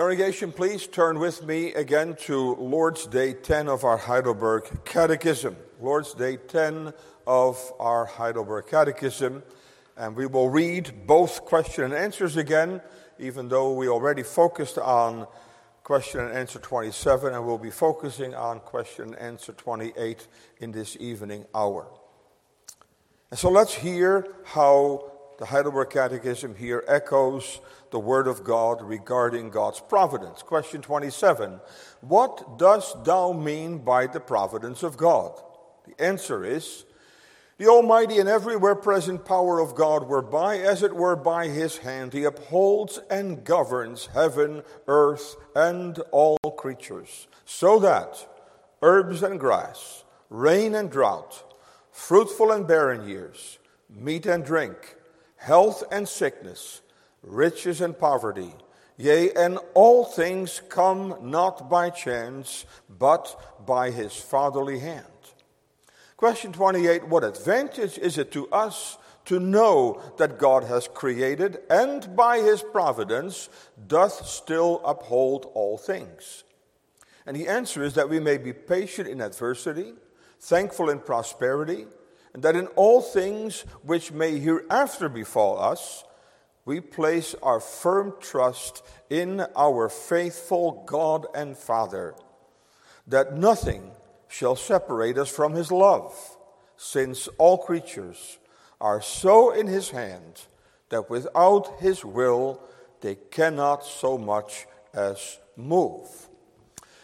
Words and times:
Congregation, 0.00 0.50
please 0.50 0.86
turn 0.86 1.18
with 1.18 1.44
me 1.44 1.74
again 1.74 2.16
to 2.20 2.54
Lord's 2.54 3.06
Day 3.06 3.34
10 3.34 3.68
of 3.68 3.84
our 3.84 3.98
Heidelberg 3.98 4.82
Catechism. 4.86 5.54
Lord's 5.78 6.14
Day 6.14 6.38
10 6.38 6.94
of 7.26 7.72
our 7.78 8.06
Heidelberg 8.06 8.66
Catechism. 8.66 9.42
And 9.98 10.16
we 10.16 10.24
will 10.24 10.48
read 10.48 11.06
both 11.06 11.44
question 11.44 11.84
and 11.84 11.92
answers 11.92 12.38
again, 12.38 12.80
even 13.18 13.50
though 13.50 13.74
we 13.74 13.88
already 13.88 14.22
focused 14.22 14.78
on 14.78 15.26
question 15.82 16.20
and 16.20 16.32
answer 16.32 16.58
27, 16.58 17.34
and 17.34 17.44
we'll 17.44 17.58
be 17.58 17.70
focusing 17.70 18.34
on 18.34 18.60
question 18.60 19.08
and 19.12 19.18
answer 19.18 19.52
28 19.52 20.26
in 20.60 20.72
this 20.72 20.96
evening 20.98 21.44
hour. 21.54 21.86
And 23.30 23.38
so 23.38 23.50
let's 23.50 23.74
hear 23.74 24.26
how 24.44 25.09
the 25.40 25.46
Heidelberg 25.46 25.88
Catechism 25.88 26.54
here 26.54 26.84
echoes 26.86 27.60
the 27.90 27.98
Word 27.98 28.28
of 28.28 28.44
God 28.44 28.82
regarding 28.82 29.48
God's 29.48 29.80
providence. 29.80 30.42
Question 30.42 30.82
27 30.82 31.60
What 32.02 32.58
dost 32.58 33.06
thou 33.06 33.32
mean 33.32 33.78
by 33.78 34.06
the 34.06 34.20
providence 34.20 34.82
of 34.82 34.98
God? 34.98 35.32
The 35.86 35.98
answer 36.04 36.44
is 36.44 36.84
the 37.56 37.68
Almighty 37.68 38.18
and 38.18 38.28
everywhere 38.28 38.74
present 38.74 39.24
power 39.24 39.60
of 39.60 39.74
God, 39.74 40.08
whereby, 40.08 40.58
as 40.58 40.82
it 40.82 40.94
were 40.94 41.16
by 41.16 41.48
His 41.48 41.78
hand, 41.78 42.12
He 42.12 42.24
upholds 42.24 43.00
and 43.08 43.42
governs 43.42 44.10
heaven, 44.12 44.62
earth, 44.86 45.36
and 45.56 45.98
all 46.10 46.36
creatures, 46.58 47.28
so 47.46 47.78
that 47.78 48.28
herbs 48.82 49.22
and 49.22 49.40
grass, 49.40 50.04
rain 50.28 50.74
and 50.74 50.90
drought, 50.90 51.42
fruitful 51.90 52.52
and 52.52 52.68
barren 52.68 53.08
years, 53.08 53.58
meat 53.88 54.26
and 54.26 54.44
drink, 54.44 54.96
health 55.40 55.82
and 55.90 56.06
sickness, 56.06 56.82
riches 57.22 57.80
and 57.80 57.98
poverty, 57.98 58.52
yea, 58.98 59.32
and 59.32 59.58
all 59.74 60.04
things 60.04 60.60
come 60.68 61.16
not 61.22 61.70
by 61.70 61.88
chance, 61.88 62.66
but 62.88 63.64
by 63.66 63.90
his 63.90 64.14
fatherly 64.14 64.78
hand. 64.78 65.06
Question 66.16 66.52
28 66.52 67.08
What 67.08 67.24
advantage 67.24 67.96
is 67.96 68.18
it 68.18 68.30
to 68.32 68.48
us 68.50 68.98
to 69.24 69.40
know 69.40 70.02
that 70.18 70.38
God 70.38 70.64
has 70.64 70.88
created 70.88 71.58
and 71.70 72.14
by 72.14 72.40
his 72.40 72.62
providence 72.62 73.48
doth 73.86 74.26
still 74.26 74.82
uphold 74.84 75.50
all 75.54 75.78
things? 75.78 76.44
And 77.24 77.34
the 77.34 77.48
answer 77.48 77.82
is 77.82 77.94
that 77.94 78.10
we 78.10 78.20
may 78.20 78.36
be 78.36 78.52
patient 78.52 79.08
in 79.08 79.22
adversity, 79.22 79.94
thankful 80.38 80.90
in 80.90 80.98
prosperity, 80.98 81.86
and 82.34 82.42
that 82.42 82.56
in 82.56 82.66
all 82.68 83.00
things 83.00 83.62
which 83.82 84.12
may 84.12 84.38
hereafter 84.38 85.08
befall 85.08 85.58
us, 85.58 86.04
we 86.64 86.80
place 86.80 87.34
our 87.42 87.60
firm 87.60 88.14
trust 88.20 88.82
in 89.08 89.44
our 89.56 89.88
faithful 89.88 90.84
God 90.86 91.26
and 91.34 91.56
Father, 91.56 92.14
that 93.06 93.36
nothing 93.36 93.90
shall 94.28 94.54
separate 94.54 95.18
us 95.18 95.28
from 95.28 95.54
his 95.54 95.72
love, 95.72 96.14
since 96.76 97.28
all 97.38 97.58
creatures 97.58 98.38
are 98.80 99.02
so 99.02 99.50
in 99.50 99.66
his 99.66 99.90
hand 99.90 100.42
that 100.90 101.10
without 101.10 101.80
his 101.80 102.04
will 102.04 102.60
they 103.00 103.16
cannot 103.16 103.84
so 103.84 104.16
much 104.16 104.66
as 104.94 105.38
move. 105.56 106.29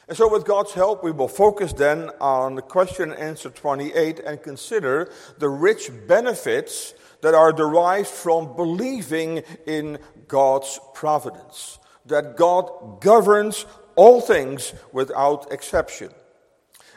And 0.08 0.16
so, 0.16 0.28
with 0.28 0.44
God's 0.44 0.72
help, 0.72 1.02
we 1.02 1.10
will 1.10 1.28
focus 1.28 1.72
then 1.72 2.10
on 2.20 2.54
the 2.54 2.62
question 2.62 3.10
and 3.10 3.20
answer 3.20 3.50
28 3.50 4.20
and 4.20 4.40
consider 4.40 5.10
the 5.38 5.48
rich 5.48 5.90
benefits 6.06 6.94
that 7.22 7.34
are 7.34 7.52
derived 7.52 8.06
from 8.06 8.54
believing 8.54 9.42
in 9.66 9.98
God's 10.28 10.78
providence, 10.94 11.80
that 12.06 12.36
God 12.36 13.00
governs 13.00 13.66
all 13.96 14.20
things 14.20 14.74
without 14.92 15.50
exception. 15.50 16.10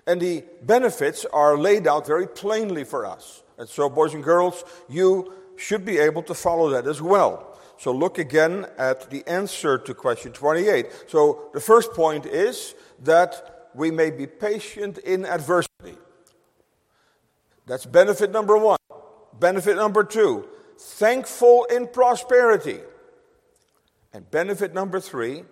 And 0.06 0.22
the 0.22 0.44
benefits 0.62 1.26
are 1.26 1.58
laid 1.58 1.88
out 1.88 2.06
very 2.06 2.28
plainly 2.28 2.84
for 2.84 3.08
us. 3.08 3.42
And 3.58 3.68
so, 3.68 3.90
boys 3.90 4.14
and 4.14 4.24
girls, 4.24 4.64
you 4.88 5.34
should 5.56 5.84
be 5.84 5.98
able 5.98 6.22
to 6.24 6.36
follow 6.36 6.70
that 6.70 6.86
as 6.86 7.02
well. 7.02 7.58
So, 7.78 7.92
look 7.92 8.18
again 8.20 8.68
at 8.78 9.10
the 9.10 9.26
answer 9.28 9.78
to 9.80 9.94
question 9.94 10.32
28. 10.32 11.06
So, 11.08 11.50
the 11.54 11.60
first 11.60 11.94
point 11.94 12.26
is 12.26 12.76
that 13.04 13.70
we 13.74 13.92
may 13.92 14.12
be 14.12 14.28
patient 14.28 14.98
in 15.00 15.26
adversity. 15.26 15.98
That's 17.66 17.86
benefit 17.86 18.32
number 18.32 18.58
one. 18.58 18.78
Benefit 19.40 19.76
number 19.78 20.04
two, 20.04 20.48
thankful 20.78 21.66
in 21.66 21.88
prosperity. 21.88 22.80
And 24.12 24.30
benefit 24.32 24.74
number 24.74 25.00
three, 25.00 25.44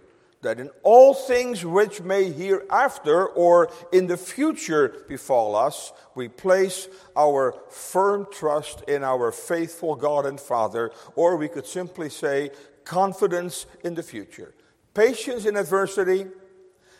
that 0.41 0.59
in 0.59 0.69
all 0.84 1.13
things 1.13 1.66
which 1.66 2.02
may 2.02 2.31
hereafter 2.31 3.25
or 3.28 3.69
in 3.91 4.07
the 4.07 4.18
future 4.18 5.06
befall 5.07 5.56
us, 5.56 5.94
we 6.16 6.28
place 6.28 6.88
our 7.16 7.56
firm 7.69 8.28
trust 8.31 8.81
in 8.88 9.03
our 9.03 9.31
faithful 9.31 9.96
God 9.96 10.25
and 10.25 10.40
Father, 10.40 10.91
or 11.16 11.38
we 11.38 11.47
could 11.47 11.66
simply 11.66 12.09
say 12.09 12.52
confidence 12.84 13.66
in 13.84 13.96
the 13.96 14.03
future. 14.03 14.53
Patience 14.94 15.46
in 15.46 15.57
adversity, 15.57 16.28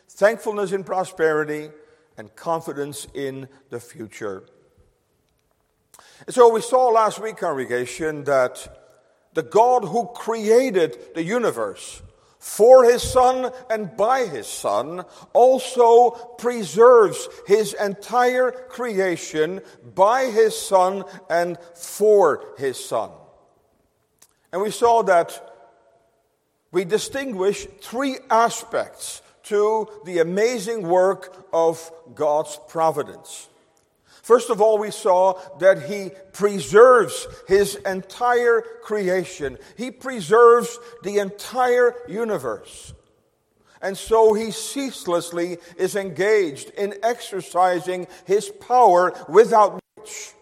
thankfulness 0.08 0.72
in 0.72 0.84
prosperity, 0.84 1.70
and 2.18 2.36
confidence 2.36 3.08
in 3.14 3.48
the 3.70 3.80
future. 3.80 4.44
And 6.26 6.34
so 6.34 6.52
we 6.52 6.62
saw 6.62 6.88
last 6.88 7.20
week, 7.20 7.38
congregation, 7.38 8.24
that 8.24 8.86
the 9.34 9.44
God 9.44 9.86
who 9.86 10.08
created 10.08 10.98
the 11.14 11.24
universe 11.24 12.02
for 12.40 12.86
his 12.86 13.04
Son 13.04 13.52
and 13.70 13.96
by 13.96 14.26
his 14.26 14.48
Son 14.48 15.06
also 15.34 16.12
preserves 16.38 17.28
his 17.46 17.74
entire 17.74 18.52
creation 18.52 19.62
by 19.94 20.26
his 20.26 20.58
Son 20.58 21.04
and 21.30 21.58
for 21.76 22.56
his 22.58 22.84
Son. 22.84 23.12
And 24.52 24.62
we 24.62 24.72
saw 24.72 25.04
that 25.04 25.54
we 26.72 26.84
distinguish 26.84 27.68
three 27.82 28.18
aspects 28.30 29.22
to 29.48 29.88
the 30.06 30.20
amazing 30.20 30.88
work 30.88 31.48
of 31.54 31.92
God's 32.14 32.60
providence. 32.68 33.50
First 34.22 34.50
of 34.50 34.60
all, 34.60 34.78
we 34.78 34.92
saw 34.92 35.40
that 35.60 35.84
he 35.84 36.12
preserves 36.34 37.28
his 37.48 37.76
entire 37.76 38.62
creation. 38.82 39.58
He 39.78 39.90
preserves 39.90 40.78
the 41.04 41.20
entire 41.20 41.96
universe. 42.10 42.94
And 43.82 43.98
so 43.98 44.34
he 44.34 44.52
ceaselessly 44.52 45.60
is 45.78 45.96
engaged 45.96 46.72
in 46.72 46.96
exercising 47.04 48.08
his 48.26 48.50
power 48.50 49.14
without 49.30 49.80
which 49.96 50.34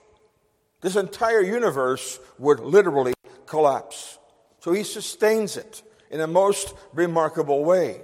this 0.82 0.96
entire 0.96 1.42
universe 1.42 2.20
would 2.40 2.62
literally 2.62 3.14
collapse. 3.46 4.18
So 4.62 4.72
he 4.72 4.84
sustains 4.84 5.58
it 5.58 5.84
in 6.10 6.22
a 6.22 6.28
most 6.28 6.74
remarkable 6.94 7.64
way. 7.64 8.02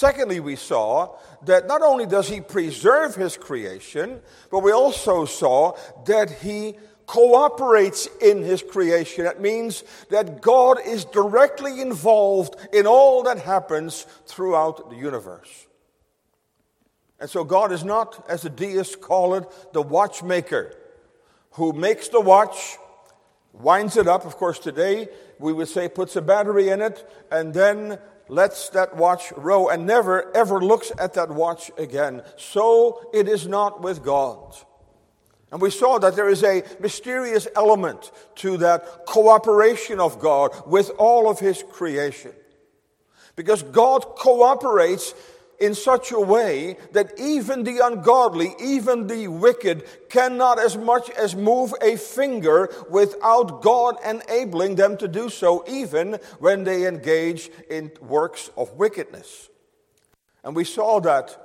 Secondly, 0.00 0.40
we 0.40 0.56
saw 0.56 1.14
that 1.44 1.66
not 1.66 1.82
only 1.82 2.06
does 2.06 2.26
he 2.26 2.40
preserve 2.40 3.14
his 3.14 3.36
creation, 3.36 4.22
but 4.50 4.60
we 4.60 4.72
also 4.72 5.26
saw 5.26 5.76
that 6.06 6.30
he 6.30 6.74
cooperates 7.04 8.08
in 8.18 8.42
his 8.42 8.62
creation. 8.62 9.24
That 9.24 9.42
means 9.42 9.84
that 10.08 10.40
God 10.40 10.78
is 10.86 11.04
directly 11.04 11.82
involved 11.82 12.56
in 12.72 12.86
all 12.86 13.24
that 13.24 13.40
happens 13.40 14.06
throughout 14.24 14.88
the 14.88 14.96
universe. 14.96 15.66
And 17.20 17.28
so 17.28 17.44
God 17.44 17.70
is 17.70 17.84
not, 17.84 18.24
as 18.26 18.40
the 18.40 18.48
deists 18.48 18.96
call 18.96 19.34
it, 19.34 19.44
the 19.74 19.82
watchmaker 19.82 20.78
who 21.50 21.74
makes 21.74 22.08
the 22.08 22.22
watch, 22.22 22.78
winds 23.52 23.98
it 23.98 24.08
up. 24.08 24.24
Of 24.24 24.36
course, 24.36 24.58
today 24.58 25.08
we 25.38 25.52
would 25.52 25.68
say 25.68 25.90
puts 25.90 26.16
a 26.16 26.22
battery 26.22 26.70
in 26.70 26.80
it 26.80 27.06
and 27.30 27.52
then 27.52 27.98
lets 28.30 28.68
that 28.70 28.96
watch 28.96 29.32
row 29.36 29.68
and 29.68 29.86
never 29.86 30.34
ever 30.36 30.60
looks 30.60 30.92
at 30.98 31.14
that 31.14 31.30
watch 31.30 31.70
again. 31.76 32.22
So 32.36 33.10
it 33.12 33.28
is 33.28 33.46
not 33.46 33.82
with 33.82 34.02
God. 34.02 34.54
And 35.52 35.60
we 35.60 35.70
saw 35.70 35.98
that 35.98 36.14
there 36.14 36.28
is 36.28 36.44
a 36.44 36.62
mysterious 36.78 37.48
element 37.56 38.12
to 38.36 38.56
that 38.58 39.04
cooperation 39.06 39.98
of 39.98 40.20
God 40.20 40.52
with 40.64 40.90
all 40.96 41.28
of 41.28 41.40
His 41.40 41.64
creation. 41.70 42.32
Because 43.34 43.62
God 43.62 44.04
cooperates 44.16 45.12
in 45.60 45.74
such 45.74 46.10
a 46.10 46.18
way 46.18 46.76
that 46.92 47.12
even 47.18 47.64
the 47.64 47.84
ungodly, 47.84 48.54
even 48.58 49.06
the 49.06 49.28
wicked, 49.28 49.84
cannot 50.08 50.58
as 50.58 50.76
much 50.76 51.10
as 51.10 51.36
move 51.36 51.74
a 51.82 51.96
finger 51.96 52.72
without 52.88 53.60
God 53.60 53.96
enabling 54.04 54.76
them 54.76 54.96
to 54.96 55.06
do 55.06 55.28
so, 55.28 55.62
even 55.68 56.14
when 56.38 56.64
they 56.64 56.86
engage 56.86 57.50
in 57.68 57.92
works 58.00 58.50
of 58.56 58.72
wickedness. 58.72 59.50
And 60.42 60.56
we 60.56 60.64
saw 60.64 61.00
that 61.00 61.36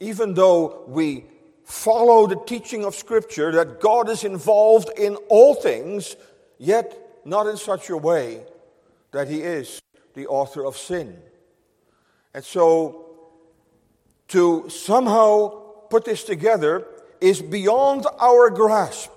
even 0.00 0.34
though 0.34 0.84
we 0.88 1.24
follow 1.64 2.26
the 2.26 2.40
teaching 2.44 2.84
of 2.84 2.94
Scripture 2.94 3.52
that 3.52 3.80
God 3.80 4.08
is 4.08 4.24
involved 4.24 4.90
in 4.98 5.16
all 5.28 5.54
things, 5.54 6.16
yet 6.58 7.20
not 7.24 7.46
in 7.46 7.56
such 7.56 7.90
a 7.90 7.96
way 7.96 8.42
that 9.12 9.28
He 9.28 9.42
is 9.42 9.80
the 10.14 10.26
author 10.26 10.64
of 10.64 10.76
sin 10.76 11.16
And 12.34 12.44
so 12.44 13.07
to 14.28 14.68
somehow 14.68 15.48
put 15.90 16.04
this 16.04 16.24
together 16.24 16.86
is 17.20 17.42
beyond 17.42 18.06
our 18.20 18.50
grasp. 18.50 19.10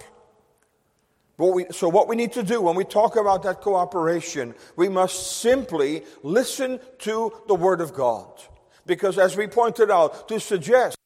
We, 1.37 1.65
so, 1.71 1.89
what 1.89 2.07
we 2.07 2.15
need 2.15 2.33
to 2.33 2.43
do 2.43 2.61
when 2.61 2.75
we 2.75 2.83
talk 2.83 3.15
about 3.15 3.43
that 3.43 3.61
cooperation, 3.61 4.53
we 4.75 4.89
must 4.89 5.37
simply 5.37 6.03
listen 6.21 6.79
to 6.99 7.33
the 7.47 7.55
Word 7.55 7.81
of 7.81 7.93
God. 7.93 8.27
Because, 8.85 9.17
as 9.17 9.35
we 9.35 9.47
pointed 9.47 9.89
out, 9.89 10.27
to 10.27 10.39
suggest 10.39 10.97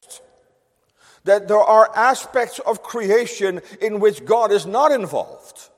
that 1.24 1.48
there 1.48 1.58
are 1.60 1.90
aspects 1.96 2.60
of 2.60 2.84
creation 2.84 3.62
in 3.81 4.00
which 4.00 4.25
God 4.25 4.51
is 4.51 4.66
not 4.66 4.92
involved 4.92 5.69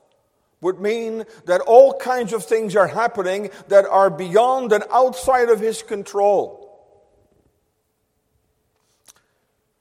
would 0.60 0.80
mean 0.80 1.24
that 1.46 1.60
all 1.60 1.94
kinds 1.94 2.32
of 2.32 2.44
things 2.44 2.74
are 2.74 2.88
happening 2.88 3.50
that 3.68 3.86
are 3.86 4.10
beyond 4.10 4.72
and 4.72 4.82
outside 4.90 5.50
of 5.50 5.60
His 5.60 5.82
control. 5.82 6.57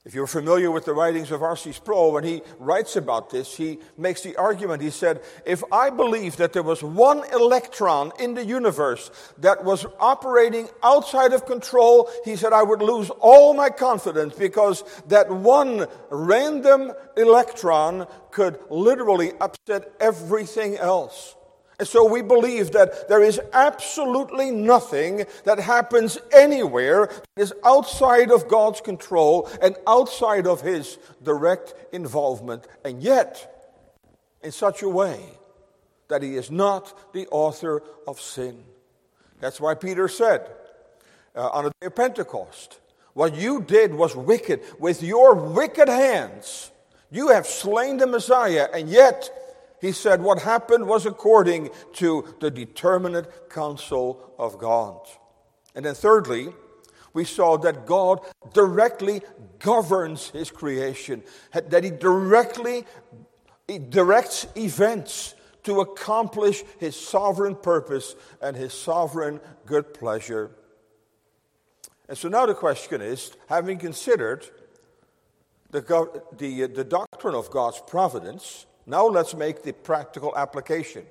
If 0.07 0.15
you're 0.15 0.25
familiar 0.25 0.71
with 0.71 0.85
the 0.85 0.93
writings 0.93 1.31
of 1.31 1.43
R.C. 1.43 1.73
Sproul, 1.73 2.13
when 2.13 2.23
he 2.23 2.41
writes 2.59 2.95
about 2.95 3.29
this, 3.29 3.57
he 3.57 3.79
makes 3.97 4.21
the 4.21 4.37
argument. 4.37 4.81
He 4.81 4.89
said, 4.89 5.21
If 5.45 5.65
I 5.69 5.89
believed 5.89 6.37
that 6.37 6.53
there 6.53 6.63
was 6.63 6.81
one 6.81 7.29
electron 7.33 8.13
in 8.17 8.33
the 8.33 8.45
universe 8.45 9.11
that 9.39 9.65
was 9.65 9.85
operating 9.99 10.69
outside 10.81 11.33
of 11.33 11.45
control, 11.45 12.09
he 12.23 12.37
said, 12.37 12.53
I 12.53 12.63
would 12.63 12.81
lose 12.81 13.09
all 13.19 13.53
my 13.53 13.69
confidence 13.69 14.33
because 14.33 14.81
that 15.09 15.29
one 15.29 15.87
random 16.09 16.93
electron 17.17 18.07
could 18.31 18.59
literally 18.69 19.33
upset 19.41 19.91
everything 19.99 20.77
else. 20.77 21.35
And 21.79 21.87
so 21.87 22.05
we 22.05 22.23
believe 22.23 22.71
that 22.71 23.07
there 23.07 23.21
is 23.21 23.39
absolutely 23.53 24.49
nothing 24.49 25.25
that 25.43 25.59
happens 25.59 26.17
anywhere 26.31 27.07
that 27.35 27.41
is 27.41 27.53
outside 27.63 28.31
of 28.31 28.47
God's 28.47 28.81
control 28.81 29.47
and 29.61 29.75
outside 29.85 30.47
of 30.47 30.61
His 30.61 30.97
direct 31.21 31.75
involvement, 31.93 32.67
and 32.83 33.01
yet 33.01 33.53
in 34.41 34.51
such 34.51 34.81
a 34.81 34.89
way 34.89 35.19
that 36.07 36.23
He 36.23 36.35
is 36.35 36.49
not 36.49 37.13
the 37.13 37.27
author 37.27 37.83
of 38.07 38.19
sin. 38.19 38.63
That's 39.39 39.61
why 39.61 39.75
Peter 39.75 40.07
said 40.07 40.49
uh, 41.35 41.49
on 41.49 41.65
the 41.65 41.71
day 41.79 41.87
of 41.87 41.95
Pentecost, 41.95 42.79
What 43.13 43.35
you 43.35 43.61
did 43.61 43.93
was 43.93 44.15
wicked. 44.15 44.61
With 44.79 45.03
your 45.03 45.35
wicked 45.35 45.89
hands, 45.89 46.71
you 47.11 47.27
have 47.27 47.45
slain 47.45 47.97
the 47.97 48.07
Messiah, 48.07 48.67
and 48.73 48.89
yet 48.89 49.29
he 49.79 49.91
said 49.91 50.21
what 50.21 50.41
happened 50.41 50.87
was 50.87 51.05
according 51.05 51.69
to 51.93 52.35
the 52.39 52.49
determinate 52.49 53.49
counsel 53.49 54.33
of 54.37 54.57
God. 54.57 54.99
And 55.75 55.85
then, 55.85 55.93
thirdly, 55.93 56.49
we 57.13 57.23
saw 57.23 57.57
that 57.57 57.85
God 57.85 58.19
directly 58.53 59.21
governs 59.59 60.29
his 60.29 60.51
creation, 60.51 61.23
that 61.53 61.83
he 61.83 61.89
directly 61.89 62.85
he 63.67 63.79
directs 63.79 64.47
events 64.55 65.35
to 65.63 65.81
accomplish 65.81 66.63
his 66.79 66.95
sovereign 66.95 67.55
purpose 67.55 68.15
and 68.41 68.55
his 68.55 68.73
sovereign 68.73 69.41
good 69.65 69.93
pleasure. 69.93 70.51
And 72.07 72.17
so 72.17 72.29
now 72.29 72.45
the 72.45 72.53
question 72.53 73.01
is 73.01 73.33
having 73.49 73.77
considered 73.77 74.49
the, 75.71 75.81
the, 76.37 76.67
the 76.67 76.85
doctrine 76.85 77.35
of 77.35 77.51
God's 77.51 77.81
providence, 77.85 78.65
now 78.87 79.05
let's 79.05 79.35
make 79.35 79.63
the 79.63 79.73
practical 79.73 80.35
application. 80.35 81.05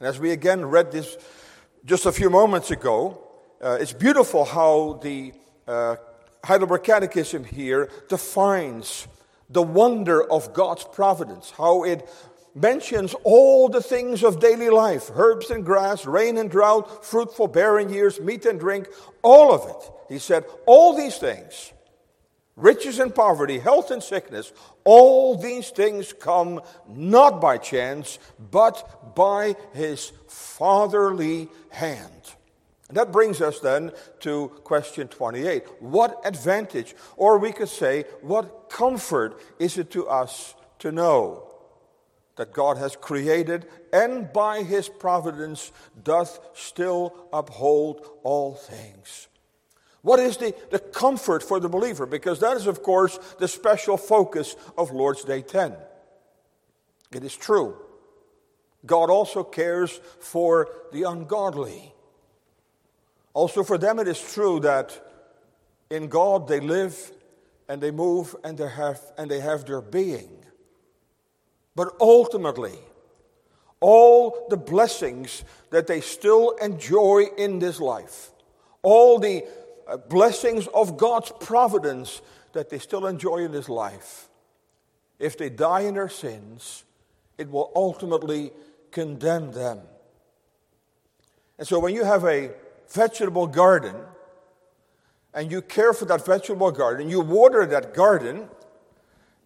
And 0.00 0.08
as 0.08 0.18
we 0.18 0.30
again 0.30 0.64
read 0.64 0.90
this 0.90 1.18
just 1.84 2.06
a 2.06 2.12
few 2.12 2.30
moments 2.30 2.70
ago, 2.70 3.22
uh, 3.62 3.76
it's 3.80 3.92
beautiful 3.92 4.44
how 4.44 4.98
the 5.02 5.32
uh, 5.66 5.96
Heidelberg 6.44 6.82
Catechism 6.84 7.44
here 7.44 7.90
defines 8.08 9.06
the 9.50 9.62
wonder 9.62 10.22
of 10.22 10.54
God's 10.54 10.84
providence, 10.84 11.50
how 11.50 11.84
it 11.84 12.08
mentions 12.54 13.14
all 13.22 13.68
the 13.68 13.82
things 13.82 14.24
of 14.24 14.40
daily 14.40 14.70
life 14.70 15.10
herbs 15.14 15.50
and 15.50 15.64
grass, 15.64 16.06
rain 16.06 16.38
and 16.38 16.50
drought, 16.50 17.04
fruitful, 17.04 17.48
barren 17.48 17.92
years, 17.92 18.20
meat 18.20 18.46
and 18.46 18.58
drink, 18.58 18.88
all 19.22 19.52
of 19.52 19.68
it. 19.68 19.90
He 20.08 20.18
said, 20.18 20.44
all 20.66 20.96
these 20.96 21.18
things 21.18 21.72
riches 22.58 22.98
and 22.98 23.14
poverty, 23.14 23.58
health 23.58 23.90
and 23.90 24.02
sickness, 24.02 24.52
all 24.84 25.36
these 25.36 25.70
things 25.70 26.12
come 26.12 26.60
not 26.88 27.40
by 27.40 27.56
chance, 27.56 28.18
but 28.50 29.14
by 29.14 29.54
his 29.72 30.12
fatherly 30.26 31.48
hand. 31.70 32.34
And 32.88 32.96
that 32.96 33.12
brings 33.12 33.40
us 33.40 33.60
then 33.60 33.92
to 34.20 34.48
question 34.64 35.08
28. 35.08 35.82
What 35.82 36.20
advantage, 36.24 36.94
or 37.16 37.38
we 37.38 37.52
could 37.52 37.68
say, 37.68 38.04
what 38.22 38.70
comfort 38.70 39.40
is 39.58 39.78
it 39.78 39.90
to 39.92 40.08
us 40.08 40.54
to 40.80 40.90
know 40.90 41.44
that 42.36 42.52
God 42.52 42.78
has 42.78 42.96
created 42.96 43.66
and 43.92 44.32
by 44.32 44.62
his 44.62 44.88
providence 44.88 45.70
doth 46.02 46.40
still 46.54 47.28
uphold 47.32 48.06
all 48.22 48.54
things? 48.54 49.27
What 50.02 50.20
is 50.20 50.36
the, 50.36 50.54
the 50.70 50.78
comfort 50.78 51.42
for 51.42 51.58
the 51.60 51.68
believer? 51.68 52.06
Because 52.06 52.40
that 52.40 52.56
is, 52.56 52.66
of 52.66 52.82
course, 52.82 53.18
the 53.38 53.48
special 53.48 53.96
focus 53.96 54.56
of 54.76 54.92
Lord's 54.92 55.24
Day 55.24 55.42
10. 55.42 55.74
It 57.12 57.24
is 57.24 57.34
true. 57.34 57.76
God 58.86 59.10
also 59.10 59.42
cares 59.42 60.00
for 60.20 60.68
the 60.92 61.02
ungodly. 61.02 61.92
Also, 63.34 63.64
for 63.64 63.76
them, 63.76 63.98
it 63.98 64.08
is 64.08 64.20
true 64.32 64.60
that 64.60 65.04
in 65.90 66.08
God 66.08 66.48
they 66.48 66.60
live 66.60 67.12
and 67.68 67.80
they 67.80 67.90
move 67.90 68.36
and 68.44 68.56
they 68.56 68.68
have, 68.68 69.00
and 69.16 69.30
they 69.30 69.40
have 69.40 69.64
their 69.64 69.80
being. 69.80 70.44
But 71.74 71.94
ultimately, 72.00 72.78
all 73.80 74.46
the 74.48 74.56
blessings 74.56 75.44
that 75.70 75.86
they 75.86 76.00
still 76.00 76.50
enjoy 76.62 77.26
in 77.36 77.58
this 77.58 77.80
life, 77.80 78.30
all 78.82 79.18
the 79.18 79.44
Uh, 79.88 79.96
blessings 79.96 80.66
of 80.74 80.98
God's 80.98 81.32
providence 81.40 82.20
that 82.52 82.68
they 82.68 82.78
still 82.78 83.06
enjoy 83.06 83.38
in 83.38 83.52
this 83.52 83.70
life, 83.70 84.28
if 85.18 85.38
they 85.38 85.48
die 85.48 85.80
in 85.80 85.94
their 85.94 86.10
sins, 86.10 86.84
it 87.38 87.50
will 87.50 87.72
ultimately 87.74 88.52
condemn 88.90 89.50
them. 89.52 89.80
And 91.56 91.66
so 91.66 91.78
when 91.78 91.94
you 91.94 92.04
have 92.04 92.24
a 92.24 92.50
vegetable 92.90 93.46
garden 93.46 93.96
and 95.32 95.50
you 95.50 95.62
care 95.62 95.94
for 95.94 96.04
that 96.04 96.24
vegetable 96.26 96.70
garden, 96.70 97.08
you 97.08 97.22
water 97.22 97.64
that 97.64 97.94
garden, 97.94 98.48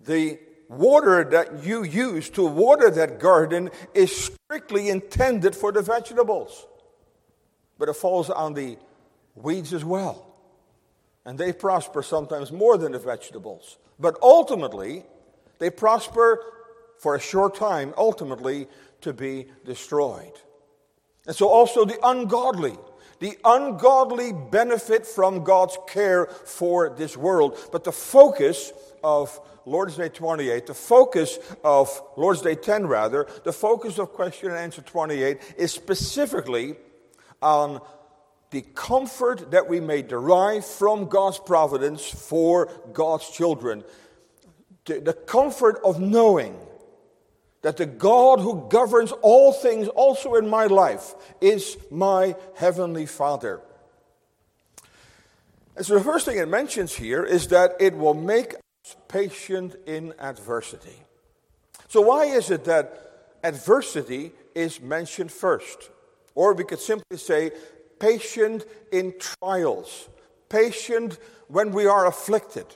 the 0.01 0.41
water 0.69 1.23
that 1.23 1.63
you 1.65 1.85
use 1.85 2.29
to 2.31 2.45
water 2.45 2.91
that 2.91 3.21
garden 3.21 3.71
is 3.95 4.31
strictly 4.45 4.89
intended 4.89 5.55
for 5.55 5.71
the 5.71 5.83
vegetables. 5.83 6.67
But 7.79 7.89
it 7.89 7.95
falls 7.95 8.29
on 8.29 8.55
the 8.55 8.77
weeds 9.37 9.73
as 9.73 9.85
well 9.85 10.31
and 11.25 11.39
they 11.39 11.53
prosper 11.53 12.03
sometimes 12.03 12.51
more 12.53 12.77
than 12.77 12.93
the 12.93 12.99
vegetables. 12.99 13.79
But 13.99 14.19
ultimately, 14.23 15.05
they 15.59 15.71
prosper 15.71 16.41
for 16.99 17.15
a 17.15 17.21
short 17.21 17.55
time, 17.55 17.95
ultimately 17.97 18.69
to 19.01 19.13
be 19.13 19.47
destroyed. 19.65 20.33
And 21.27 21.35
so 21.35 21.49
also 21.49 21.85
the 21.85 21.99
ungodly. 22.03 22.77
The 23.21 23.39
ungodly 23.45 24.33
benefit 24.33 25.07
from 25.07 25.45
God's 25.45 25.79
care 25.87 26.27
for 26.27 26.91
this 26.91 27.17
world. 27.17 27.57
But 27.71 27.85
the 27.85 27.93
focus 27.93 28.73
of 29.05 29.41
Lord's 29.65 29.97
Day 29.97 30.09
28, 30.09 30.67
the 30.67 30.75
focus 30.75 31.39
of 31.63 32.03
Lord's 32.17 32.43
Day 32.43 32.57
10 32.57 32.87
rather, 32.87 33.29
the 33.45 33.53
focus 33.53 33.99
of 34.01 34.13
question 34.13 34.51
and 34.51 34.59
answer 34.59 34.83
28 34.83 35.39
is 35.57 35.71
specifically 35.71 36.75
on 37.41 37.81
the 38.53 38.61
comfort 38.61 39.51
that 39.51 39.67
we 39.67 39.81
may 39.81 40.03
derive 40.03 40.65
from 40.65 41.09
God's 41.09 41.39
providence 41.39 42.09
for 42.09 42.71
God's 42.93 43.29
children. 43.31 43.83
The, 44.85 45.01
the 45.01 45.15
comfort 45.15 45.81
of 45.83 46.01
knowing 46.01 46.57
that 47.63 47.79
the 47.79 47.87
God 47.87 48.41
who 48.41 48.67
governs 48.69 49.11
all 49.23 49.53
things 49.53 49.89
also 49.89 50.35
in 50.35 50.49
my 50.49 50.67
life 50.67 51.15
is 51.41 51.79
my 51.91 52.37
heavenly 52.57 53.07
Father. 53.07 53.61
And 55.75 55.87
so 55.87 55.95
the 55.95 56.05
first 56.05 56.27
thing 56.27 56.37
it 56.37 56.49
mentions 56.49 56.95
here 56.95 57.25
is 57.25 57.49
that 57.49 57.77
it 57.81 57.97
will 57.97 58.15
make 58.15 58.55
us 58.55 58.97
patient 59.09 59.77
in 59.87 60.13
adversity. 60.19 61.03
So, 61.89 62.03
why 62.03 62.25
is 62.27 62.51
it 62.51 62.65
that 62.65 63.39
adversity 63.43 64.33
is 64.55 64.81
mentioned 64.81 65.33
first? 65.33 65.91
Or 66.35 66.53
we 66.53 66.65
could 66.65 66.81
simply 66.81 67.17
say 67.17 67.53
patient 68.03 68.67
in 68.91 69.15
trials, 69.21 70.09
patient 70.49 71.21
when 71.47 71.71
we 71.71 71.87
are 71.87 72.07
afflicted, 72.07 72.67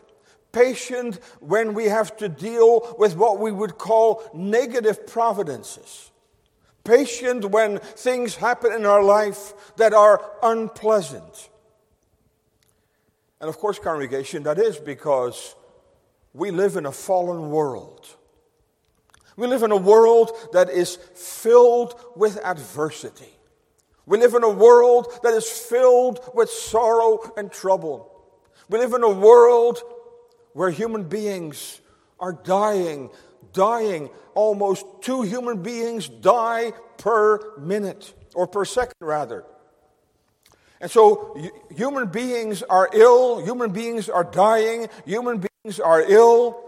patient 0.52 1.18
when 1.40 1.74
we 1.74 1.86
have 1.86 2.16
to 2.16 2.28
deal 2.28 2.94
with 2.96 3.16
what 3.16 3.40
we 3.40 3.50
would 3.50 3.76
call 3.76 4.22
negative 4.32 5.04
providences, 5.04 6.12
patient 6.84 7.44
when 7.46 7.78
things 7.78 8.36
happen 8.36 8.72
in 8.72 8.86
our 8.86 9.02
life 9.02 9.74
that 9.78 9.92
are 9.92 10.22
unpleasant. 10.44 11.48
And 13.40 13.48
of 13.48 13.58
course, 13.58 13.80
congregation, 13.80 14.44
that 14.44 14.60
is 14.60 14.76
because 14.76 15.56
we 16.34 16.52
live 16.52 16.76
in 16.76 16.86
a 16.86 16.92
fallen 16.92 17.50
world. 17.50 18.06
We 19.36 19.48
live 19.48 19.64
in 19.64 19.72
a 19.72 19.76
world 19.76 20.30
that 20.52 20.70
is 20.70 20.94
filled 20.94 22.00
with 22.14 22.38
adversity. 22.44 23.35
We 24.06 24.18
live 24.18 24.34
in 24.34 24.44
a 24.44 24.50
world 24.50 25.12
that 25.24 25.34
is 25.34 25.48
filled 25.48 26.20
with 26.32 26.48
sorrow 26.48 27.32
and 27.36 27.50
trouble. 27.50 28.12
We 28.68 28.78
live 28.78 28.92
in 28.92 29.02
a 29.02 29.10
world 29.10 29.82
where 30.52 30.70
human 30.70 31.04
beings 31.04 31.80
are 32.20 32.32
dying, 32.32 33.10
dying. 33.52 34.10
Almost 34.34 34.86
two 35.00 35.22
human 35.22 35.62
beings 35.62 36.08
die 36.08 36.72
per 36.98 37.58
minute, 37.58 38.14
or 38.34 38.46
per 38.46 38.64
second 38.64 38.94
rather. 39.00 39.44
And 40.80 40.90
so 40.90 41.36
human 41.74 42.08
beings 42.08 42.62
are 42.62 42.88
ill, 42.92 43.44
human 43.44 43.72
beings 43.72 44.08
are 44.08 44.24
dying, 44.24 44.88
human 45.04 45.44
beings 45.64 45.80
are 45.80 46.02
ill. 46.02 46.62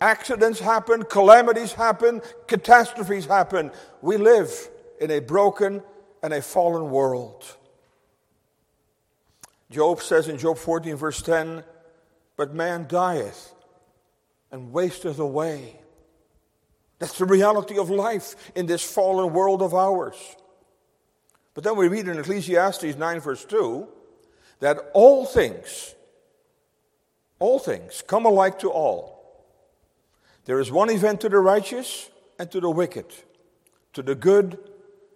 Accidents 0.00 0.58
happen, 0.58 1.04
calamities 1.04 1.72
happen, 1.72 2.20
catastrophes 2.46 3.26
happen. 3.26 3.70
We 4.02 4.16
live 4.16 4.50
in 5.00 5.10
a 5.10 5.20
broken 5.20 5.82
and 6.24 6.32
a 6.32 6.40
fallen 6.40 6.90
world. 6.90 7.44
Job 9.70 10.00
says 10.00 10.26
in 10.26 10.38
Job 10.38 10.56
14, 10.56 10.96
verse 10.96 11.20
10, 11.20 11.62
But 12.38 12.54
man 12.54 12.86
dieth 12.88 13.52
and 14.50 14.72
wasteth 14.72 15.18
away. 15.18 15.78
That's 16.98 17.18
the 17.18 17.26
reality 17.26 17.76
of 17.76 17.90
life 17.90 18.36
in 18.54 18.64
this 18.64 18.82
fallen 18.82 19.34
world 19.34 19.60
of 19.60 19.74
ours. 19.74 20.16
But 21.52 21.62
then 21.62 21.76
we 21.76 21.88
read 21.88 22.08
in 22.08 22.18
Ecclesiastes 22.18 22.96
9, 22.96 23.20
verse 23.20 23.44
2, 23.44 23.86
that 24.60 24.78
all 24.94 25.26
things, 25.26 25.94
all 27.38 27.58
things 27.58 28.02
come 28.06 28.24
alike 28.24 28.60
to 28.60 28.70
all. 28.70 29.44
There 30.46 30.58
is 30.58 30.72
one 30.72 30.88
event 30.88 31.20
to 31.20 31.28
the 31.28 31.38
righteous 31.38 32.08
and 32.38 32.50
to 32.50 32.60
the 32.60 32.70
wicked, 32.70 33.12
to 33.92 34.00
the 34.00 34.14
good 34.14 34.58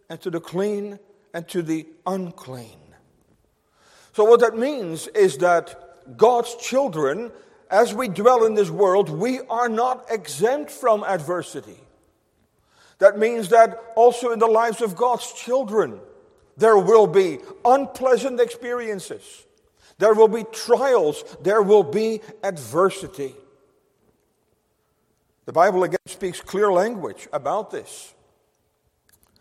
and 0.08 0.20
to 0.20 0.30
the 0.30 0.40
clean 0.40 0.98
and 1.34 1.46
to 1.48 1.62
the 1.62 1.86
unclean. 2.06 2.78
So, 4.12 4.24
what 4.24 4.40
that 4.40 4.56
means 4.56 5.06
is 5.08 5.38
that 5.38 6.16
God's 6.16 6.54
children, 6.56 7.30
as 7.70 7.94
we 7.94 8.08
dwell 8.08 8.44
in 8.44 8.54
this 8.54 8.70
world, 8.70 9.10
we 9.10 9.40
are 9.50 9.68
not 9.68 10.06
exempt 10.10 10.70
from 10.70 11.04
adversity. 11.04 11.78
That 12.98 13.18
means 13.18 13.50
that 13.50 13.80
also 13.94 14.32
in 14.32 14.38
the 14.38 14.46
lives 14.46 14.82
of 14.82 14.96
God's 14.96 15.32
children, 15.32 16.00
there 16.56 16.78
will 16.78 17.06
be 17.06 17.38
unpleasant 17.64 18.40
experiences. 18.40 19.46
There 19.98 20.14
will 20.14 20.28
be 20.28 20.44
trials. 20.52 21.24
There 21.42 21.62
will 21.62 21.84
be 21.84 22.20
adversity. 22.42 23.34
The 25.44 25.52
Bible 25.52 25.84
again 25.84 25.98
speaks 26.06 26.40
clear 26.40 26.72
language 26.72 27.28
about 27.32 27.70
this. 27.70 28.14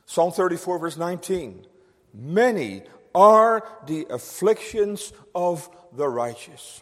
Psalm 0.08 0.32
34, 0.32 0.80
verse 0.80 0.98
19. 0.98 1.68
Many 2.16 2.82
are 3.14 3.64
the 3.86 4.08
afflictions 4.10 5.14
of 5.36 5.70
the 5.96 6.08
righteous. 6.08 6.82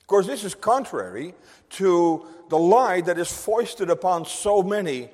Of 0.00 0.06
course, 0.08 0.26
this 0.26 0.42
is 0.42 0.56
contrary 0.56 1.34
to 1.70 2.26
the 2.48 2.58
lie 2.58 3.00
that 3.02 3.18
is 3.18 3.30
foisted 3.30 3.90
upon 3.90 4.24
so 4.24 4.60
many 4.60 5.10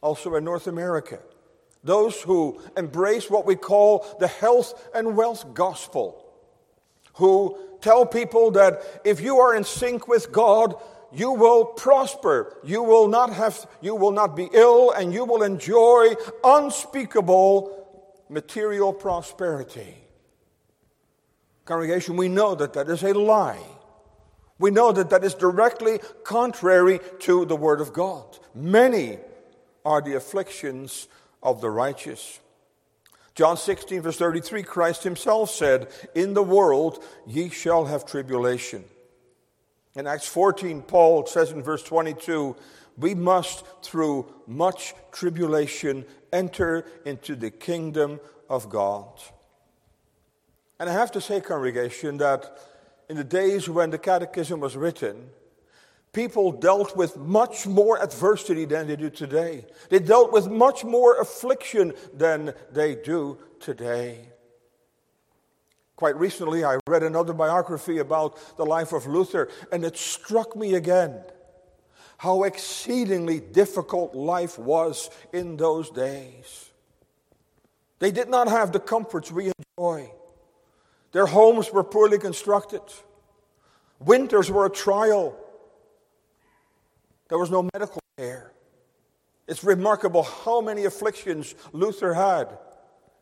also 0.00 0.34
in 0.36 0.44
North 0.44 0.66
America 0.66 1.18
those 1.84 2.20
who 2.22 2.60
embrace 2.76 3.28
what 3.28 3.46
we 3.46 3.56
call 3.56 4.06
the 4.20 4.28
health 4.28 4.88
and 4.94 5.16
wealth 5.16 5.52
gospel, 5.54 6.24
who 7.14 7.58
tell 7.80 8.06
people 8.06 8.52
that 8.52 8.82
if 9.04 9.20
you 9.20 9.38
are 9.38 9.54
in 9.54 9.64
sync 9.64 10.06
with 10.06 10.30
God, 10.30 10.74
you 11.12 11.32
will 11.32 11.64
prosper. 11.64 12.56
You 12.64 12.82
will 12.82 13.08
not 13.08 13.32
have, 13.32 13.66
you 13.80 13.94
will 13.94 14.12
not 14.12 14.34
be 14.34 14.48
ill, 14.52 14.92
and 14.92 15.12
you 15.12 15.24
will 15.24 15.42
enjoy 15.42 16.14
unspeakable 16.42 17.78
material 18.28 18.92
prosperity. 18.92 19.96
Congregation, 21.64 22.16
we 22.16 22.28
know 22.28 22.54
that 22.54 22.72
that 22.72 22.88
is 22.88 23.02
a 23.02 23.12
lie. 23.12 23.62
We 24.58 24.70
know 24.70 24.92
that 24.92 25.10
that 25.10 25.24
is 25.24 25.34
directly 25.34 26.00
contrary 26.24 27.00
to 27.20 27.44
the 27.44 27.56
Word 27.56 27.80
of 27.80 27.92
God. 27.92 28.38
Many 28.54 29.18
are 29.84 30.00
the 30.00 30.14
afflictions 30.14 31.08
of 31.42 31.60
the 31.60 31.70
righteous. 31.70 32.40
John 33.34 33.56
16, 33.56 34.02
verse 34.02 34.18
33, 34.18 34.62
Christ 34.62 35.04
himself 35.04 35.50
said, 35.50 35.88
In 36.14 36.34
the 36.34 36.42
world 36.42 37.02
ye 37.26 37.48
shall 37.48 37.86
have 37.86 38.04
tribulation. 38.04 38.84
In 39.94 40.06
Acts 40.06 40.26
14, 40.28 40.82
Paul 40.82 41.26
says 41.26 41.52
in 41.52 41.62
verse 41.62 41.82
22, 41.82 42.56
We 42.96 43.14
must, 43.14 43.64
through 43.82 44.32
much 44.46 44.94
tribulation, 45.10 46.06
enter 46.32 46.86
into 47.04 47.36
the 47.36 47.50
kingdom 47.50 48.20
of 48.48 48.70
God. 48.70 49.20
And 50.80 50.88
I 50.88 50.92
have 50.92 51.12
to 51.12 51.20
say, 51.20 51.40
congregation, 51.40 52.16
that 52.18 52.58
in 53.08 53.16
the 53.16 53.24
days 53.24 53.68
when 53.68 53.90
the 53.90 53.98
catechism 53.98 54.60
was 54.60 54.76
written, 54.76 55.28
People 56.12 56.52
dealt 56.52 56.94
with 56.94 57.16
much 57.16 57.66
more 57.66 58.02
adversity 58.02 58.66
than 58.66 58.86
they 58.86 58.96
do 58.96 59.08
today. 59.08 59.64
They 59.88 59.98
dealt 59.98 60.30
with 60.30 60.46
much 60.46 60.84
more 60.84 61.18
affliction 61.18 61.94
than 62.12 62.52
they 62.70 62.94
do 62.94 63.38
today. 63.60 64.31
Quite 66.02 66.18
recently, 66.18 66.64
I 66.64 66.80
read 66.88 67.04
another 67.04 67.32
biography 67.32 67.98
about 67.98 68.56
the 68.56 68.66
life 68.66 68.92
of 68.92 69.06
Luther, 69.06 69.48
and 69.70 69.84
it 69.84 69.96
struck 69.96 70.56
me 70.56 70.74
again 70.74 71.22
how 72.18 72.42
exceedingly 72.42 73.38
difficult 73.38 74.12
life 74.12 74.58
was 74.58 75.10
in 75.32 75.56
those 75.56 75.90
days. 75.90 76.72
They 78.00 78.10
did 78.10 78.28
not 78.28 78.48
have 78.48 78.72
the 78.72 78.80
comforts 78.80 79.30
we 79.30 79.52
enjoy. 79.78 80.10
Their 81.12 81.26
homes 81.26 81.72
were 81.72 81.84
poorly 81.84 82.18
constructed. 82.18 82.82
Winters 84.00 84.50
were 84.50 84.66
a 84.66 84.70
trial. 84.70 85.36
There 87.28 87.38
was 87.38 87.52
no 87.52 87.68
medical 87.72 88.02
care. 88.16 88.50
It's 89.46 89.62
remarkable 89.62 90.24
how 90.24 90.62
many 90.62 90.84
afflictions 90.84 91.54
Luther 91.72 92.12
had. 92.12 92.58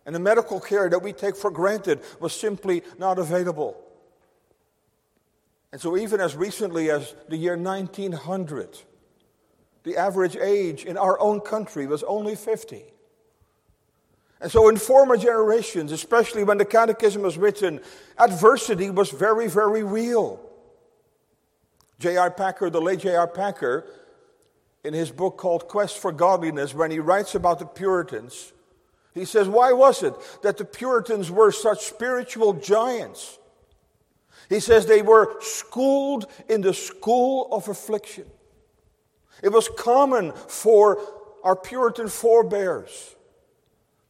And 0.07 0.15
the 0.15 0.21
medical 0.21 0.61
care 0.61 0.89
that 0.89 1.03
we 1.03 1.13
take 1.13 1.37
for 1.37 1.51
granted 1.51 2.01
was 2.19 2.33
simply 2.33 2.83
not 2.99 3.19
available. 3.19 3.81
And 5.73 5.81
so, 5.81 5.97
even 5.97 6.21
as 6.21 6.35
recently 6.35 6.91
as 6.91 7.15
the 7.29 7.37
year 7.37 7.57
1900, 7.57 8.79
the 9.85 9.97
average 9.97 10.37
age 10.37 10.85
in 10.85 10.97
our 10.97 11.19
own 11.21 11.41
country 11.41 11.87
was 11.87 12.03
only 12.03 12.35
50. 12.35 12.83
And 14.41 14.51
so, 14.51 14.69
in 14.69 14.77
former 14.77 15.17
generations, 15.17 15.93
especially 15.93 16.45
when 16.45 16.59
the 16.59 16.65
Catechism 16.65 17.23
was 17.23 17.37
written, 17.37 17.81
adversity 18.19 18.91
was 18.91 19.11
very, 19.11 19.49
very 19.49 19.85
real. 19.85 20.41
J.I. 21.99 22.31
Packer, 22.31 22.71
the 22.71 22.81
late 22.81 23.01
J.I. 23.01 23.27
Packer, 23.27 23.85
in 24.83 24.95
his 24.95 25.11
book 25.11 25.37
called 25.37 25.69
Quest 25.69 25.99
for 25.99 26.11
Godliness, 26.11 26.75
when 26.75 26.91
he 26.91 26.99
writes 26.99 27.35
about 27.35 27.59
the 27.59 27.67
Puritans, 27.67 28.53
he 29.15 29.25
says, 29.25 29.49
Why 29.49 29.73
was 29.73 30.03
it 30.03 30.15
that 30.43 30.57
the 30.57 30.65
Puritans 30.65 31.31
were 31.31 31.53
such 31.53 31.81
spiritual 31.81 32.55
giants? 32.55 33.39
He 34.49 34.61
says 34.61 34.87
they 34.87 35.03
were 35.03 35.37
schooled 35.41 36.27
in 36.49 36.61
the 36.61 36.75
school 36.75 37.49
of 37.53 37.69
affliction. 37.69 38.27
It 39.43 39.51
was 39.51 39.69
common 39.69 40.33
for 40.33 40.99
our 41.45 41.57
Puritan 41.57 42.09
forebears 42.09 43.15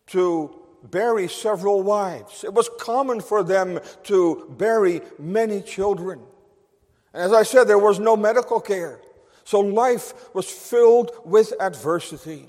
to 0.09 0.59
bury 0.83 1.28
several 1.28 1.83
wives. 1.83 2.42
It 2.42 2.54
was 2.54 2.71
common 2.78 3.21
for 3.21 3.42
them 3.42 3.80
to 4.04 4.47
bury 4.57 5.02
many 5.19 5.61
children. 5.61 6.21
And 7.12 7.23
as 7.23 7.33
I 7.33 7.42
said, 7.42 7.64
there 7.64 7.78
was 7.78 7.99
no 7.99 8.16
medical 8.16 8.61
care. 8.61 9.00
So 9.45 9.61
life 9.61 10.35
was 10.35 10.50
filled 10.50 11.11
with 11.25 11.52
adversity. 11.61 12.49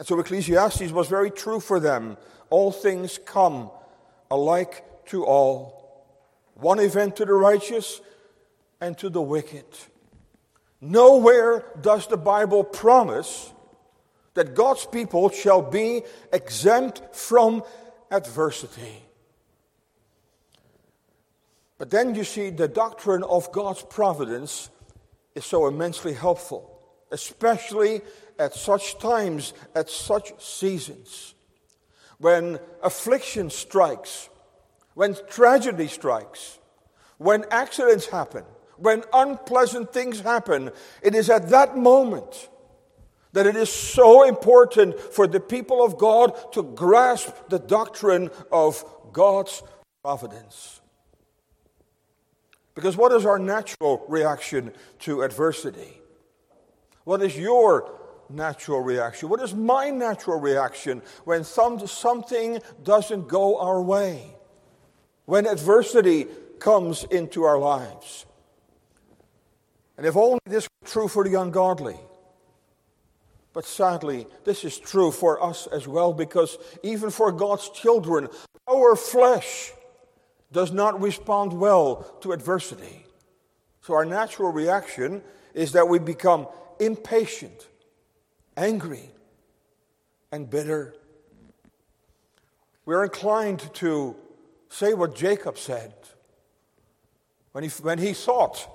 And 0.00 0.08
so 0.08 0.18
Ecclesiastes 0.18 0.92
was 0.92 1.08
very 1.08 1.30
true 1.30 1.60
for 1.60 1.78
them. 1.78 2.16
All 2.48 2.72
things 2.72 3.20
come 3.22 3.70
alike 4.30 4.82
to 5.08 5.26
all. 5.26 6.06
One 6.54 6.80
event 6.80 7.16
to 7.16 7.26
the 7.26 7.34
righteous 7.34 8.00
and 8.80 8.96
to 8.96 9.10
the 9.10 9.20
wicked. 9.20 9.66
Nowhere 10.80 11.66
does 11.78 12.06
the 12.06 12.16
Bible 12.16 12.64
promise 12.64 13.52
that 14.32 14.54
God's 14.54 14.86
people 14.86 15.28
shall 15.28 15.60
be 15.60 16.00
exempt 16.32 17.14
from 17.14 17.62
adversity. 18.10 19.02
But 21.76 21.90
then 21.90 22.14
you 22.14 22.24
see 22.24 22.48
the 22.48 22.68
doctrine 22.68 23.22
of 23.22 23.52
God's 23.52 23.82
providence 23.82 24.70
is 25.34 25.44
so 25.44 25.66
immensely 25.66 26.14
helpful, 26.14 26.80
especially 27.10 28.00
at 28.40 28.54
such 28.54 28.98
times, 28.98 29.52
at 29.74 29.90
such 29.90 30.32
seasons. 30.42 31.34
When 32.18 32.58
affliction 32.82 33.50
strikes, 33.50 34.30
when 34.94 35.14
tragedy 35.28 35.86
strikes, 35.86 36.58
when 37.18 37.44
accidents 37.50 38.06
happen, 38.06 38.44
when 38.78 39.04
unpleasant 39.12 39.92
things 39.92 40.20
happen, 40.20 40.70
it 41.02 41.14
is 41.14 41.28
at 41.28 41.50
that 41.50 41.76
moment 41.76 42.48
that 43.32 43.46
it 43.46 43.56
is 43.56 43.70
so 43.70 44.24
important 44.24 44.98
for 44.98 45.26
the 45.26 45.38
people 45.38 45.84
of 45.84 45.98
God 45.98 46.52
to 46.54 46.62
grasp 46.62 47.30
the 47.50 47.58
doctrine 47.58 48.30
of 48.50 48.82
God's 49.12 49.62
providence. 50.02 50.80
Because 52.74 52.96
what 52.96 53.12
is 53.12 53.26
our 53.26 53.38
natural 53.38 54.02
reaction 54.08 54.72
to 55.00 55.22
adversity? 55.22 56.00
What 57.04 57.22
is 57.22 57.36
your 57.36 57.99
natural 58.30 58.80
reaction? 58.80 59.28
What 59.28 59.40
is 59.40 59.54
my 59.54 59.90
natural 59.90 60.38
reaction 60.38 61.02
when 61.24 61.44
some, 61.44 61.86
something 61.86 62.60
doesn't 62.82 63.28
go 63.28 63.58
our 63.58 63.82
way? 63.82 64.34
When 65.24 65.46
adversity 65.46 66.26
comes 66.58 67.04
into 67.04 67.44
our 67.44 67.58
lives? 67.58 68.26
And 69.96 70.06
if 70.06 70.16
only 70.16 70.40
this 70.46 70.64
were 70.64 70.88
true 70.88 71.08
for 71.08 71.24
the 71.24 71.40
ungodly. 71.40 71.96
But 73.52 73.64
sadly, 73.64 74.26
this 74.44 74.64
is 74.64 74.78
true 74.78 75.10
for 75.10 75.42
us 75.42 75.66
as 75.66 75.88
well 75.88 76.12
because 76.12 76.56
even 76.82 77.10
for 77.10 77.32
God's 77.32 77.68
children, 77.70 78.28
our 78.68 78.94
flesh 78.96 79.72
does 80.52 80.72
not 80.72 81.00
respond 81.00 81.52
well 81.52 82.16
to 82.22 82.32
adversity. 82.32 83.04
So 83.82 83.94
our 83.94 84.04
natural 84.04 84.52
reaction 84.52 85.22
is 85.54 85.72
that 85.72 85.88
we 85.88 85.98
become 85.98 86.46
impatient, 86.78 87.68
angry, 88.60 89.10
and 90.30 90.48
bitter. 90.50 90.94
We're 92.84 93.04
inclined 93.04 93.72
to 93.74 94.14
say 94.68 94.92
what 94.92 95.16
Jacob 95.16 95.56
said 95.56 95.94
when 97.52 97.64
he, 97.64 97.70
when 97.82 97.98
he 97.98 98.12
thought 98.12 98.68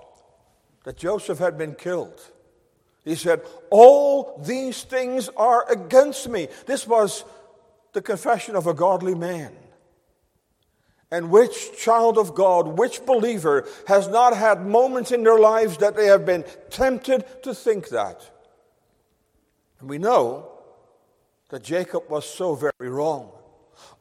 that 0.83 0.97
Joseph 0.97 1.37
had 1.37 1.57
been 1.57 1.75
killed. 1.75 2.19
He 3.03 3.15
said, 3.15 3.41
All 3.69 4.41
these 4.43 4.83
things 4.83 5.29
are 5.37 5.71
against 5.71 6.27
me. 6.27 6.47
This 6.65 6.87
was 6.87 7.23
the 7.93 8.01
confession 8.01 8.55
of 8.55 8.65
a 8.65 8.73
godly 8.73 9.15
man. 9.15 9.53
And 11.11 11.29
which 11.29 11.77
child 11.77 12.17
of 12.17 12.33
God, 12.33 12.79
which 12.79 13.05
believer 13.05 13.67
has 13.87 14.07
not 14.07 14.35
had 14.35 14.65
moments 14.65 15.11
in 15.11 15.23
their 15.23 15.37
lives 15.37 15.77
that 15.77 15.95
they 15.95 16.07
have 16.07 16.25
been 16.25 16.43
tempted 16.71 17.43
to 17.43 17.53
think 17.53 17.89
that? 17.89 18.34
And 19.79 19.89
we 19.89 19.97
know 19.97 20.51
that 21.49 21.63
Jacob 21.63 22.09
was 22.09 22.25
so 22.25 22.55
very 22.55 22.89
wrong. 22.89 23.31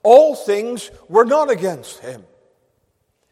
All 0.03 0.35
things 0.35 0.91
were 1.09 1.25
not 1.25 1.51
against 1.51 2.01
him. 2.01 2.25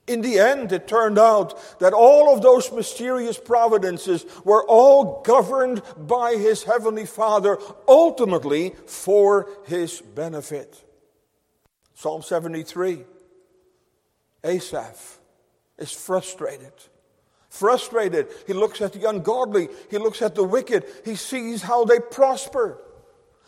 In 0.08 0.20
the 0.20 0.40
end, 0.40 0.72
it 0.72 0.88
turned 0.88 1.18
out 1.18 1.78
that 1.78 1.92
all 1.92 2.34
of 2.34 2.42
those 2.42 2.72
mysterious 2.72 3.38
providences 3.38 4.26
were 4.44 4.66
all 4.66 5.22
governed 5.22 5.80
by 5.96 6.34
his 6.34 6.64
heavenly 6.64 7.06
Father, 7.06 7.58
ultimately 7.86 8.74
for 8.86 9.48
his 9.66 10.00
benefit. 10.00 10.84
Psalm 11.94 12.22
73 12.22 13.04
Asaph 14.44 15.20
is 15.78 15.92
frustrated. 15.92 16.72
Frustrated. 17.52 18.28
He 18.46 18.54
looks 18.54 18.80
at 18.80 18.94
the 18.94 19.06
ungodly, 19.06 19.68
he 19.90 19.98
looks 19.98 20.22
at 20.22 20.34
the 20.34 20.42
wicked, 20.42 20.86
he 21.04 21.16
sees 21.16 21.60
how 21.60 21.84
they 21.84 21.98
prosper, 22.00 22.78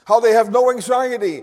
how 0.04 0.20
they 0.20 0.32
have 0.32 0.52
no 0.52 0.70
anxiety. 0.70 1.42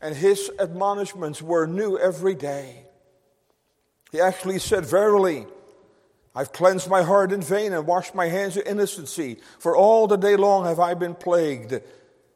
And 0.00 0.16
his 0.16 0.50
admonishments 0.58 1.40
were 1.40 1.68
new 1.68 1.96
every 1.96 2.34
day. 2.34 2.86
He 4.10 4.20
actually 4.20 4.58
said, 4.58 4.84
Verily, 4.84 5.46
I've 6.34 6.52
cleansed 6.52 6.88
my 6.88 7.02
heart 7.02 7.30
in 7.30 7.40
vain 7.40 7.72
and 7.72 7.86
washed 7.86 8.16
my 8.16 8.26
hands 8.26 8.56
in 8.56 8.66
innocency. 8.66 9.38
For 9.60 9.76
all 9.76 10.08
the 10.08 10.16
day 10.16 10.34
long 10.34 10.64
have 10.64 10.80
I 10.80 10.94
been 10.94 11.14
plagued 11.14 11.80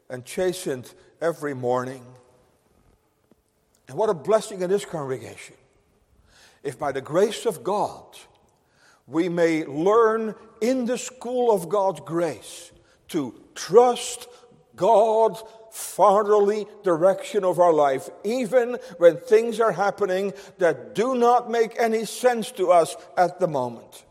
and 0.08 0.24
chastened 0.24 0.94
every 1.20 1.54
morning. 1.54 2.06
And 3.88 3.98
what 3.98 4.10
a 4.10 4.14
blessing 4.14 4.62
in 4.62 4.70
this 4.70 4.84
congregation. 4.84 5.56
If 6.62 6.78
by 6.78 6.92
the 6.92 7.00
grace 7.00 7.46
of 7.46 7.64
God 7.64 8.16
we 9.06 9.28
may 9.28 9.64
learn 9.64 10.34
in 10.60 10.86
the 10.86 10.98
school 10.98 11.52
of 11.52 11.68
God's 11.68 12.00
grace 12.00 12.72
to 13.08 13.34
trust 13.54 14.28
God's 14.76 15.42
fatherly 15.70 16.66
direction 16.82 17.44
of 17.44 17.58
our 17.58 17.72
life, 17.72 18.08
even 18.22 18.78
when 18.98 19.16
things 19.16 19.60
are 19.60 19.72
happening 19.72 20.32
that 20.58 20.94
do 20.94 21.14
not 21.14 21.50
make 21.50 21.74
any 21.78 22.04
sense 22.04 22.50
to 22.52 22.70
us 22.70 22.96
at 23.16 23.40
the 23.40 23.48
moment. 23.48 24.04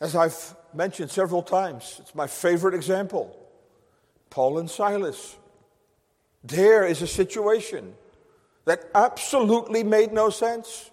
As 0.00 0.14
I've 0.14 0.56
mentioned 0.72 1.10
several 1.10 1.42
times, 1.42 1.96
it's 2.00 2.14
my 2.14 2.26
favorite 2.26 2.74
example 2.74 3.36
Paul 4.30 4.58
and 4.58 4.70
Silas. 4.70 5.36
There 6.44 6.86
is 6.86 7.02
a 7.02 7.06
situation 7.06 7.94
that 8.64 8.84
absolutely 8.94 9.82
made 9.82 10.12
no 10.12 10.30
sense. 10.30 10.90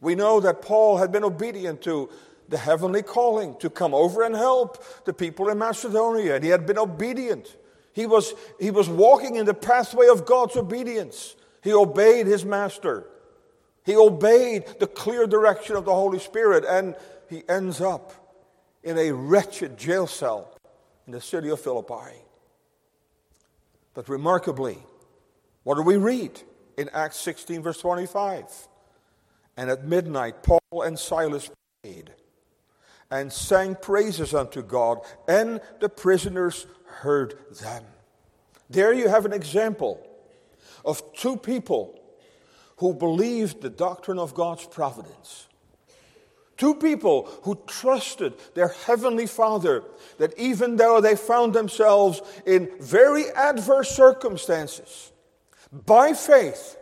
We 0.00 0.14
know 0.14 0.40
that 0.40 0.62
Paul 0.62 0.98
had 0.98 1.10
been 1.10 1.24
obedient 1.24 1.82
to 1.82 2.08
the 2.48 2.58
heavenly 2.58 3.02
calling 3.02 3.56
to 3.58 3.68
come 3.68 3.94
over 3.94 4.22
and 4.22 4.34
help 4.34 5.04
the 5.04 5.12
people 5.12 5.48
in 5.48 5.58
Macedonia. 5.58 6.36
And 6.36 6.44
he 6.44 6.50
had 6.50 6.66
been 6.66 6.78
obedient. 6.78 7.56
He 7.92 8.06
was, 8.06 8.32
he 8.58 8.70
was 8.70 8.88
walking 8.88 9.36
in 9.36 9.46
the 9.46 9.54
pathway 9.54 10.08
of 10.08 10.24
God's 10.24 10.56
obedience. 10.56 11.36
He 11.62 11.72
obeyed 11.72 12.26
his 12.26 12.44
master. 12.44 13.06
He 13.84 13.96
obeyed 13.96 14.64
the 14.78 14.86
clear 14.86 15.26
direction 15.26 15.76
of 15.76 15.84
the 15.84 15.94
Holy 15.94 16.18
Spirit. 16.18 16.64
And 16.64 16.94
he 17.28 17.42
ends 17.48 17.80
up 17.80 18.12
in 18.82 18.96
a 18.96 19.12
wretched 19.12 19.76
jail 19.76 20.06
cell 20.06 20.56
in 21.06 21.12
the 21.12 21.20
city 21.20 21.50
of 21.50 21.60
Philippi. 21.60 22.22
But 23.94 24.08
remarkably, 24.08 24.78
what 25.64 25.74
do 25.74 25.82
we 25.82 25.96
read 25.96 26.40
in 26.76 26.88
Acts 26.90 27.16
16, 27.18 27.62
verse 27.62 27.78
25? 27.78 28.44
And 29.58 29.70
at 29.70 29.84
midnight, 29.84 30.44
Paul 30.44 30.82
and 30.84 30.96
Silas 30.96 31.50
prayed 31.82 32.12
and 33.10 33.32
sang 33.32 33.74
praises 33.74 34.32
unto 34.32 34.62
God, 34.62 35.00
and 35.26 35.60
the 35.80 35.88
prisoners 35.88 36.68
heard 36.86 37.34
them. 37.60 37.82
There 38.70 38.92
you 38.92 39.08
have 39.08 39.26
an 39.26 39.32
example 39.32 40.06
of 40.84 41.02
two 41.12 41.36
people 41.36 42.00
who 42.76 42.94
believed 42.94 43.60
the 43.60 43.68
doctrine 43.68 44.20
of 44.20 44.32
God's 44.32 44.64
providence. 44.64 45.48
Two 46.56 46.76
people 46.76 47.28
who 47.42 47.60
trusted 47.66 48.34
their 48.54 48.68
heavenly 48.68 49.26
Father 49.26 49.82
that 50.18 50.38
even 50.38 50.76
though 50.76 51.00
they 51.00 51.16
found 51.16 51.52
themselves 51.52 52.22
in 52.46 52.70
very 52.80 53.24
adverse 53.30 53.90
circumstances, 53.90 55.10
by 55.72 56.12
faith, 56.12 56.77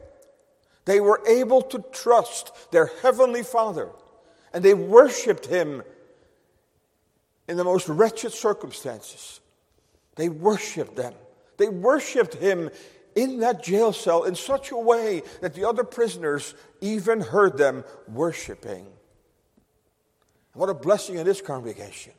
they 0.87 1.01
were 1.01 1.22
able 1.29 1.61
to 1.61 1.85
trust 1.92 2.53
their 2.72 2.90
heavenly 3.03 3.42
Father 3.42 3.90
and 4.55 4.64
they 4.64 4.75
worshiped 4.75 5.46
Him 5.46 5.83
in 7.49 7.57
the 7.57 7.64
most 7.64 7.88
wretched 7.88 8.33
circumstances. 8.33 9.40
They 10.16 10.29
worshiped 10.29 10.96
them. 10.96 11.14
They 11.59 11.68
worshiped 11.68 12.35
him 12.35 12.70
in 13.14 13.40
that 13.40 13.62
jail 13.62 13.92
cell 13.92 14.25
in 14.25 14.35
such 14.35 14.70
a 14.70 14.77
way 14.77 15.22
that 15.40 15.55
the 15.55 15.66
other 15.66 15.85
prisoners 15.85 16.55
even 16.81 17.20
heard 17.20 17.57
them 17.57 17.85
worshiping. 18.09 18.87
What 20.53 20.68
a 20.68 20.75
blessing 20.75 21.16
in 21.16 21.25
this 21.25 21.40
congregation. 21.40 22.12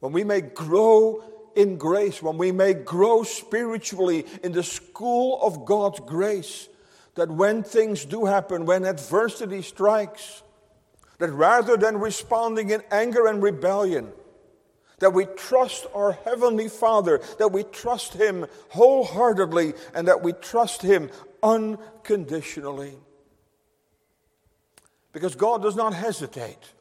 When 0.00 0.12
we 0.12 0.24
may 0.24 0.40
grow 0.40 1.22
in 1.56 1.76
grace, 1.76 2.22
when 2.22 2.38
we 2.38 2.52
may 2.52 2.74
grow 2.74 3.24
spiritually 3.24 4.24
in 4.44 4.52
the 4.52 4.62
school 4.62 5.40
of 5.42 5.64
God's 5.64 6.00
grace, 6.00 6.68
that 7.18 7.32
when 7.32 7.64
things 7.64 8.04
do 8.04 8.26
happen, 8.26 8.64
when 8.64 8.84
adversity 8.84 9.60
strikes, 9.60 10.44
that 11.18 11.32
rather 11.32 11.76
than 11.76 11.98
responding 11.98 12.70
in 12.70 12.80
anger 12.92 13.26
and 13.26 13.42
rebellion, 13.42 14.12
that 15.00 15.12
we 15.12 15.26
trust 15.36 15.84
our 15.92 16.12
Heavenly 16.12 16.68
Father, 16.68 17.20
that 17.40 17.50
we 17.50 17.64
trust 17.64 18.14
Him 18.14 18.46
wholeheartedly, 18.68 19.74
and 19.94 20.06
that 20.06 20.22
we 20.22 20.32
trust 20.32 20.82
Him 20.82 21.10
unconditionally. 21.42 22.94
Because 25.12 25.34
God 25.34 25.60
does 25.60 25.74
not 25.74 25.94
hesitate 25.94 26.72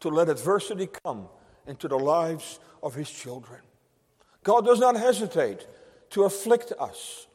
to 0.00 0.10
let 0.10 0.28
adversity 0.28 0.90
come 1.04 1.26
into 1.66 1.88
the 1.88 1.98
lives 1.98 2.60
of 2.82 2.94
His 2.94 3.10
children. 3.10 3.60
God 4.44 4.66
does 4.66 4.78
not 4.78 4.96
hesitate 4.96 5.66
to 6.10 6.24
afflict 6.24 6.74
us. 6.78 7.26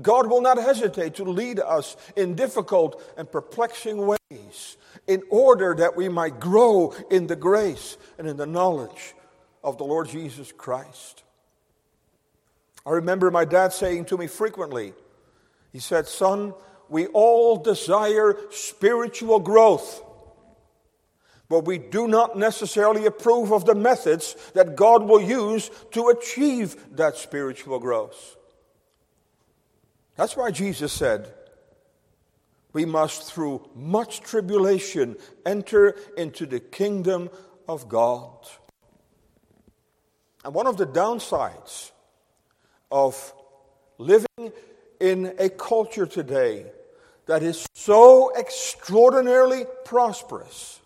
God 0.00 0.30
will 0.30 0.40
not 0.40 0.56
hesitate 0.56 1.16
to 1.16 1.24
lead 1.24 1.60
us 1.60 1.96
in 2.16 2.34
difficult 2.34 3.02
and 3.18 3.30
perplexing 3.30 3.98
ways 4.06 4.76
in 5.06 5.22
order 5.28 5.74
that 5.74 5.96
we 5.96 6.08
might 6.08 6.40
grow 6.40 6.94
in 7.10 7.26
the 7.26 7.36
grace 7.36 7.98
and 8.16 8.26
in 8.26 8.38
the 8.38 8.46
knowledge 8.46 9.14
of 9.62 9.76
the 9.76 9.84
Lord 9.84 10.08
Jesus 10.08 10.50
Christ. 10.50 11.24
I 12.86 12.90
remember 12.90 13.30
my 13.30 13.44
dad 13.44 13.72
saying 13.72 14.06
to 14.06 14.16
me 14.16 14.26
frequently, 14.26 14.94
he 15.72 15.78
said, 15.78 16.08
Son, 16.08 16.54
we 16.88 17.06
all 17.08 17.56
desire 17.56 18.36
spiritual 18.50 19.40
growth, 19.40 20.02
but 21.48 21.64
we 21.66 21.78
do 21.78 22.08
not 22.08 22.36
necessarily 22.36 23.06
approve 23.06 23.52
of 23.52 23.66
the 23.66 23.74
methods 23.74 24.36
that 24.54 24.74
God 24.74 25.02
will 25.02 25.20
use 25.20 25.70
to 25.92 26.08
achieve 26.08 26.96
that 26.96 27.16
spiritual 27.16 27.78
growth. 27.78 28.36
That's 30.16 30.36
why 30.36 30.50
Jesus 30.50 30.92
said, 30.92 31.32
we 32.72 32.84
must, 32.84 33.30
through 33.30 33.68
much 33.74 34.20
tribulation, 34.20 35.16
enter 35.44 35.96
into 36.16 36.46
the 36.46 36.60
kingdom 36.60 37.30
of 37.68 37.88
God. 37.88 38.46
And 40.44 40.54
one 40.54 40.66
of 40.66 40.76
the 40.76 40.86
downsides 40.86 41.90
of 42.90 43.34
living 43.98 44.52
in 45.00 45.34
a 45.38 45.48
culture 45.48 46.06
today 46.06 46.66
that 47.26 47.42
is 47.42 47.66
so 47.74 48.36
extraordinarily 48.36 49.64
prosperous 49.84 50.80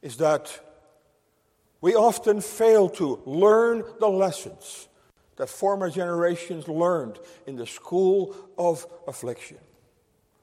is 0.00 0.16
that 0.18 0.60
we 1.80 1.94
often 1.94 2.40
fail 2.40 2.88
to 2.88 3.20
learn 3.26 3.84
the 4.00 4.08
lessons 4.08 4.88
that 5.36 5.48
former 5.48 5.90
generations 5.90 6.68
learned 6.68 7.18
in 7.46 7.56
the 7.56 7.66
school 7.66 8.34
of 8.56 8.86
affliction. 9.06 9.58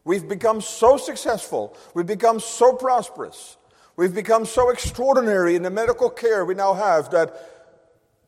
We've 0.04 0.28
become 0.28 0.62
so 0.62 0.98
successful, 0.98 1.78
we've 1.94 2.08
become 2.08 2.40
so 2.40 2.74
prosperous, 2.74 3.58
we've 3.96 4.14
become 4.14 4.46
so 4.46 4.70
extraordinary 4.70 5.56
in 5.56 5.64
the 5.64 5.70
medical 5.70 6.10
care 6.10 6.44
we 6.44 6.56
now 6.56 6.74
have 6.74 7.12
that 7.12 7.36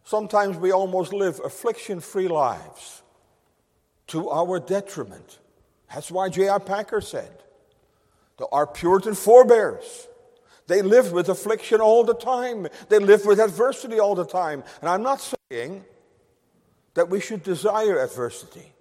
sometimes 0.04 0.58
we 0.58 0.71
almost 0.71 1.13
live 1.13 1.39
affliction 1.43 1.99
free 1.99 2.28
lives 2.28 3.02
to 4.08 4.30
our 4.30 4.60
detriment. 4.60 5.39
That's 5.93 6.12
why 6.12 6.30
J.I. 6.30 6.60
Packer 6.60 7.02
said, 7.02 7.43
that 8.38 8.47
Our 8.52 8.67
Puritan 8.67 9.15
forebears, 9.15 10.08
they 10.67 10.82
lived 10.82 11.13
with 11.13 11.30
affliction 11.30 11.82
all 11.82 12.04
the 12.04 12.15
time, 12.15 12.67
they 12.89 12.99
lived 12.99 13.26
with 13.26 13.39
adversity 13.39 13.99
all 13.99 14.15
the 14.15 14.26
time. 14.26 14.63
And 14.82 14.89
I'm 14.89 15.04
not 15.04 15.36
saying 15.52 15.84
that 16.93 17.10
we 17.10 17.19
should 17.19 17.43
desire 17.43 17.99
adversity. 17.99 18.73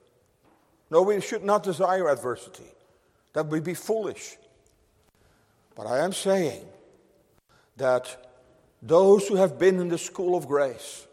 No, 0.90 1.02
we 1.02 1.20
should 1.20 1.44
not 1.44 1.62
desire 1.62 2.08
adversity. 2.08 2.70
That 3.32 3.46
would 3.46 3.64
be 3.64 3.74
foolish. 3.74 4.36
But 5.74 5.86
I 5.86 6.04
am 6.04 6.12
saying 6.12 6.66
that 7.76 8.30
those 8.82 9.26
who 9.28 9.36
have 9.36 9.58
been 9.58 9.80
in 9.80 9.88
the 9.88 9.98
school 9.98 10.36
of 10.36 10.46
grace 10.46 11.06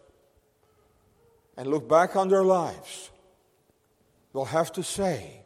and 1.56 1.68
look 1.68 1.88
back 1.88 2.16
on 2.16 2.28
their 2.28 2.44
lives 2.44 3.10
will 4.34 4.46
have 4.46 4.72
to 4.74 4.84
say 4.84 5.42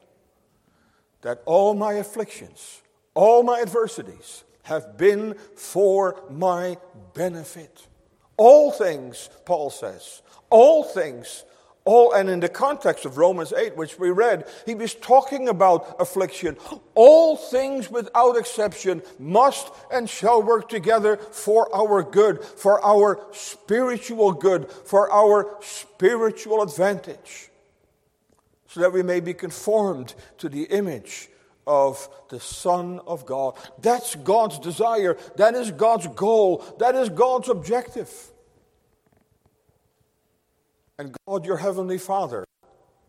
that 1.21 1.41
all 1.45 1.73
my 1.73 1.93
afflictions, 1.93 2.81
all 3.13 3.43
my 3.43 3.61
adversities 3.61 4.43
have 4.63 4.97
been 4.97 5.35
for 5.55 6.23
my 6.29 6.77
benefit. 7.13 7.87
All 8.45 8.71
things, 8.71 9.29
Paul 9.45 9.69
says, 9.69 10.21
all 10.49 10.83
things 10.83 11.45
all, 11.85 12.11
and 12.11 12.29
in 12.29 12.41
the 12.41 12.49
context 12.49 13.05
of 13.05 13.17
Romans 13.17 13.53
8, 13.53 13.77
which 13.77 13.97
we 13.97 14.09
read, 14.09 14.45
he 14.65 14.75
was 14.75 14.95
talking 14.95 15.47
about 15.47 15.95
affliction. 15.97 16.57
All 16.93 17.37
things 17.37 17.89
without 17.89 18.35
exception 18.35 19.01
must 19.17 19.71
and 19.89 20.09
shall 20.09 20.43
work 20.43 20.67
together 20.67 21.15
for 21.15 21.73
our 21.73 22.03
good, 22.03 22.43
for 22.43 22.85
our 22.85 23.25
spiritual 23.31 24.33
good, 24.33 24.69
for 24.69 25.09
our 25.09 25.57
spiritual 25.61 26.63
advantage, 26.63 27.49
so 28.67 28.81
that 28.81 28.91
we 28.91 29.03
may 29.03 29.21
be 29.21 29.33
conformed 29.33 30.15
to 30.39 30.49
the 30.49 30.63
image 30.63 31.29
of 31.65 32.09
the 32.27 32.41
Son 32.41 32.99
of 33.07 33.25
God. 33.25 33.55
That's 33.81 34.15
God's 34.15 34.59
desire. 34.59 35.15
That 35.37 35.55
is 35.55 35.71
God's 35.71 36.07
goal. 36.07 36.61
That 36.79 36.95
is 36.95 37.07
God's 37.07 37.47
objective. 37.47 38.31
And 40.99 41.15
God, 41.27 41.45
your 41.45 41.57
Heavenly 41.57 41.97
Father, 41.97 42.45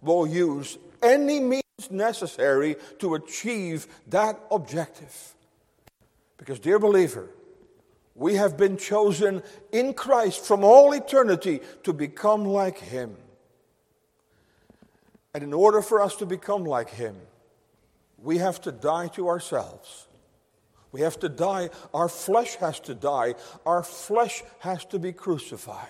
will 0.00 0.26
use 0.26 0.78
any 1.02 1.40
means 1.40 1.62
necessary 1.90 2.76
to 2.98 3.14
achieve 3.14 3.86
that 4.08 4.40
objective. 4.50 5.34
Because, 6.38 6.58
dear 6.58 6.78
believer, 6.78 7.28
we 8.14 8.34
have 8.34 8.56
been 8.56 8.76
chosen 8.76 9.42
in 9.72 9.92
Christ 9.92 10.44
from 10.44 10.64
all 10.64 10.92
eternity 10.92 11.60
to 11.82 11.92
become 11.92 12.44
like 12.44 12.78
Him. 12.78 13.16
And 15.34 15.42
in 15.42 15.52
order 15.52 15.82
for 15.82 16.00
us 16.00 16.14
to 16.16 16.26
become 16.26 16.64
like 16.64 16.90
Him, 16.90 17.16
we 18.18 18.38
have 18.38 18.60
to 18.62 18.72
die 18.72 19.08
to 19.08 19.28
ourselves. 19.28 20.06
We 20.92 21.00
have 21.00 21.18
to 21.20 21.28
die. 21.28 21.70
Our 21.92 22.08
flesh 22.08 22.54
has 22.56 22.78
to 22.80 22.94
die. 22.94 23.34
Our 23.66 23.82
flesh 23.82 24.44
has 24.60 24.84
to 24.86 24.98
be 25.00 25.12
crucified. 25.12 25.88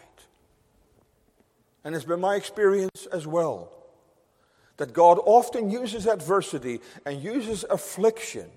And 1.85 1.95
it's 1.95 2.05
been 2.05 2.21
my 2.21 2.37
experience 2.37 3.07
as 3.13 3.27
well 3.27 3.71
that 4.77 4.93
God 4.93 5.19
often 5.25 5.71
uses 5.71 6.07
adversity 6.07 6.81
and 7.07 7.23
uses 7.23 7.65
affliction 7.71 8.51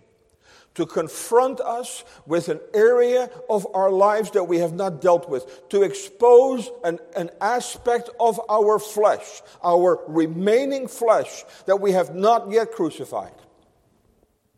to 0.73 0.85
confront 0.85 1.59
us 1.59 2.03
with 2.27 2.49
an 2.49 2.59
area 2.73 3.29
of 3.49 3.67
our 3.73 3.91
lives 3.91 4.31
that 4.31 4.43
we 4.43 4.59
have 4.59 4.73
not 4.73 5.01
dealt 5.01 5.27
with, 5.27 5.67
to 5.69 5.81
expose 5.81 6.69
an, 6.83 6.99
an 7.15 7.31
aspect 7.41 8.11
of 8.19 8.39
our 8.47 8.77
flesh, 8.77 9.41
our 9.63 10.03
remaining 10.07 10.87
flesh, 10.87 11.43
that 11.65 11.81
we 11.81 11.93
have 11.93 12.13
not 12.13 12.51
yet 12.51 12.71
crucified, 12.71 13.33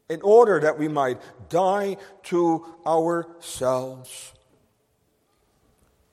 in 0.09 0.21
order 0.21 0.59
that 0.59 0.77
we 0.77 0.89
might 0.89 1.21
die 1.47 1.95
to 2.23 2.65
ourselves. 2.85 4.33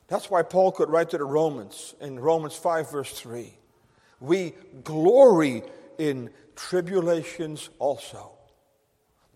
That's 0.08 0.30
why 0.30 0.42
Paul 0.42 0.72
could 0.72 0.90
write 0.90 1.10
to 1.10 1.18
the 1.18 1.24
Romans 1.24 1.94
in 2.00 2.20
Romans 2.20 2.54
5, 2.54 2.90
verse 2.90 3.18
3. 3.18 3.52
We 4.20 4.54
glory 4.84 5.62
in 5.98 6.30
tribulations 6.54 7.70
also. 7.78 8.32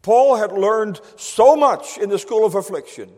Paul 0.03 0.37
had 0.37 0.53
learned 0.53 1.01
so 1.17 1.57
much 1.57 1.99
in 1.99 2.09
the 2.09 2.19
school 2.19 2.47
of 2.47 2.55
affliction 2.55 3.11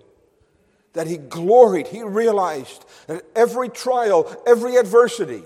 that 0.94 1.06
he 1.06 1.16
gloried, 1.16 1.86
he 1.86 2.02
realized 2.02 2.84
that 3.06 3.24
every 3.34 3.68
trial, 3.68 4.34
every 4.46 4.76
adversity 4.76 5.42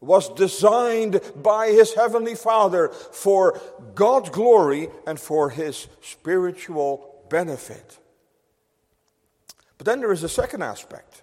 was 0.00 0.28
designed 0.30 1.20
by 1.36 1.68
his 1.68 1.92
heavenly 1.94 2.34
Father 2.34 2.88
for 2.88 3.60
God's 3.94 4.30
glory 4.30 4.88
and 5.06 5.18
for 5.18 5.50
his 5.50 5.88
spiritual 6.00 7.24
benefit. 7.28 7.98
But 9.80 9.86
then 9.86 10.00
there 10.00 10.12
is 10.12 10.22
a 10.22 10.28
second 10.28 10.60
aspect 10.62 11.22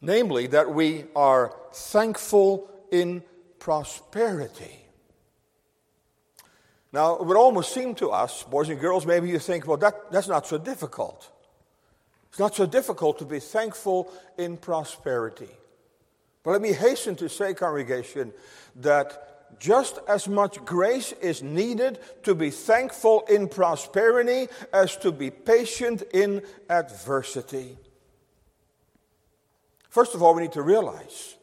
namely, 0.00 0.46
that 0.48 0.72
we 0.72 1.04
are 1.16 1.54
thankful 1.72 2.70
in 2.90 3.22
prosperity. 3.58 4.84
Now, 6.92 7.16
it 7.16 7.26
would 7.26 7.36
almost 7.36 7.74
seem 7.74 7.94
to 7.96 8.10
us, 8.10 8.44
boys 8.44 8.68
and 8.68 8.80
girls, 8.80 9.04
maybe 9.04 9.28
you 9.28 9.38
think, 9.38 9.66
well, 9.66 9.76
that, 9.78 10.10
that's 10.10 10.28
not 10.28 10.46
so 10.46 10.56
difficult. 10.56 11.30
It's 12.30 12.38
not 12.38 12.54
so 12.54 12.64
difficult 12.64 13.18
to 13.18 13.24
be 13.24 13.40
thankful 13.40 14.10
in 14.38 14.56
prosperity. 14.56 15.50
But 16.42 16.52
let 16.52 16.62
me 16.62 16.72
hasten 16.72 17.16
to 17.16 17.28
say, 17.28 17.52
congregation, 17.52 18.32
that 18.76 19.27
just 19.58 19.98
as 20.08 20.28
much 20.28 20.64
grace 20.64 21.12
is 21.20 21.42
needed 21.42 21.98
to 22.22 22.34
be 22.34 22.50
thankful 22.50 23.24
in 23.28 23.48
prosperity 23.48 24.48
as 24.72 24.96
to 24.98 25.10
be 25.10 25.30
patient 25.30 26.02
in 26.12 26.42
adversity. 26.68 27.76
First 29.88 30.14
of 30.14 30.22
all, 30.22 30.34
we 30.34 30.42
need 30.42 30.52
to 30.52 30.62
realize 30.62 31.36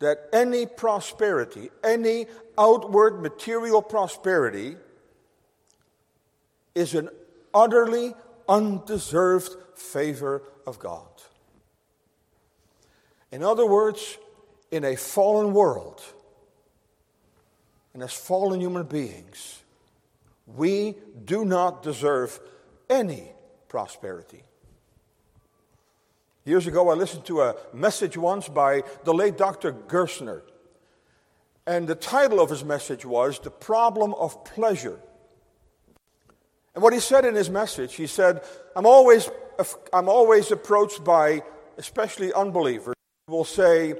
that 0.00 0.28
any 0.32 0.66
prosperity, 0.66 1.70
any 1.84 2.26
outward 2.58 3.22
material 3.22 3.82
prosperity, 3.82 4.76
is 6.74 6.94
an 6.94 7.10
utterly 7.52 8.14
undeserved 8.48 9.54
favor 9.76 10.42
of 10.66 10.78
God. 10.78 11.06
In 13.30 13.42
other 13.42 13.66
words, 13.66 14.18
in 14.70 14.84
a 14.84 14.96
fallen 14.96 15.52
world, 15.52 16.02
and 17.94 18.02
as 18.02 18.12
fallen 18.12 18.60
human 18.60 18.84
beings, 18.84 19.62
we 20.46 20.96
do 21.24 21.44
not 21.44 21.82
deserve 21.82 22.38
any 22.88 23.32
prosperity. 23.68 24.42
Years 26.44 26.66
ago, 26.66 26.88
I 26.90 26.94
listened 26.94 27.24
to 27.26 27.42
a 27.42 27.54
message 27.72 28.16
once 28.16 28.48
by 28.48 28.82
the 29.04 29.12
late 29.14 29.36
Dr. 29.36 29.72
Gerstner. 29.72 30.42
And 31.66 31.86
the 31.86 31.94
title 31.94 32.40
of 32.40 32.50
his 32.50 32.64
message 32.64 33.04
was 33.04 33.38
The 33.38 33.50
Problem 33.50 34.14
of 34.14 34.44
Pleasure. 34.44 34.98
And 36.74 36.82
what 36.82 36.92
he 36.92 37.00
said 37.00 37.24
in 37.24 37.34
his 37.34 37.50
message, 37.50 37.94
he 37.94 38.06
said, 38.06 38.42
I'm 38.74 38.86
always, 38.86 39.28
I'm 39.92 40.08
always 40.08 40.50
approached 40.50 41.04
by, 41.04 41.42
especially 41.76 42.32
unbelievers, 42.32 42.94
will 43.28 43.44
say, 43.44 43.94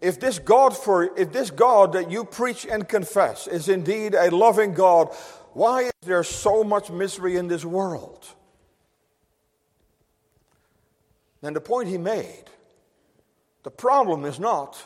if 0.00 0.18
this 0.18 0.38
God 0.38 0.76
for 0.76 1.16
if 1.18 1.32
this 1.32 1.50
God 1.50 1.92
that 1.92 2.10
you 2.10 2.24
preach 2.24 2.66
and 2.66 2.88
confess 2.88 3.46
is 3.46 3.68
indeed 3.68 4.14
a 4.14 4.30
loving 4.30 4.74
God, 4.74 5.08
why 5.52 5.84
is 5.84 5.92
there 6.02 6.24
so 6.24 6.64
much 6.64 6.90
misery 6.90 7.36
in 7.36 7.48
this 7.48 7.64
world? 7.64 8.26
Then 11.42 11.54
the 11.54 11.60
point 11.60 11.88
he 11.88 11.98
made, 11.98 12.44
the 13.62 13.70
problem 13.70 14.24
is 14.24 14.38
not 14.38 14.82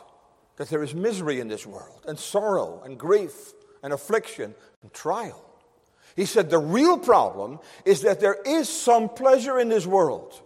that 0.56 0.68
there 0.68 0.82
is 0.82 0.94
misery 0.94 1.40
in 1.40 1.48
this 1.48 1.66
world, 1.66 2.04
and 2.06 2.18
sorrow, 2.18 2.80
and 2.84 2.98
grief, 2.98 3.52
and 3.82 3.92
affliction, 3.92 4.54
and 4.82 4.92
trial. 4.92 5.44
He 6.14 6.26
said 6.26 6.48
the 6.48 6.58
real 6.58 6.96
problem 6.96 7.58
is 7.84 8.02
that 8.02 8.20
there 8.20 8.38
is 8.46 8.68
some 8.68 9.08
pleasure 9.08 9.58
in 9.58 9.68
this 9.68 9.86
world. 9.86 10.40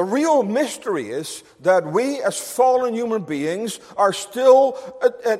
The 0.00 0.04
real 0.04 0.42
mystery 0.42 1.10
is 1.10 1.44
that 1.60 1.84
we, 1.84 2.22
as 2.22 2.40
fallen 2.40 2.94
human 2.94 3.22
beings, 3.22 3.78
are 3.98 4.14
still 4.14 4.78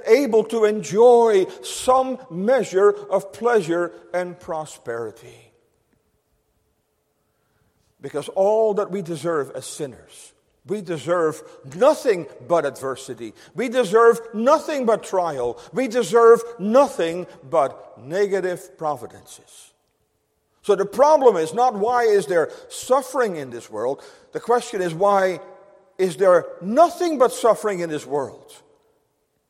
able 0.06 0.44
to 0.44 0.66
enjoy 0.66 1.46
some 1.62 2.18
measure 2.30 2.90
of 2.90 3.32
pleasure 3.32 3.90
and 4.12 4.38
prosperity. 4.38 5.50
Because 8.02 8.28
all 8.28 8.74
that 8.74 8.90
we 8.90 9.00
deserve 9.00 9.50
as 9.52 9.64
sinners, 9.64 10.34
we 10.66 10.82
deserve 10.82 11.42
nothing 11.74 12.26
but 12.46 12.66
adversity. 12.66 13.32
We 13.54 13.70
deserve 13.70 14.20
nothing 14.34 14.84
but 14.84 15.02
trial. 15.02 15.58
We 15.72 15.88
deserve 15.88 16.42
nothing 16.58 17.26
but 17.48 17.98
negative 17.98 18.76
providences. 18.76 19.69
So 20.62 20.76
the 20.76 20.84
problem 20.84 21.36
is 21.36 21.54
not 21.54 21.74
why 21.74 22.04
is 22.04 22.26
there 22.26 22.50
suffering 22.68 23.36
in 23.36 23.50
this 23.50 23.70
world? 23.70 24.02
The 24.32 24.40
question 24.40 24.82
is 24.82 24.92
why 24.92 25.40
is 25.98 26.16
there 26.16 26.46
nothing 26.60 27.18
but 27.18 27.32
suffering 27.32 27.80
in 27.80 27.90
this 27.90 28.06
world? 28.06 28.52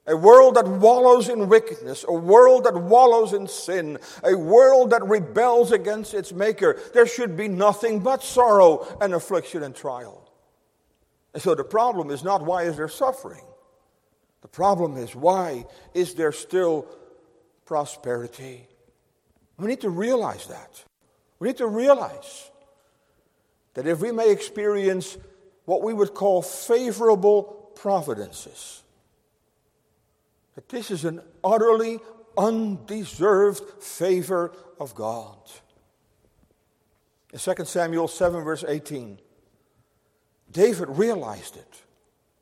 A 0.06 0.16
world 0.16 0.56
that 0.56 0.66
wallows 0.66 1.28
in 1.28 1.48
wickedness, 1.48 2.04
a 2.08 2.12
world 2.12 2.64
that 2.64 2.74
wallows 2.74 3.32
in 3.32 3.46
sin, 3.46 3.98
a 4.24 4.34
world 4.36 4.90
that 4.90 5.04
rebels 5.04 5.72
against 5.72 6.14
its 6.14 6.32
maker. 6.32 6.80
There 6.94 7.06
should 7.06 7.36
be 7.36 7.48
nothing 7.48 8.00
but 8.00 8.22
sorrow 8.22 8.86
and 9.00 9.14
affliction 9.14 9.62
and 9.62 9.74
trial. 9.74 10.28
And 11.34 11.42
so 11.42 11.54
the 11.54 11.64
problem 11.64 12.10
is 12.10 12.24
not 12.24 12.44
why 12.44 12.64
is 12.64 12.76
there 12.76 12.88
suffering? 12.88 13.44
The 14.42 14.48
problem 14.48 14.96
is 14.96 15.14
why 15.14 15.66
is 15.94 16.14
there 16.14 16.32
still 16.32 16.86
prosperity? 17.66 18.66
We 19.58 19.68
need 19.68 19.82
to 19.82 19.90
realize 19.90 20.46
that. 20.46 20.84
We 21.40 21.48
need 21.48 21.57
to 21.57 21.66
realize 21.66 22.50
that 23.74 23.87
if 23.87 24.00
we 24.00 24.12
may 24.12 24.31
experience 24.31 25.18
what 25.64 25.83
we 25.83 25.92
would 25.92 26.14
call 26.14 26.42
favorable 26.42 27.72
providences, 27.74 28.83
that 30.55 30.68
this 30.68 30.90
is 30.90 31.05
an 31.05 31.22
utterly 31.42 31.98
undeserved 32.37 33.83
favor 33.83 34.53
of 34.79 34.94
God. 34.94 35.38
In 37.33 37.38
2 37.38 37.64
Samuel 37.64 38.09
7, 38.09 38.44
verse 38.44 38.64
18, 38.66 39.18
David 40.50 40.88
realized 40.90 41.57
it. 41.57 41.83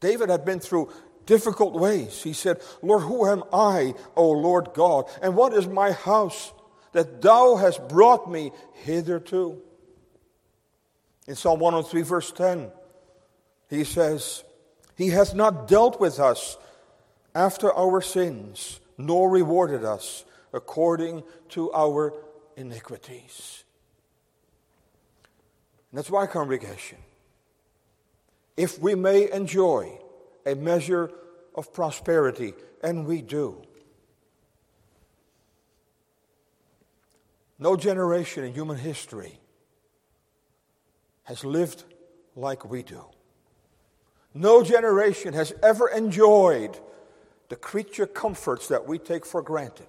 David 0.01 0.29
had 0.29 0.45
been 0.45 0.61
through 0.61 0.91
difficult 1.27 1.75
ways. 1.75 2.23
He 2.23 2.33
said, 2.33 2.61
Lord, 2.83 3.03
who 3.03 3.27
am 3.27 3.45
I, 3.53 3.95
O 4.17 4.31
Lord 4.31 4.71
God? 4.75 5.05
And 5.21 5.37
what 5.37 5.53
is 5.53 5.67
my 5.67 5.93
house 5.93 6.53
that 6.93 7.23
thou 7.23 7.57
hast 7.57 7.89
brought 7.89 8.31
me 8.31 8.53
hitherto? 8.85 9.61
In 11.27 11.35
Psalm 11.35 11.61
103, 11.61 12.03
verse 12.03 12.33
10, 12.33 12.71
he 13.69 13.85
says, 13.85 14.45
He 14.97 15.09
hath 15.09 15.35
not 15.35 15.69
dealt 15.69 16.01
with 16.01 16.19
us 16.19 16.57
after 17.35 17.73
our 17.73 18.01
sins, 18.01 18.81
nor 18.97 19.29
rewarded 19.31 19.85
us 19.85 20.25
according 20.53 21.23
to 21.51 21.73
our 21.73 22.15
iniquities. 22.57 23.65
And 25.91 25.99
that's 25.99 26.11
why, 26.11 26.27
congregation, 26.27 26.99
if 28.57 28.79
we 28.79 28.95
may 28.95 29.31
enjoy 29.31 29.99
a 30.45 30.55
measure 30.55 31.11
of 31.55 31.73
prosperity, 31.73 32.55
and 32.83 33.07
we 33.07 33.23
do, 33.23 33.63
no 37.59 37.77
generation 37.77 38.45
in 38.45 38.55
human 38.55 38.77
history 38.77 39.41
has 41.25 41.45
lived 41.45 41.85
like 42.37 42.65
we 42.65 42.83
do. 42.83 43.05
No 44.33 44.63
generation 44.63 45.35
has 45.35 45.53
ever 45.63 45.89
enjoyed 45.89 46.79
the 47.49 47.57
creature 47.57 48.07
comforts 48.07 48.69
that 48.69 48.87
we 48.87 48.99
take 48.99 49.27
for 49.27 49.43
granted. 49.43 49.87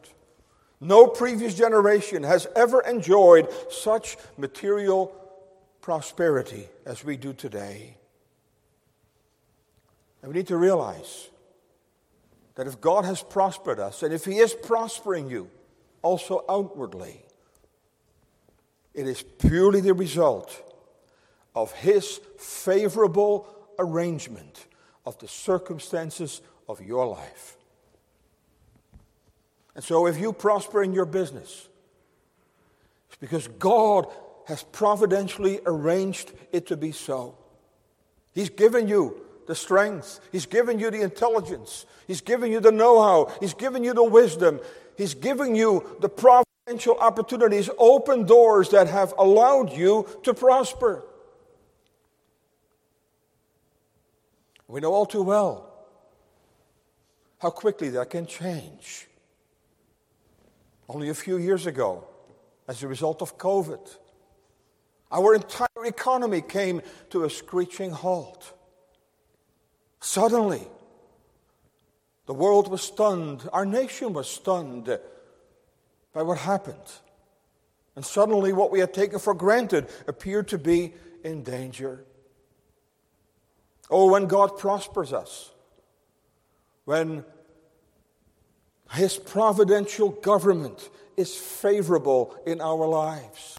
No 0.81 1.07
previous 1.07 1.55
generation 1.55 2.23
has 2.23 2.47
ever 2.55 2.81
enjoyed 2.81 3.49
such 3.69 4.17
material 4.37 5.13
prosperity 5.81 6.67
as 6.85 7.03
we 7.03 7.17
do 7.17 7.33
today. 7.33 7.97
And 10.21 10.31
we 10.31 10.39
need 10.39 10.47
to 10.47 10.57
realize 10.57 11.29
that 12.55 12.67
if 12.67 12.81
God 12.81 13.05
has 13.05 13.21
prospered 13.21 13.79
us, 13.79 14.03
and 14.03 14.13
if 14.13 14.25
He 14.25 14.37
is 14.37 14.53
prospering 14.53 15.29
you 15.29 15.49
also 16.01 16.43
outwardly, 16.49 17.23
it 18.93 19.07
is 19.07 19.23
purely 19.23 19.81
the 19.81 19.93
result 19.93 20.63
of 21.55 21.71
His 21.73 22.19
favorable 22.37 23.47
arrangement 23.77 24.67
of 25.05 25.17
the 25.19 25.27
circumstances 25.27 26.41
of 26.67 26.81
your 26.81 27.05
life. 27.07 27.57
And 29.75 29.83
so, 29.83 30.07
if 30.07 30.19
you 30.19 30.33
prosper 30.33 30.83
in 30.83 30.93
your 30.93 31.05
business, 31.05 31.67
it's 33.07 33.17
because 33.17 33.47
God 33.47 34.07
has 34.47 34.63
providentially 34.63 35.59
arranged 35.65 36.31
it 36.51 36.67
to 36.67 36.77
be 36.77 36.91
so. 36.91 37.37
He's 38.33 38.49
given 38.49 38.87
you 38.87 39.21
the 39.47 39.55
strength, 39.55 40.19
He's 40.31 40.45
given 40.45 40.79
you 40.79 40.91
the 40.91 41.01
intelligence, 41.01 41.85
He's 42.07 42.21
given 42.21 42.51
you 42.51 42.59
the 42.59 42.71
know 42.71 43.01
how, 43.01 43.33
He's 43.39 43.53
given 43.53 43.83
you 43.83 43.93
the 43.93 44.03
wisdom, 44.03 44.59
He's 44.97 45.13
given 45.13 45.55
you 45.55 45.97
the 46.01 46.09
opportunities, 46.99 47.69
open 47.77 48.25
doors 48.25 48.69
that 48.69 48.87
have 48.87 49.13
allowed 49.17 49.73
you 49.73 50.07
to 50.23 50.33
prosper. 50.33 51.03
We 54.67 54.81
know 54.81 54.93
all 54.93 55.05
too 55.05 55.23
well 55.23 55.65
how 57.39 57.49
quickly 57.49 57.89
that 57.89 58.09
can 58.09 58.25
change. 58.25 59.07
Only 60.87 61.09
a 61.09 61.13
few 61.13 61.37
years 61.37 61.65
ago, 61.65 62.03
as 62.67 62.83
a 62.83 62.87
result 62.87 63.21
of 63.21 63.37
COVID, 63.37 63.97
our 65.11 65.33
entire 65.35 65.85
economy 65.85 66.41
came 66.41 66.81
to 67.09 67.23
a 67.23 67.29
screeching 67.29 67.91
halt. 67.91 68.53
Suddenly, 70.01 70.67
the 72.25 72.33
world 72.33 72.69
was 72.69 72.81
stunned, 72.81 73.49
our 73.51 73.65
nation 73.65 74.13
was 74.13 74.29
stunned 74.29 74.99
by 76.19 76.23
what 76.23 76.37
happened. 76.39 76.91
And 77.95 78.05
suddenly, 78.05 78.51
what 78.51 78.71
we 78.71 78.81
had 78.81 78.93
taken 78.93 79.19
for 79.19 79.33
granted 79.33 79.87
appeared 80.05 80.49
to 80.49 80.57
be 80.57 80.93
in 81.23 81.43
danger. 81.43 82.03
Oh, 83.89 84.11
when 84.11 84.25
God 84.25 84.57
prospers 84.57 85.13
us, 85.13 85.51
when 86.83 87.23
His 88.91 89.15
providential 89.15 90.09
government 90.09 90.89
is 91.15 91.33
favorable 91.37 92.35
in 92.45 92.59
our 92.59 92.85
lives, 92.85 93.57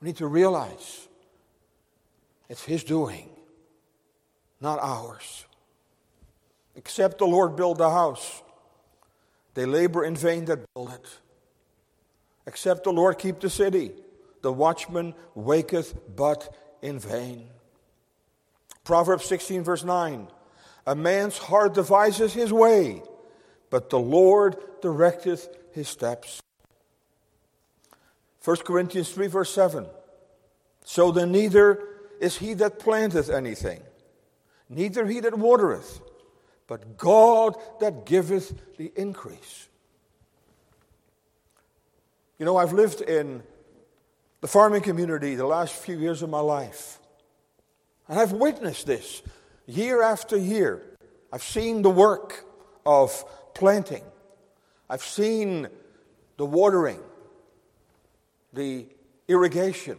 we 0.00 0.06
need 0.06 0.16
to 0.16 0.26
realize 0.26 1.06
it's 2.48 2.64
His 2.64 2.82
doing, 2.82 3.28
not 4.60 4.80
ours. 4.80 5.46
Except 6.74 7.18
the 7.18 7.26
Lord 7.26 7.54
build 7.54 7.78
the 7.78 7.90
house, 7.90 8.42
they 9.54 9.64
labor 9.64 10.04
in 10.04 10.16
vain 10.16 10.46
that 10.46 10.58
build 10.74 10.90
it. 10.90 11.18
Except 12.46 12.84
the 12.84 12.92
Lord 12.92 13.18
keep 13.18 13.40
the 13.40 13.50
city, 13.50 13.92
the 14.42 14.52
watchman 14.52 15.14
waketh 15.34 15.94
but 16.14 16.54
in 16.82 16.98
vain. 16.98 17.48
Proverbs 18.84 19.24
16, 19.26 19.62
verse 19.62 19.84
9 19.84 20.28
A 20.86 20.94
man's 20.94 21.38
heart 21.38 21.74
devises 21.74 22.32
his 22.32 22.52
way, 22.52 23.02
but 23.70 23.90
the 23.90 23.98
Lord 23.98 24.56
directeth 24.82 25.48
his 25.72 25.88
steps. 25.88 26.42
1 28.44 28.56
Corinthians 28.58 29.10
3, 29.10 29.28
verse 29.28 29.54
7 29.54 29.86
So 30.84 31.12
then 31.12 31.30
neither 31.30 31.78
is 32.20 32.38
he 32.38 32.54
that 32.54 32.80
planteth 32.80 33.30
anything, 33.30 33.80
neither 34.68 35.06
he 35.06 35.20
that 35.20 35.38
watereth, 35.38 36.00
but 36.66 36.98
God 36.98 37.54
that 37.80 38.04
giveth 38.04 38.76
the 38.76 38.92
increase. 38.96 39.68
You 42.42 42.46
know, 42.46 42.56
I've 42.56 42.72
lived 42.72 43.02
in 43.02 43.40
the 44.40 44.48
farming 44.48 44.82
community 44.82 45.36
the 45.36 45.46
last 45.46 45.74
few 45.74 45.96
years 45.96 46.22
of 46.22 46.28
my 46.28 46.40
life. 46.40 46.98
And 48.08 48.18
I've 48.18 48.32
witnessed 48.32 48.84
this 48.84 49.22
year 49.64 50.02
after 50.02 50.36
year. 50.36 50.82
I've 51.32 51.44
seen 51.44 51.82
the 51.82 51.88
work 51.88 52.44
of 52.84 53.24
planting, 53.54 54.02
I've 54.90 55.04
seen 55.04 55.68
the 56.36 56.44
watering, 56.44 56.98
the 58.52 58.86
irrigation. 59.28 59.98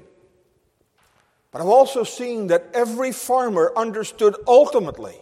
But 1.53 1.61
I've 1.61 1.67
also 1.67 2.03
seen 2.03 2.47
that 2.47 2.65
every 2.73 3.13
farmer 3.13 3.71
understood 3.73 4.35
ultimately 4.49 5.15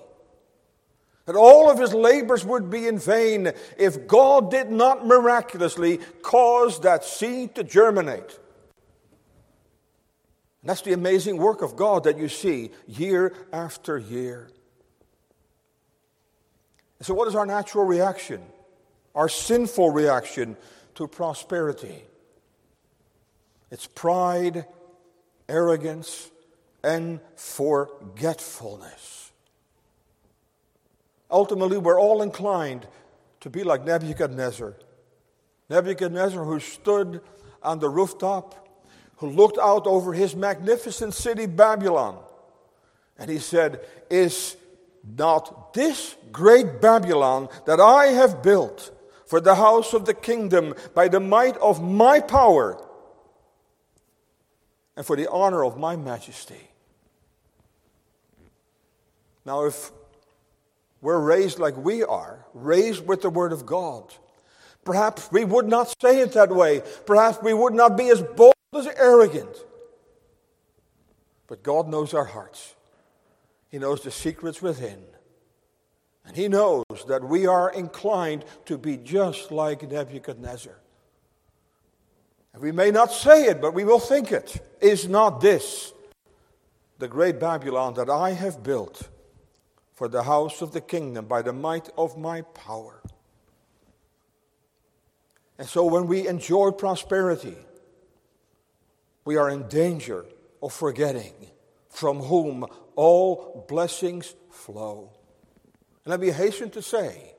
that 1.25 1.36
all 1.36 1.69
of 1.69 1.79
his 1.79 1.93
labors 1.93 2.43
would 2.45 2.69
be 2.69 2.88
in 2.88 2.97
vain 2.97 3.51
if 3.77 4.07
God 4.07 4.49
did 4.49 4.71
not 4.71 5.05
miraculously 5.05 5.99
cause 6.21 6.79
that 6.81 7.03
seed 7.03 7.55
to 7.55 7.63
germinate. 7.63 8.39
And 10.62 10.69
that's 10.69 10.81
the 10.81 10.93
amazing 10.93 11.38
work 11.38 11.62
of 11.62 11.75
God 11.75 12.03
that 12.03 12.17
you 12.17 12.27
see 12.27 12.71
year 12.88 13.34
after 13.51 13.97
year. 13.97 14.49
So, 17.01 17.13
what 17.15 17.27
is 17.27 17.36
our 17.36 17.47
natural 17.47 17.86
reaction? 17.86 18.41
Our 19.15 19.27
sinful 19.27 19.89
reaction 19.89 20.55
to 20.95 21.07
prosperity? 21.07 22.03
It's 23.71 23.88
pride, 23.88 24.65
arrogance, 25.49 26.29
and 26.84 27.19
forgetfulness. 27.36 29.20
Ultimately, 31.32 31.78
we're 31.78 32.00
all 32.00 32.22
inclined 32.22 32.88
to 33.39 33.50
be 33.50 33.63
like 33.63 33.86
Nebuchadnezzar. 33.86 34.76
Nebuchadnezzar, 35.70 36.44
who 36.44 36.60
stood 36.60 37.22
on 37.63 37.80
the 37.80 37.89
rooftop, 37.89 38.67
who 39.17 39.30
looked 39.30 39.58
out 39.58 39.88
over 39.88 40.13
his 40.13 40.36
magnificent 40.36 41.13
city, 41.13 41.46
Babylon, 41.46 42.17
and 43.17 43.30
he 43.30 43.39
said, 43.39 43.86
Is 44.10 44.58
not 45.17 45.74
this 45.74 46.15
great 46.32 46.82
Babylon 46.82 47.50
that 47.65 47.80
I 47.80 48.08
have 48.08 48.44
built 48.44 48.91
for 49.26 49.39
the 49.39 49.56
house 49.56 49.94
of 49.94 50.06
the 50.06 50.13
kingdom 50.13 50.74
by 50.94 51.08
the 51.08 51.20
might 51.20 51.56
of 51.58 51.82
my 51.82 52.20
power 52.20 52.78
and 54.98 55.06
for 55.06 55.15
the 55.15 55.30
honor 55.30 55.63
of 55.63 55.78
my 55.78 55.96
majesty? 55.96 56.67
Now, 59.46 59.65
if 59.65 59.91
we're 61.01 61.19
raised 61.19 61.57
like 61.57 61.75
we 61.75 62.03
are, 62.03 62.45
raised 62.53 63.07
with 63.07 63.23
the 63.23 63.29
Word 63.29 63.51
of 63.51 63.65
God, 63.65 64.13
perhaps 64.85 65.31
we 65.31 65.43
would 65.43 65.67
not 65.67 65.93
say 66.01 66.21
it 66.21 66.33
that 66.33 66.49
way. 66.49 66.83
Perhaps 67.05 67.39
we 67.41 67.53
would 67.53 67.73
not 67.73 67.97
be 67.97 68.09
as 68.09 68.21
bold 68.21 68.53
as 68.75 68.87
arrogant. 68.87 69.55
But 71.47 71.63
God 71.63 71.89
knows 71.89 72.13
our 72.13 72.25
hearts, 72.25 72.75
He 73.69 73.79
knows 73.79 74.03
the 74.03 74.11
secrets 74.11 74.61
within. 74.61 75.03
And 76.23 76.35
He 76.37 76.47
knows 76.47 76.85
that 77.07 77.23
we 77.23 77.47
are 77.47 77.71
inclined 77.71 78.45
to 78.65 78.77
be 78.77 78.95
just 78.95 79.51
like 79.51 79.89
Nebuchadnezzar. 79.89 80.77
And 82.53 82.61
we 82.61 82.71
may 82.71 82.91
not 82.91 83.11
say 83.11 83.45
it, 83.45 83.59
but 83.59 83.73
we 83.73 83.85
will 83.85 83.99
think 83.99 84.31
it. 84.31 84.63
Is 84.81 85.07
not 85.07 85.41
this 85.41 85.93
the 86.99 87.07
great 87.07 87.39
Babylon 87.39 87.95
that 87.95 88.09
I 88.09 88.31
have 88.31 88.61
built? 88.61 89.09
For 90.01 90.07
the 90.07 90.23
house 90.23 90.63
of 90.63 90.71
the 90.71 90.81
kingdom 90.81 91.25
by 91.25 91.43
the 91.43 91.53
might 91.53 91.87
of 91.95 92.17
my 92.17 92.41
power. 92.41 93.03
And 95.59 95.67
so 95.67 95.85
when 95.85 96.07
we 96.07 96.27
enjoy 96.27 96.71
prosperity, 96.71 97.55
we 99.25 99.35
are 99.35 99.47
in 99.47 99.67
danger 99.67 100.25
of 100.59 100.73
forgetting 100.73 101.33
from 101.87 102.17
whom 102.17 102.65
all 102.95 103.63
blessings 103.69 104.33
flow. 104.49 105.11
And 106.03 106.09
let 106.09 106.19
me 106.19 106.31
hasten 106.31 106.71
to 106.71 106.81
say 106.81 107.35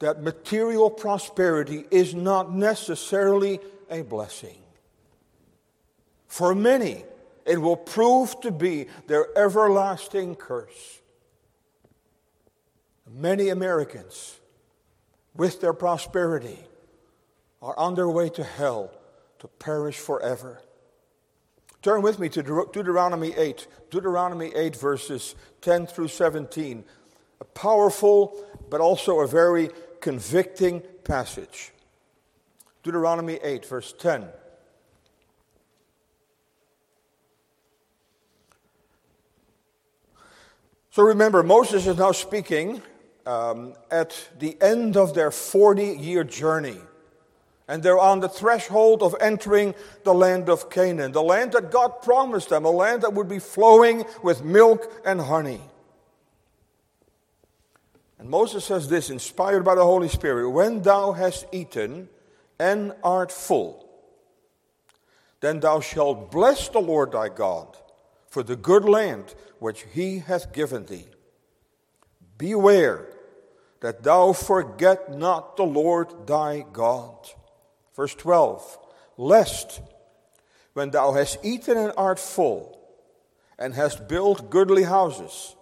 that 0.00 0.22
material 0.22 0.90
prosperity 0.90 1.86
is 1.90 2.14
not 2.14 2.52
necessarily 2.52 3.58
a 3.88 4.02
blessing. 4.02 4.60
For 6.26 6.54
many, 6.54 7.04
it 7.46 7.60
will 7.60 7.76
prove 7.76 8.40
to 8.40 8.50
be 8.50 8.86
their 9.06 9.26
everlasting 9.36 10.34
curse. 10.34 11.00
Many 13.12 13.48
Americans, 13.48 14.38
with 15.34 15.60
their 15.60 15.72
prosperity, 15.72 16.58
are 17.60 17.76
on 17.78 17.94
their 17.94 18.08
way 18.08 18.28
to 18.30 18.44
hell 18.44 18.90
to 19.40 19.48
perish 19.48 19.98
forever. 19.98 20.60
Turn 21.82 22.02
with 22.02 22.18
me 22.18 22.28
to 22.28 22.42
Deuteronomy 22.42 23.32
8, 23.34 23.66
Deuteronomy 23.90 24.52
8, 24.54 24.76
verses 24.76 25.34
10 25.62 25.86
through 25.86 26.08
17. 26.08 26.84
A 27.40 27.44
powerful, 27.44 28.44
but 28.68 28.82
also 28.82 29.20
a 29.20 29.26
very 29.26 29.70
convicting 30.00 30.82
passage. 31.04 31.72
Deuteronomy 32.82 33.38
8, 33.42 33.64
verse 33.64 33.94
10. 33.98 34.28
So 41.00 41.06
remember, 41.06 41.42
Moses 41.42 41.86
is 41.86 41.96
now 41.96 42.12
speaking 42.12 42.82
um, 43.24 43.72
at 43.90 44.28
the 44.38 44.54
end 44.60 44.98
of 44.98 45.14
their 45.14 45.30
40 45.30 45.96
year 45.96 46.24
journey. 46.24 46.76
And 47.66 47.82
they're 47.82 47.98
on 47.98 48.20
the 48.20 48.28
threshold 48.28 49.02
of 49.02 49.16
entering 49.18 49.74
the 50.04 50.12
land 50.12 50.50
of 50.50 50.68
Canaan, 50.68 51.12
the 51.12 51.22
land 51.22 51.52
that 51.52 51.70
God 51.70 52.02
promised 52.02 52.50
them, 52.50 52.66
a 52.66 52.70
land 52.70 53.00
that 53.00 53.14
would 53.14 53.30
be 53.30 53.38
flowing 53.38 54.04
with 54.22 54.44
milk 54.44 54.92
and 55.06 55.22
honey. 55.22 55.62
And 58.18 58.28
Moses 58.28 58.66
says 58.66 58.86
this, 58.90 59.08
inspired 59.08 59.64
by 59.64 59.76
the 59.76 59.84
Holy 59.84 60.08
Spirit 60.08 60.50
When 60.50 60.82
thou 60.82 61.12
hast 61.12 61.46
eaten 61.50 62.10
and 62.58 62.92
art 63.02 63.32
full, 63.32 63.88
then 65.40 65.60
thou 65.60 65.80
shalt 65.80 66.30
bless 66.30 66.68
the 66.68 66.80
Lord 66.80 67.12
thy 67.12 67.30
God 67.30 67.78
for 68.30 68.42
the 68.42 68.56
good 68.56 68.84
land 68.84 69.34
which 69.58 69.84
he 69.92 70.20
hath 70.20 70.52
given 70.52 70.86
thee. 70.86 71.08
Beware 72.38 73.06
that 73.80 74.02
thou 74.02 74.32
forget 74.32 75.14
not 75.14 75.56
the 75.56 75.64
Lord 75.64 76.26
thy 76.26 76.64
God. 76.72 77.28
Verse 77.94 78.14
12 78.14 78.78
Lest 79.18 79.82
when 80.72 80.90
thou 80.90 81.12
hast 81.12 81.44
eaten 81.44 81.76
and 81.76 81.92
art 81.96 82.18
full, 82.18 82.78
and 83.58 83.74
hast 83.74 84.08
built 84.08 84.48
goodly 84.48 84.84
houses, 84.84 85.56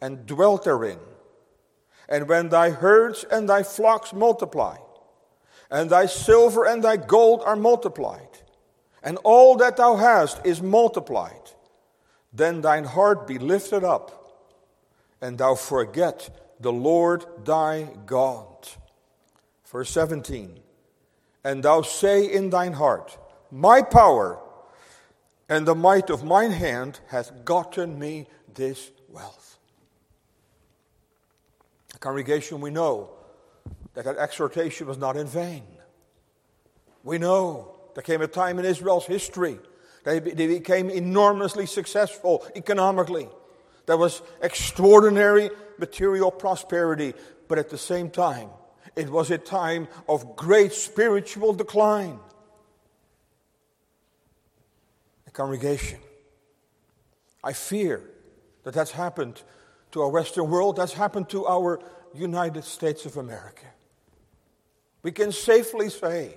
and 0.00 0.26
dwelt 0.26 0.64
therein, 0.64 0.98
and 2.08 2.28
when 2.28 2.48
thy 2.48 2.70
herds 2.70 3.24
and 3.30 3.48
thy 3.48 3.62
flocks 3.62 4.12
multiply, 4.12 4.76
and 5.70 5.88
thy 5.88 6.06
silver 6.06 6.66
and 6.66 6.82
thy 6.82 6.96
gold 6.96 7.42
are 7.46 7.56
multiplied, 7.56 8.42
and 9.02 9.16
all 9.22 9.56
that 9.56 9.76
thou 9.76 9.96
hast 9.96 10.44
is 10.44 10.60
multiplied, 10.60 11.52
then 12.38 12.62
thine 12.62 12.84
heart 12.84 13.26
be 13.26 13.38
lifted 13.38 13.84
up, 13.84 14.46
and 15.20 15.36
thou 15.36 15.54
forget 15.54 16.30
the 16.60 16.72
Lord 16.72 17.26
thy 17.44 17.88
God. 18.06 18.68
Verse 19.66 19.90
17 19.90 20.58
And 21.44 21.62
thou 21.62 21.82
say 21.82 22.24
in 22.24 22.50
thine 22.50 22.72
heart, 22.72 23.18
My 23.50 23.82
power 23.82 24.38
and 25.48 25.66
the 25.66 25.74
might 25.74 26.10
of 26.10 26.24
mine 26.24 26.52
hand 26.52 27.00
hath 27.08 27.44
gotten 27.44 27.98
me 27.98 28.26
this 28.54 28.90
wealth. 29.08 29.58
Congregation, 32.00 32.60
we 32.60 32.70
know 32.70 33.10
that 33.94 34.04
that 34.04 34.18
exhortation 34.18 34.86
was 34.86 34.98
not 34.98 35.16
in 35.16 35.26
vain. 35.26 35.64
We 37.02 37.18
know 37.18 37.74
there 37.94 38.02
came 38.02 38.22
a 38.22 38.28
time 38.28 38.58
in 38.58 38.64
Israel's 38.64 39.06
history 39.06 39.58
they, 40.04 40.20
they 40.20 40.46
became 40.46 40.90
enormously 40.90 41.66
successful 41.66 42.46
economically. 42.54 43.28
There 43.86 43.96
was 43.96 44.22
extraordinary 44.42 45.50
material 45.78 46.30
prosperity, 46.30 47.14
but 47.48 47.58
at 47.58 47.70
the 47.70 47.78
same 47.78 48.10
time, 48.10 48.50
it 48.96 49.08
was 49.08 49.30
a 49.30 49.38
time 49.38 49.88
of 50.08 50.36
great 50.36 50.72
spiritual 50.72 51.52
decline. 51.52 52.18
The 55.24 55.30
congregation. 55.30 56.00
I 57.42 57.52
fear 57.52 58.02
that 58.64 58.74
that's 58.74 58.90
happened 58.90 59.42
to 59.92 60.02
our 60.02 60.10
Western 60.10 60.50
world, 60.50 60.76
that's 60.76 60.92
happened 60.92 61.30
to 61.30 61.46
our 61.46 61.80
United 62.14 62.64
States 62.64 63.06
of 63.06 63.16
America. 63.16 63.66
We 65.02 65.12
can 65.12 65.32
safely 65.32 65.88
say 65.88 66.34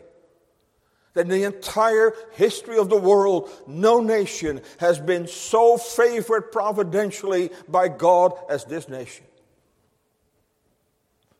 that 1.13 1.21
in 1.21 1.29
the 1.29 1.43
entire 1.43 2.13
history 2.31 2.77
of 2.77 2.89
the 2.89 2.97
world, 2.97 3.49
no 3.67 3.99
nation 3.99 4.61
has 4.79 4.99
been 4.99 5.27
so 5.27 5.77
favored 5.77 6.51
providentially 6.51 7.49
by 7.67 7.87
God 7.87 8.33
as 8.49 8.65
this 8.65 8.87
nation. 8.87 9.25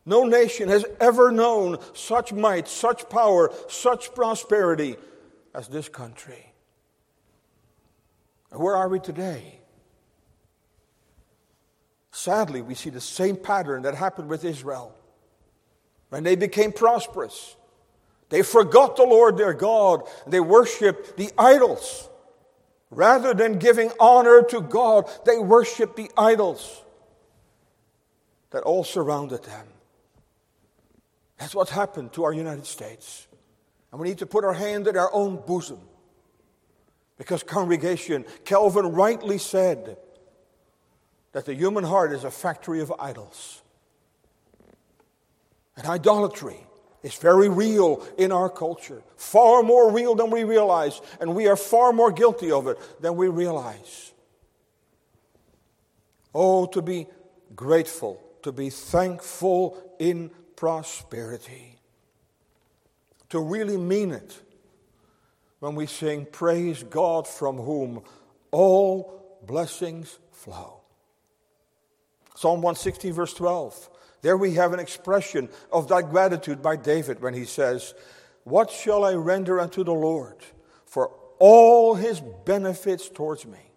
No 0.06 0.24
nation 0.24 0.68
has 0.70 0.84
ever 1.00 1.32
known 1.32 1.78
such 1.94 2.34
might, 2.34 2.68
such 2.68 3.08
power, 3.10 3.52
such 3.70 4.14
prosperity 4.14 4.98
as 5.54 5.68
this 5.68 5.88
country. 5.88 6.54
And 8.52 8.60
where 8.60 8.76
are 8.76 8.90
we 8.90 9.00
today? 9.00 9.60
Sadly, 12.12 12.62
we 12.62 12.76
see 12.76 12.90
the 12.90 13.00
same 13.00 13.38
pattern 13.38 13.84
that 13.84 13.96
happened 13.96 14.28
with 14.28 14.44
Israel. 14.44 14.94
When 16.10 16.24
they 16.24 16.36
became 16.36 16.74
prosperous, 16.74 17.56
they 18.32 18.42
forgot 18.42 18.96
the 18.96 19.04
Lord 19.04 19.38
their 19.38 19.54
God. 19.54 20.04
They 20.26 20.40
worshiped 20.40 21.18
the 21.18 21.30
idols. 21.38 22.10
Rather 22.90 23.34
than 23.34 23.60
giving 23.60 23.92
honor 24.00 24.42
to 24.44 24.62
God, 24.62 25.10
they 25.26 25.38
worshiped 25.38 25.98
the 25.98 26.10
idols 26.18 26.82
that 28.52 28.64
all 28.64 28.84
surrounded 28.84 29.44
them. 29.44 29.68
That's 31.38 31.54
what 31.54 31.70
happened 31.70 32.14
to 32.14 32.24
our 32.24 32.34
United 32.34 32.66
States. 32.66 33.28
And 33.92 34.00
we 34.00 34.08
need 34.08 34.20
to 34.20 34.26
put 34.26 34.46
our 34.46 34.54
hand 34.54 34.88
in 34.88 34.96
our 34.96 35.14
own 35.14 35.42
bosom. 35.46 35.80
Because, 37.18 37.44
congregation, 37.44 38.26
Calvin 38.46 38.88
rightly 38.88 39.38
said 39.38 39.98
that 41.34 41.46
the 41.46 41.54
human 41.54 41.84
heart 41.84 42.14
is 42.14 42.24
a 42.24 42.32
factory 42.32 42.80
of 42.80 42.94
idols. 42.98 43.62
And 45.76 45.86
idolatry 45.86 46.66
is 47.04 47.16
very 47.16 47.50
real 47.50 48.06
in 48.18 48.32
our 48.32 48.50
culture, 48.50 49.02
far 49.16 49.64
more 49.64 49.92
real 49.92 50.16
than 50.16 50.30
we 50.30 50.44
realize, 50.44 51.02
and 51.20 51.36
we 51.36 51.48
are 51.48 51.56
far 51.56 51.92
more 51.94 52.12
guilty 52.12 52.52
of 52.52 52.68
it 52.68 52.78
than 53.02 53.16
we 53.16 53.28
realize. 53.28 54.12
Oh, 56.34 56.66
to 56.68 56.82
be 56.82 57.08
grateful, 57.56 58.22
to 58.44 58.52
be 58.52 58.70
thankful 58.70 59.78
in 60.00 60.32
prosperity, 60.56 61.80
to 63.30 63.40
really 63.40 63.78
mean 63.78 64.12
it 64.12 64.40
when 65.60 65.76
we 65.76 65.86
sing, 65.86 66.26
Praise 66.32 66.84
God 66.84 67.28
from 67.28 67.58
whom 67.58 68.02
all 68.52 69.40
blessings 69.46 70.20
flow. 70.32 70.82
Psalm 72.36 72.62
116, 72.62 73.14
verse 73.14 73.34
12. 73.34 73.91
There 74.22 74.38
we 74.38 74.54
have 74.54 74.74
an 74.74 74.80
expression 74.80 75.50
of 75.72 75.88
that 75.88 76.10
gratitude 76.10 76.62
by 76.62 76.76
David 76.76 77.22
when 77.22 77.34
he 77.34 77.46
says, 77.46 77.94
What 78.44 78.70
shall 78.70 79.04
I 79.04 79.14
render 79.14 79.60
unto 79.60 79.84
the 79.84 79.94
Lord 79.94 80.38
for 80.86 81.12
all 81.40 81.96
his 81.96 82.22
benefits 82.46 83.10
towards 83.10 83.46
me? 83.46 83.72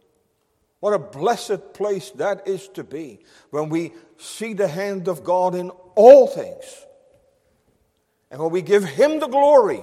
What 0.80 0.92
a 0.92 0.98
blessed 0.98 1.72
place 1.72 2.10
that 2.16 2.46
is 2.46 2.68
to 2.74 2.84
be 2.84 3.20
when 3.48 3.70
we 3.70 3.92
see 4.18 4.52
the 4.52 4.68
hand 4.68 5.08
of 5.08 5.24
God 5.24 5.54
in 5.54 5.70
all 5.94 6.26
things. 6.26 6.86
And 8.30 8.42
when 8.42 8.50
we 8.50 8.60
give 8.60 8.84
him 8.84 9.18
the 9.18 9.28
glory 9.28 9.80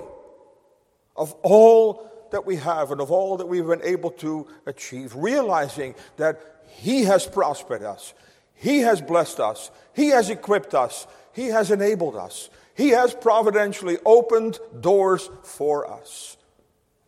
of 1.16 1.34
all 1.42 2.08
that 2.32 2.46
we 2.46 2.58
have 2.58 2.92
and 2.92 3.02
of 3.02 3.12
all 3.12 3.38
that 3.38 3.48
we've 3.48 3.66
been 3.66 3.84
able 3.84 4.12
to 4.12 4.48
achieve, 4.66 5.16
realizing 5.16 5.96
that 6.18 6.42
he 6.68 7.04
has 7.06 7.26
prospered 7.26 7.84
us. 7.84 8.14
He 8.62 8.82
has 8.82 9.02
blessed 9.02 9.40
us. 9.40 9.72
He 9.96 10.10
has 10.10 10.30
equipped 10.30 10.76
us. 10.76 11.08
He 11.34 11.48
has 11.48 11.72
enabled 11.72 12.16
us. 12.16 12.52
He 12.76 12.90
has 12.90 13.12
providentially 13.12 13.98
opened 14.06 14.60
doors 14.80 15.32
for 15.44 15.90
us. 15.92 16.38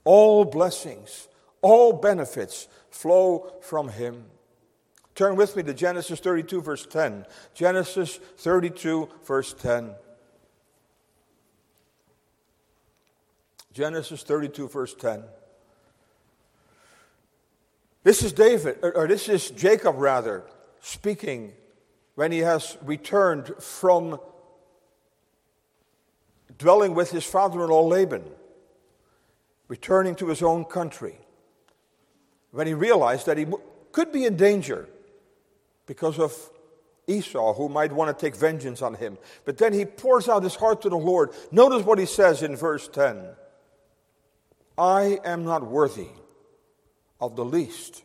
All 0.04 0.46
blessings, 0.46 1.28
all 1.62 1.94
benefits 1.94 2.68
flow 2.90 3.54
from 3.62 3.90
Him. 3.90 4.26
Turn 5.14 5.36
with 5.36 5.56
me 5.56 5.62
to 5.62 5.76
Genesis 5.76 6.20
32, 6.20 6.60
verse 6.60 6.88
10. 6.88 7.28
Genesis 7.54 8.18
32, 8.38 9.10
verse 9.24 9.54
10. 9.54 9.92
Genesis 13.74 14.24
32, 14.24 14.68
verse 14.70 14.96
10. 14.96 15.24
This 18.04 18.24
is 18.24 18.34
David, 18.34 18.80
or 18.82 19.08
this 19.08 19.30
is 19.30 19.52
Jacob, 19.52 19.98
rather, 20.00 20.44
speaking 20.84 21.54
when 22.16 22.32
he 22.32 22.40
has 22.40 22.78
returned 22.84 23.54
from 23.58 24.20
dwelling 26.58 26.94
with 26.94 27.10
his 27.10 27.24
father 27.24 27.64
in 27.64 27.70
law 27.70 27.88
Laban, 27.88 28.24
returning 29.70 30.14
to 30.14 30.28
his 30.28 30.44
own 30.44 30.66
country, 30.66 31.18
when 32.52 32.68
he 32.68 32.74
realized 32.74 33.26
that 33.26 33.38
he 33.38 33.48
could 33.94 34.12
be 34.12 34.26
in 34.26 34.36
danger 34.36 34.88
because 35.86 36.20
of 36.20 36.36
Esau, 37.08 37.54
who 37.54 37.70
might 37.70 37.94
want 37.94 38.16
to 38.18 38.26
take 38.26 38.36
vengeance 38.36 38.82
on 38.82 38.94
him. 38.96 39.18
But 39.46 39.58
then 39.58 39.72
he 39.74 39.86
pours 39.86 40.28
out 40.28 40.44
his 40.44 40.56
heart 40.56 40.82
to 40.82 40.90
the 40.90 40.98
Lord. 40.98 41.32
Notice 41.52 41.84
what 41.84 41.98
he 41.98 42.06
says 42.06 42.44
in 42.44 42.56
verse 42.58 42.90
10 42.90 43.26
I 44.78 45.20
am 45.24 45.46
not 45.46 45.66
worthy 45.66 46.10
of 47.22 47.38
the 47.38 47.46
least 47.46 48.04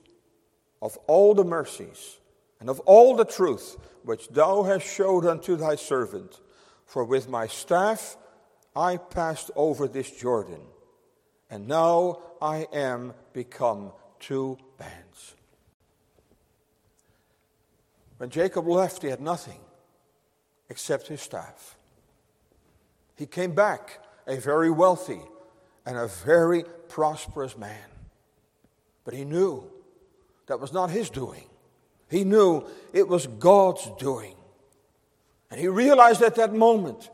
of 0.81 0.97
all 1.09 1.35
the 1.35 1.45
mercies 1.45 2.19
and 2.61 2.69
of 2.69 2.81
all 2.81 3.15
the 3.15 3.25
truth 3.25 3.77
which 4.03 4.29
thou 4.29 4.63
hast 4.63 4.87
showed 4.87 5.25
unto 5.25 5.57
thy 5.57 5.77
servant. 5.77 6.41
For 6.87 7.05
with 7.05 7.29
my 7.29 7.47
staff 7.47 8.17
I 8.75 8.97
passed 8.97 9.51
over 9.57 9.87
this 9.87 10.11
Jordan, 10.11 10.61
and 11.51 11.69
now 11.69 12.21
I 12.41 12.67
am 12.73 13.13
become 13.33 13.93
two 14.21 14.57
bands. 14.79 15.35
When 18.19 18.31
Jacob 18.31 18.67
left, 18.67 19.03
he 19.03 19.09
had 19.09 19.21
nothing 19.21 19.61
except 20.69 21.09
his 21.09 21.21
staff. 21.21 21.77
He 23.17 23.27
came 23.27 23.53
back 23.53 24.01
a 24.27 24.37
very 24.37 24.71
wealthy 24.71 25.21
and 25.87 25.97
a 25.97 26.07
very 26.07 26.65
prosperous 26.89 27.57
man. 27.57 27.89
But 29.05 29.15
he 29.15 29.25
knew 29.25 29.65
that 30.47 30.61
was 30.61 30.73
not 30.73 30.91
his 30.91 31.11
doing. 31.11 31.45
He 32.09 32.25
knew 32.25 32.65
it 32.93 33.09
was 33.09 33.27
God's 33.27 33.91
doing. 33.99 34.35
And 35.51 35.61
he 35.61 35.69
realized 35.69 36.23
at 36.23 36.37
that 36.37 36.55
moment 36.55 37.11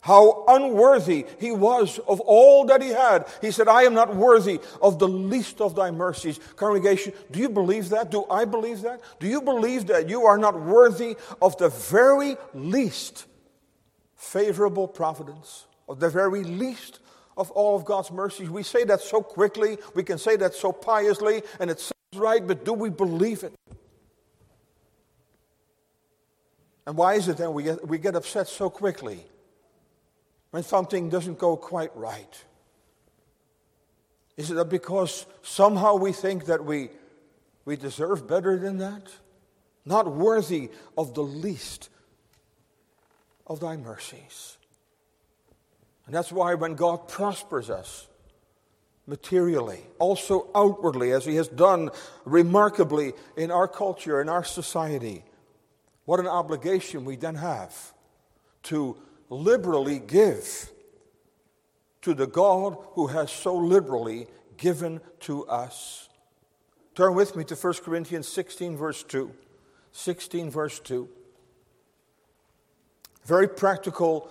how 0.00 0.44
unworthy 0.48 1.26
he 1.38 1.50
was 1.50 1.98
of 2.06 2.20
all 2.20 2.64
that 2.66 2.82
he 2.82 2.90
had. 2.90 3.26
He 3.40 3.50
said, 3.50 3.68
I 3.68 3.82
am 3.82 3.94
not 3.94 4.14
worthy 4.14 4.60
of 4.80 4.98
the 4.98 5.08
least 5.08 5.60
of 5.60 5.74
thy 5.74 5.90
mercies. 5.90 6.38
Congregation, 6.56 7.12
do 7.30 7.40
you 7.40 7.48
believe 7.48 7.90
that? 7.90 8.10
Do 8.10 8.24
I 8.30 8.44
believe 8.44 8.82
that? 8.82 9.00
Do 9.20 9.26
you 9.26 9.42
believe 9.42 9.86
that 9.88 10.08
you 10.08 10.24
are 10.24 10.38
not 10.38 10.60
worthy 10.60 11.16
of 11.42 11.56
the 11.58 11.68
very 11.68 12.36
least 12.54 13.26
favorable 14.16 14.88
providence, 14.88 15.66
of 15.88 16.00
the 16.00 16.08
very 16.08 16.44
least 16.44 17.00
of 17.36 17.50
all 17.50 17.76
of 17.76 17.84
God's 17.84 18.10
mercies? 18.10 18.48
We 18.48 18.62
say 18.62 18.84
that 18.84 19.00
so 19.00 19.20
quickly, 19.20 19.78
we 19.94 20.04
can 20.04 20.18
say 20.18 20.36
that 20.36 20.54
so 20.54 20.72
piously, 20.72 21.42
and 21.58 21.70
it 21.70 21.80
sounds 21.80 22.16
right, 22.16 22.46
but 22.46 22.64
do 22.64 22.72
we 22.72 22.88
believe 22.88 23.42
it? 23.42 23.52
And 26.88 26.96
why 26.96 27.16
is 27.16 27.28
it 27.28 27.36
then 27.36 27.52
we 27.52 27.64
get, 27.64 27.86
we 27.86 27.98
get 27.98 28.16
upset 28.16 28.48
so 28.48 28.70
quickly 28.70 29.22
when 30.52 30.62
something 30.62 31.10
doesn't 31.10 31.38
go 31.38 31.54
quite 31.54 31.94
right? 31.94 32.44
Is 34.38 34.50
it 34.50 34.68
because 34.70 35.26
somehow 35.42 35.96
we 35.96 36.12
think 36.12 36.46
that 36.46 36.64
we, 36.64 36.88
we 37.66 37.76
deserve 37.76 38.26
better 38.26 38.58
than 38.58 38.78
that? 38.78 39.02
Not 39.84 40.10
worthy 40.10 40.70
of 40.96 41.12
the 41.12 41.22
least 41.22 41.90
of 43.46 43.60
thy 43.60 43.76
mercies. 43.76 44.56
And 46.06 46.14
that's 46.14 46.32
why 46.32 46.54
when 46.54 46.74
God 46.74 47.06
prospers 47.06 47.68
us 47.68 48.06
materially, 49.06 49.82
also 49.98 50.48
outwardly, 50.54 51.12
as 51.12 51.26
he 51.26 51.36
has 51.36 51.48
done 51.48 51.90
remarkably 52.24 53.12
in 53.36 53.50
our 53.50 53.68
culture, 53.68 54.22
in 54.22 54.30
our 54.30 54.42
society, 54.42 55.22
what 56.08 56.20
an 56.20 56.26
obligation 56.26 57.04
we 57.04 57.16
then 57.16 57.34
have 57.34 57.92
to 58.62 58.96
liberally 59.28 59.98
give 59.98 60.70
to 62.00 62.14
the 62.14 62.26
God 62.26 62.78
who 62.92 63.08
has 63.08 63.30
so 63.30 63.54
liberally 63.54 64.26
given 64.56 65.02
to 65.20 65.46
us. 65.48 66.08
Turn 66.94 67.14
with 67.14 67.36
me 67.36 67.44
to 67.44 67.54
1 67.54 67.74
Corinthians 67.84 68.26
16, 68.26 68.74
verse 68.74 69.02
2. 69.02 69.30
16, 69.92 70.50
verse 70.50 70.80
2. 70.80 71.06
Very 73.26 73.46
practical 73.46 74.30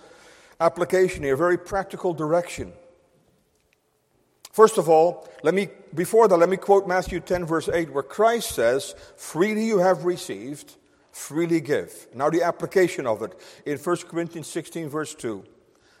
application 0.58 1.22
here, 1.22 1.36
very 1.36 1.56
practical 1.56 2.12
direction. 2.12 2.72
First 4.50 4.78
of 4.78 4.88
all, 4.88 5.28
let 5.44 5.54
me 5.54 5.68
before 5.94 6.26
that 6.26 6.38
let 6.38 6.48
me 6.48 6.56
quote 6.56 6.88
Matthew 6.88 7.20
10 7.20 7.46
verse 7.46 7.68
8 7.68 7.92
where 7.92 8.02
Christ 8.02 8.50
says, 8.50 8.96
"Freely 9.14 9.64
you 9.66 9.78
have 9.78 10.04
received, 10.04 10.74
freely 11.18 11.60
give. 11.60 12.06
Now, 12.14 12.30
the 12.30 12.42
application 12.42 13.06
of 13.06 13.22
it 13.22 13.38
in 13.66 13.76
1 13.76 13.96
Corinthians 14.08 14.46
16, 14.46 14.88
verse 14.88 15.14
2. 15.14 15.44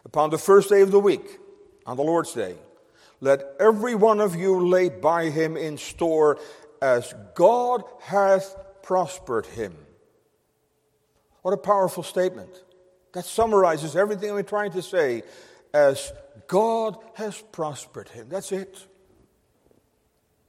Upon 0.04 0.30
the 0.30 0.38
first 0.38 0.70
day 0.70 0.80
of 0.80 0.90
the 0.90 1.00
week, 1.00 1.38
on 1.84 1.96
the 1.96 2.02
Lord's 2.02 2.32
day, 2.32 2.54
let 3.20 3.42
every 3.58 3.94
one 3.94 4.20
of 4.20 4.36
you 4.36 4.66
lay 4.66 4.88
by 4.88 5.28
him 5.30 5.56
in 5.56 5.76
store 5.76 6.38
as 6.80 7.12
God 7.34 7.82
hath 8.00 8.56
prospered 8.82 9.46
him. 9.46 9.74
What 11.42 11.52
a 11.52 11.58
powerful 11.58 12.02
statement. 12.02 12.50
That 13.12 13.24
summarizes 13.24 13.96
everything 13.96 14.32
we're 14.32 14.42
trying 14.42 14.72
to 14.72 14.82
say 14.82 15.24
as 15.74 16.12
God 16.46 16.96
has 17.14 17.42
prospered 17.52 18.08
him. 18.10 18.28
That's 18.28 18.52
it. 18.52 18.86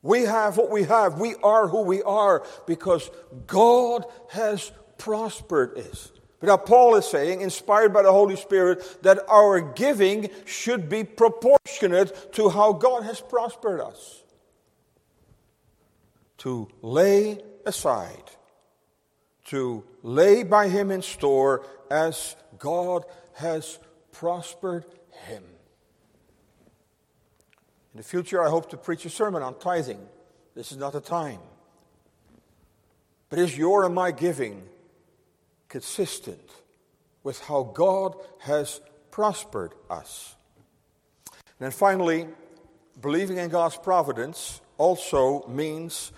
We 0.01 0.23
have 0.23 0.57
what 0.57 0.69
we 0.69 0.83
have. 0.83 1.19
We 1.19 1.35
are 1.43 1.67
who 1.67 1.81
we 1.81 2.01
are 2.03 2.45
because 2.65 3.09
God 3.47 4.05
has 4.29 4.71
prospered 4.97 5.77
us. 5.77 6.11
But 6.39 6.47
now 6.47 6.57
Paul 6.57 6.95
is 6.95 7.05
saying, 7.05 7.41
inspired 7.41 7.93
by 7.93 8.03
the 8.03 8.11
Holy 8.11 8.37
Spirit, 8.37 9.03
that 9.03 9.19
our 9.27 9.59
giving 9.59 10.29
should 10.45 10.87
be 10.87 11.03
proportionate 11.03 12.33
to 12.33 12.47
how 12.49 12.73
God 12.73 13.03
has 13.03 13.19
prospered 13.19 13.81
us. 13.81 14.23
To 16.39 16.69
lay 16.81 17.41
aside, 17.65 18.31
to 19.47 19.83
lay 20.01 20.43
by 20.43 20.69
Him 20.69 20.91
in 20.91 21.01
store 21.01 21.65
as 21.91 22.37
God 22.57 23.03
has 23.33 23.77
prospered 24.13 24.85
Him. 25.27 25.43
In 27.93 27.97
the 27.97 28.03
future, 28.03 28.43
I 28.43 28.49
hope 28.49 28.69
to 28.69 28.77
preach 28.77 29.05
a 29.05 29.09
sermon 29.09 29.41
on 29.41 29.57
tithing. 29.59 29.99
This 30.55 30.71
is 30.71 30.77
not 30.77 30.93
the 30.93 31.01
time. 31.01 31.39
But 33.29 33.39
is 33.39 33.57
your 33.57 33.85
and 33.85 33.95
my 33.95 34.11
giving 34.11 34.63
consistent 35.67 36.49
with 37.23 37.39
how 37.41 37.63
God 37.63 38.15
has 38.39 38.81
prospered 39.11 39.73
us? 39.89 40.35
And 41.27 41.65
then 41.65 41.71
finally, 41.71 42.27
believing 43.01 43.37
in 43.37 43.49
God's 43.49 43.77
providence 43.77 44.61
also 44.77 45.45
means 45.47 46.11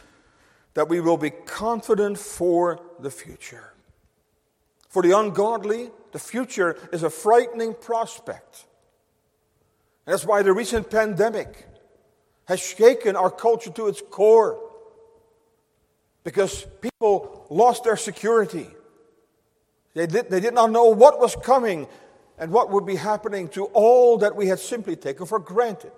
that 0.74 0.88
we 0.88 1.02
will 1.02 1.18
be 1.18 1.32
confident 1.32 2.18
for 2.18 2.80
the 3.00 3.12
future. 3.12 3.74
For 4.88 5.02
the 5.02 5.18
ungodly, 5.18 5.90
the 6.12 6.20
future 6.20 6.78
is 6.92 7.04
a 7.04 7.10
frightening 7.10 7.74
prospect. 7.74 8.66
That's 10.12 10.26
why 10.26 10.42
the 10.42 10.52
recent 10.52 10.92
pandemic 10.92 11.66
has 12.44 12.60
shaken 12.60 13.16
our 13.16 13.32
culture 13.32 13.70
to 13.70 13.88
its 13.88 14.02
core. 14.10 14.60
Because 16.26 16.68
people 16.82 17.46
lost 17.50 17.86
their 17.86 17.96
security. 17.96 18.68
They 19.94 20.08
did, 20.08 20.30
they 20.30 20.42
did 20.42 20.54
not 20.54 20.70
know 20.70 20.90
what 20.90 21.18
was 21.18 21.38
coming 21.38 21.88
and 22.38 22.52
what 22.52 22.72
would 22.72 22.86
be 22.86 22.98
happening 22.98 23.48
to 23.56 23.68
all 23.68 24.18
that 24.18 24.36
we 24.36 24.48
had 24.48 24.60
simply 24.60 24.98
taken 24.98 25.26
for 25.26 25.40
granted. 25.40 25.94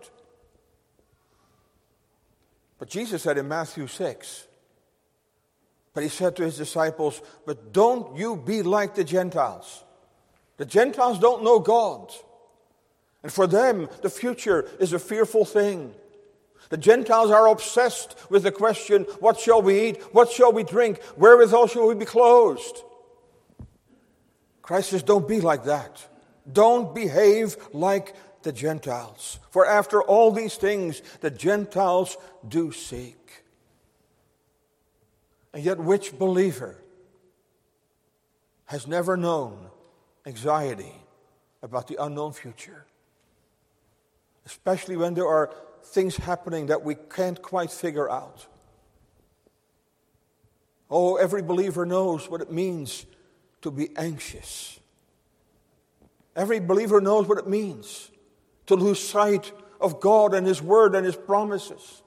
But 2.77 2.89
Jesus 2.89 3.23
said 3.23 3.39
in 3.39 3.47
Matthew 3.47 3.87
6, 3.87 4.47
but 5.95 6.03
he 6.03 6.09
said 6.09 6.35
to 6.35 6.43
his 6.43 6.55
disciples, 6.55 7.19
But 7.47 7.73
don't 7.73 8.15
you 8.15 8.35
be 8.35 8.61
like 8.61 8.93
the 8.93 9.03
Gentiles. 9.03 9.83
The 10.57 10.65
Gentiles 10.65 11.17
don't 11.17 11.43
know 11.43 11.57
God. 11.57 12.13
And 13.23 13.31
for 13.31 13.47
them, 13.47 13.89
the 14.01 14.09
future 14.09 14.69
is 14.79 14.93
a 14.93 14.99
fearful 14.99 15.45
thing. 15.45 15.95
The 16.69 16.77
Gentiles 16.77 17.31
are 17.31 17.47
obsessed 17.47 18.15
with 18.29 18.43
the 18.43 18.51
question, 18.51 19.03
What 19.19 19.39
shall 19.39 19.61
we 19.61 19.89
eat? 19.89 20.01
What 20.13 20.31
shall 20.31 20.51
we 20.51 20.63
drink? 20.63 21.01
Wherewithal 21.17 21.67
shall 21.67 21.87
we 21.87 21.95
be 21.95 22.05
clothed? 22.05 22.83
Christ 24.61 24.89
says, 24.89 25.03
Don't 25.03 25.27
be 25.27 25.41
like 25.41 25.65
that. 25.65 26.05
Don't 26.51 26.93
behave 26.93 27.55
like 27.73 28.15
the 28.43 28.51
Gentiles. 28.51 29.39
For 29.51 29.65
after 29.65 30.01
all 30.01 30.31
these 30.31 30.55
things, 30.55 31.01
the 31.21 31.31
Gentiles 31.31 32.17
do 32.47 32.71
seek. 32.71 33.43
And 35.53 35.63
yet, 35.63 35.79
which 35.79 36.17
believer 36.17 36.77
has 38.65 38.87
never 38.87 39.15
known 39.15 39.69
anxiety 40.25 40.95
about 41.61 41.87
the 41.87 42.03
unknown 42.03 42.33
future? 42.33 42.85
Especially 44.45 44.97
when 44.97 45.13
there 45.13 45.27
are 45.27 45.53
things 45.83 46.17
happening 46.17 46.67
that 46.67 46.83
we 46.83 46.95
can't 46.95 47.41
quite 47.41 47.71
figure 47.71 48.09
out. 48.09 48.47
Oh, 50.89 51.15
every 51.15 51.41
believer 51.41 51.85
knows 51.85 52.29
what 52.29 52.41
it 52.41 52.51
means 52.51 53.05
to 53.61 53.71
be 53.71 53.89
anxious. 53.95 54.79
Every 56.35 56.59
believer 56.59 56.99
knows 57.01 57.27
what 57.27 57.37
it 57.37 57.47
means 57.47 58.11
to 58.67 58.75
lose 58.75 58.99
sight 58.99 59.51
of 59.79 59.99
God 59.99 60.33
and 60.33 60.45
His 60.45 60.61
Word 60.61 60.95
and 60.95 61.05
His 61.05 61.15
promises. 61.15 62.01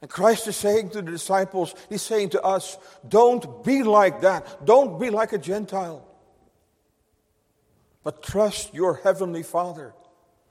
And 0.00 0.10
Christ 0.10 0.48
is 0.48 0.56
saying 0.56 0.90
to 0.90 1.02
the 1.02 1.10
disciples, 1.10 1.74
He's 1.88 2.02
saying 2.02 2.30
to 2.30 2.42
us, 2.42 2.76
don't 3.06 3.64
be 3.64 3.82
like 3.82 4.22
that. 4.22 4.64
Don't 4.64 5.00
be 5.00 5.10
like 5.10 5.32
a 5.32 5.38
Gentile. 5.38 6.08
But 8.02 8.22
trust 8.22 8.74
your 8.74 8.94
Heavenly 8.94 9.44
Father 9.44 9.94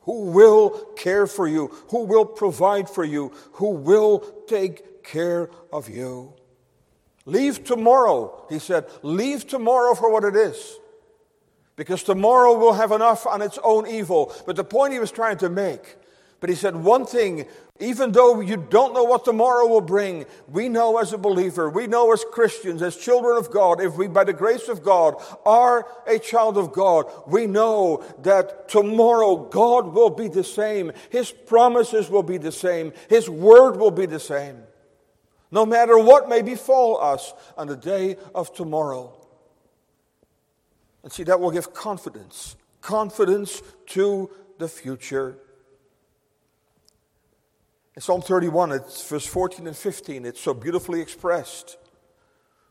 who 0.02 0.26
will 0.32 0.70
care 0.95 1.28
for 1.28 1.47
you, 1.47 1.68
who 1.89 2.04
will 2.04 2.26
provide 2.26 2.89
for 2.89 3.04
you, 3.04 3.32
who 3.54 3.70
will 3.72 4.20
take 4.47 5.04
care 5.04 5.49
of 5.72 5.89
you. 5.89 6.34
Leave 7.26 7.64
tomorrow, 7.64 8.45
he 8.49 8.60
said. 8.60 8.86
Leave 9.04 9.47
tomorrow 9.47 9.93
for 9.93 10.12
what 10.12 10.24
it 10.24 10.36
is. 10.36 10.78
Because 11.76 12.04
tomorrow 12.04 12.58
will 12.58 12.74
have 12.74 12.91
enough 12.91 13.26
on 13.26 13.41
its 13.41 13.60
own 13.64 13.88
evil. 13.88 14.34
But 14.45 14.56
the 14.56 14.64
point 14.64 14.93
he 14.93 14.99
was 14.99 15.12
trying 15.12 15.38
to 15.38 15.49
make 15.49 15.97
but 16.41 16.49
he 16.49 16.56
said, 16.56 16.76
one 16.76 17.06
thing, 17.06 17.45
even 17.82 18.11
though 18.11 18.39
you 18.41 18.57
don't 18.57 18.93
know 18.93 19.03
what 19.03 19.25
tomorrow 19.25 19.65
will 19.65 19.82
bring, 19.82 20.25
we 20.47 20.69
know 20.69 20.99
as 20.99 21.13
a 21.13 21.17
believer, 21.17 21.67
we 21.69 21.88
know 21.88 22.13
as 22.13 22.23
Christians, 22.32 22.82
as 22.84 22.95
children 22.95 23.38
of 23.38 23.49
God, 23.49 23.82
if 23.82 23.95
we, 23.95 24.07
by 24.07 24.23
the 24.23 24.34
grace 24.34 24.69
of 24.69 24.84
God, 24.84 25.15
are 25.45 25.88
a 26.05 26.19
child 26.19 26.59
of 26.59 26.71
God, 26.71 27.11
we 27.25 27.47
know 27.47 28.05
that 28.21 28.69
tomorrow 28.69 29.36
God 29.36 29.93
will 29.93 30.11
be 30.11 30.27
the 30.27 30.43
same. 30.43 30.91
His 31.09 31.32
promises 31.32 32.09
will 32.09 32.23
be 32.23 32.38
the 32.38 32.51
same. 32.51 32.93
His 33.09 33.27
word 33.27 33.77
will 33.77 33.91
be 33.91 34.05
the 34.05 34.19
same. 34.19 34.57
No 35.49 35.65
matter 35.65 35.97
what 35.97 36.29
may 36.29 36.43
befall 36.43 37.01
us 37.01 37.34
on 37.57 37.67
the 37.67 37.75
day 37.75 38.17
of 38.36 38.53
tomorrow. 38.53 39.11
And 41.03 41.11
see, 41.11 41.23
that 41.23 41.39
will 41.39 41.51
give 41.51 41.73
confidence, 41.73 42.55
confidence 42.82 43.63
to 43.88 44.29
the 44.59 44.67
future. 44.67 45.39
In 47.95 48.01
Psalm 48.01 48.21
31, 48.21 48.71
it's 48.71 49.07
verse 49.07 49.25
14 49.25 49.67
and 49.67 49.75
15, 49.75 50.25
it's 50.25 50.39
so 50.39 50.53
beautifully 50.53 51.01
expressed. 51.01 51.77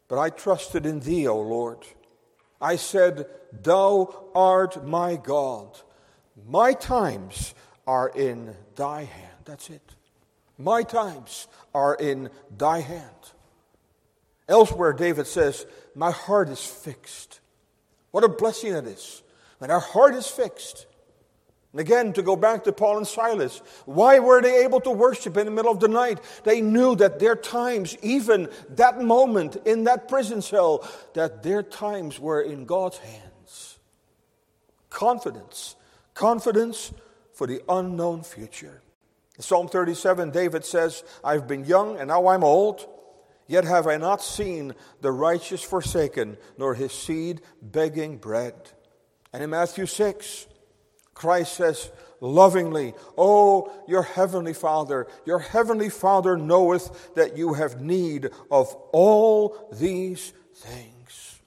But 0.08 0.18
I 0.18 0.30
trusted 0.30 0.86
in 0.86 1.00
thee, 1.00 1.28
O 1.28 1.38
Lord. 1.38 1.78
I 2.60 2.76
said, 2.76 3.26
Thou 3.52 4.30
art 4.34 4.86
my 4.86 5.16
God. 5.16 5.78
My 6.48 6.72
times 6.72 7.54
are 7.86 8.08
in 8.08 8.56
thy 8.76 9.04
hand. 9.04 9.36
That's 9.44 9.68
it. 9.70 9.94
My 10.58 10.82
times 10.82 11.48
are 11.74 11.94
in 11.94 12.30
thy 12.56 12.80
hand. 12.80 13.32
Elsewhere, 14.48 14.92
David 14.92 15.26
says, 15.26 15.66
My 15.94 16.10
heart 16.10 16.48
is 16.48 16.64
fixed. 16.64 17.40
What 18.10 18.24
a 18.24 18.28
blessing 18.28 18.74
it 18.74 18.86
is 18.86 19.22
when 19.58 19.70
our 19.70 19.80
heart 19.80 20.14
is 20.14 20.26
fixed. 20.26 20.86
And 21.72 21.80
again, 21.80 22.12
to 22.14 22.22
go 22.22 22.34
back 22.34 22.64
to 22.64 22.72
Paul 22.72 22.98
and 22.98 23.06
Silas, 23.06 23.62
why 23.84 24.18
were 24.18 24.42
they 24.42 24.64
able 24.64 24.80
to 24.80 24.90
worship 24.90 25.36
in 25.36 25.44
the 25.44 25.52
middle 25.52 25.70
of 25.70 25.78
the 25.78 25.88
night? 25.88 26.18
They 26.42 26.60
knew 26.60 26.96
that 26.96 27.20
their 27.20 27.36
times, 27.36 27.96
even 28.02 28.48
that 28.70 29.00
moment 29.00 29.56
in 29.64 29.84
that 29.84 30.08
prison 30.08 30.42
cell, 30.42 30.88
that 31.14 31.44
their 31.44 31.62
times 31.62 32.18
were 32.18 32.40
in 32.40 32.64
God's 32.64 32.98
hands. 32.98 33.78
Confidence. 34.88 35.76
Confidence 36.14 36.92
for 37.32 37.46
the 37.46 37.62
unknown 37.68 38.24
future. 38.24 38.82
In 39.36 39.42
Psalm 39.42 39.68
37, 39.68 40.32
David 40.32 40.64
says, 40.64 41.04
I've 41.22 41.46
been 41.46 41.64
young 41.64 41.98
and 41.98 42.08
now 42.08 42.26
I'm 42.26 42.42
old, 42.42 42.86
yet 43.46 43.64
have 43.64 43.86
I 43.86 43.96
not 43.96 44.22
seen 44.22 44.74
the 45.00 45.12
righteous 45.12 45.62
forsaken, 45.62 46.36
nor 46.58 46.74
his 46.74 46.92
seed 46.92 47.40
begging 47.62 48.18
bread. 48.18 48.54
And 49.32 49.42
in 49.42 49.50
Matthew 49.50 49.86
6, 49.86 50.46
Christ 51.20 51.52
says 51.52 51.90
lovingly, 52.22 52.94
Oh, 53.18 53.70
your 53.86 54.02
heavenly 54.02 54.54
Father, 54.54 55.06
your 55.26 55.38
heavenly 55.38 55.90
Father 55.90 56.38
knoweth 56.38 57.14
that 57.14 57.36
you 57.36 57.52
have 57.52 57.82
need 57.82 58.30
of 58.50 58.74
all 58.92 59.68
these 59.70 60.32
things. 60.54 61.40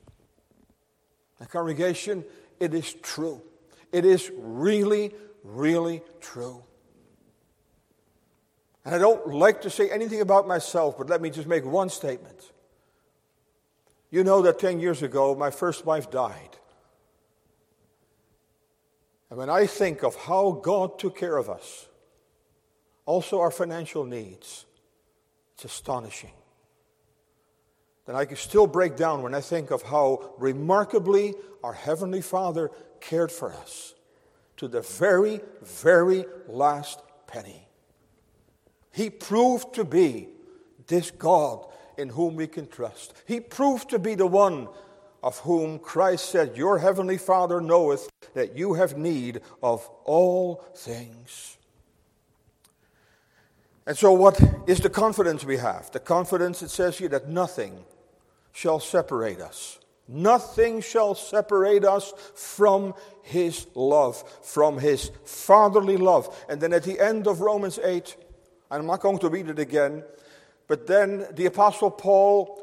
The 1.39 1.47
congregation, 1.47 2.24
it 2.59 2.76
is 2.76 2.93
true. 2.93 3.41
It 3.91 4.05
is 4.05 4.32
really, 4.38 5.11
really 5.43 6.03
true. 6.21 6.63
And 8.86 8.93
I 8.93 8.99
don't 8.99 9.28
like 9.30 9.63
to 9.63 9.71
say 9.71 9.89
anything 9.89 10.21
about 10.21 10.47
myself, 10.47 10.99
but 10.99 11.09
let 11.09 11.19
me 11.19 11.32
just 11.32 11.47
make 11.47 11.65
one 11.65 11.89
statement. 11.89 12.51
You 14.11 14.24
know 14.24 14.43
that 14.43 14.59
10 14.59 14.80
years 14.80 15.01
ago, 15.01 15.34
my 15.34 15.49
first 15.49 15.84
wife 15.84 16.11
died. 16.11 16.57
And 19.34 19.40
when 19.40 19.50
I 19.50 19.66
think 19.66 20.04
of 20.04 20.16
how 20.16 20.52
God 20.62 21.00
took 21.00 21.18
care 21.18 21.38
of 21.38 21.50
us, 21.50 21.88
also 23.08 23.40
our 23.40 23.50
financial 23.50 24.04
needs, 24.04 24.68
it's 25.56 25.66
astonishing. 25.66 26.34
Then 28.06 28.16
I 28.16 28.26
can 28.26 28.38
still 28.38 28.68
break 28.68 28.96
down 28.96 29.24
when 29.24 29.34
I 29.34 29.42
think 29.42 29.72
of 29.72 29.82
how 29.82 30.36
remarkably 30.38 31.34
our 31.64 31.74
Heavenly 31.74 32.22
Father 32.22 32.70
cared 33.02 33.32
for 33.32 33.52
us 33.52 33.96
to 34.58 34.68
the 34.68 34.82
very, 34.82 35.42
very 35.64 36.26
last 36.48 37.02
penny. 37.26 37.68
He 38.92 39.10
proved 39.10 39.74
to 39.74 39.84
be 39.84 40.28
this 40.86 41.10
God 41.10 41.66
in 41.98 42.10
whom 42.10 42.36
we 42.36 42.46
can 42.46 42.68
trust. 42.68 43.16
He 43.26 43.40
proved 43.40 43.90
to 43.90 43.98
be 43.98 44.14
the 44.14 44.28
one 44.28 44.68
of 45.24 45.39
whom 45.39 45.80
Christ 45.80 46.30
said, 46.30 46.57
Your 46.57 46.78
heavenly 46.78 47.17
Father 47.17 47.61
knoweth 47.61 48.09
that 48.34 48.57
you 48.57 48.74
have 48.74 48.97
need 48.97 49.39
of 49.63 49.89
all 50.03 50.63
things. 50.76 51.57
And 53.88 53.97
so, 53.97 54.11
what 54.11 54.39
is 54.67 54.80
the 54.80 54.89
confidence 54.89 55.43
we 55.43 55.57
have? 55.57 55.89
The 55.91 55.99
confidence, 55.99 56.61
it 56.61 56.69
says 56.69 56.97
here, 56.97 57.09
that 57.09 57.30
nothing 57.30 57.86
shall 58.51 58.80
separate 58.80 59.39
us. 59.39 59.80
Nothing 60.07 60.82
shall 60.82 61.15
separate 61.15 61.86
us 61.86 62.13
from 62.36 62.93
His 63.24 63.67
love, 63.74 64.24
from 64.41 64.78
His 64.78 65.11
fatherly 65.24 65.97
love. 65.97 66.45
And 66.49 66.59
then 66.59 66.74
at 66.74 66.84
the 66.84 66.99
end 66.99 67.28
of 67.28 67.39
Romans 67.39 67.80
8, 67.82 68.15
and 68.71 68.82
I'm 68.82 68.88
not 68.88 68.99
going 68.99 69.19
to 69.19 69.30
read 69.30 69.49
it 69.49 69.59
again, 69.59 70.03
but 70.67 70.88
then 70.88 71.28
the 71.34 71.45
Apostle 71.45 71.91
Paul, 71.91 72.61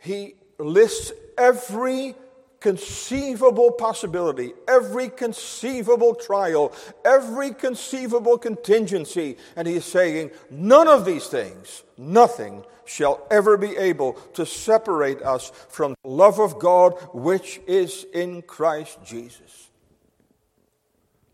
he 0.00 0.34
lists 0.60 1.12
every 1.36 2.14
conceivable 2.60 3.72
possibility, 3.72 4.52
every 4.68 5.08
conceivable 5.08 6.14
trial, 6.14 6.72
every 7.04 7.52
conceivable 7.52 8.38
contingency. 8.38 9.36
And 9.56 9.66
he 9.66 9.74
is 9.74 9.84
saying, 9.84 10.30
none 10.50 10.86
of 10.86 11.04
these 11.04 11.26
things, 11.26 11.82
nothing 11.96 12.64
shall 12.84 13.26
ever 13.30 13.56
be 13.56 13.76
able 13.76 14.14
to 14.34 14.44
separate 14.44 15.22
us 15.22 15.50
from 15.68 15.94
the 16.02 16.10
love 16.10 16.38
of 16.38 16.58
God 16.58 16.92
which 17.14 17.60
is 17.66 18.04
in 18.12 18.42
Christ 18.42 18.98
Jesus. 19.04 19.70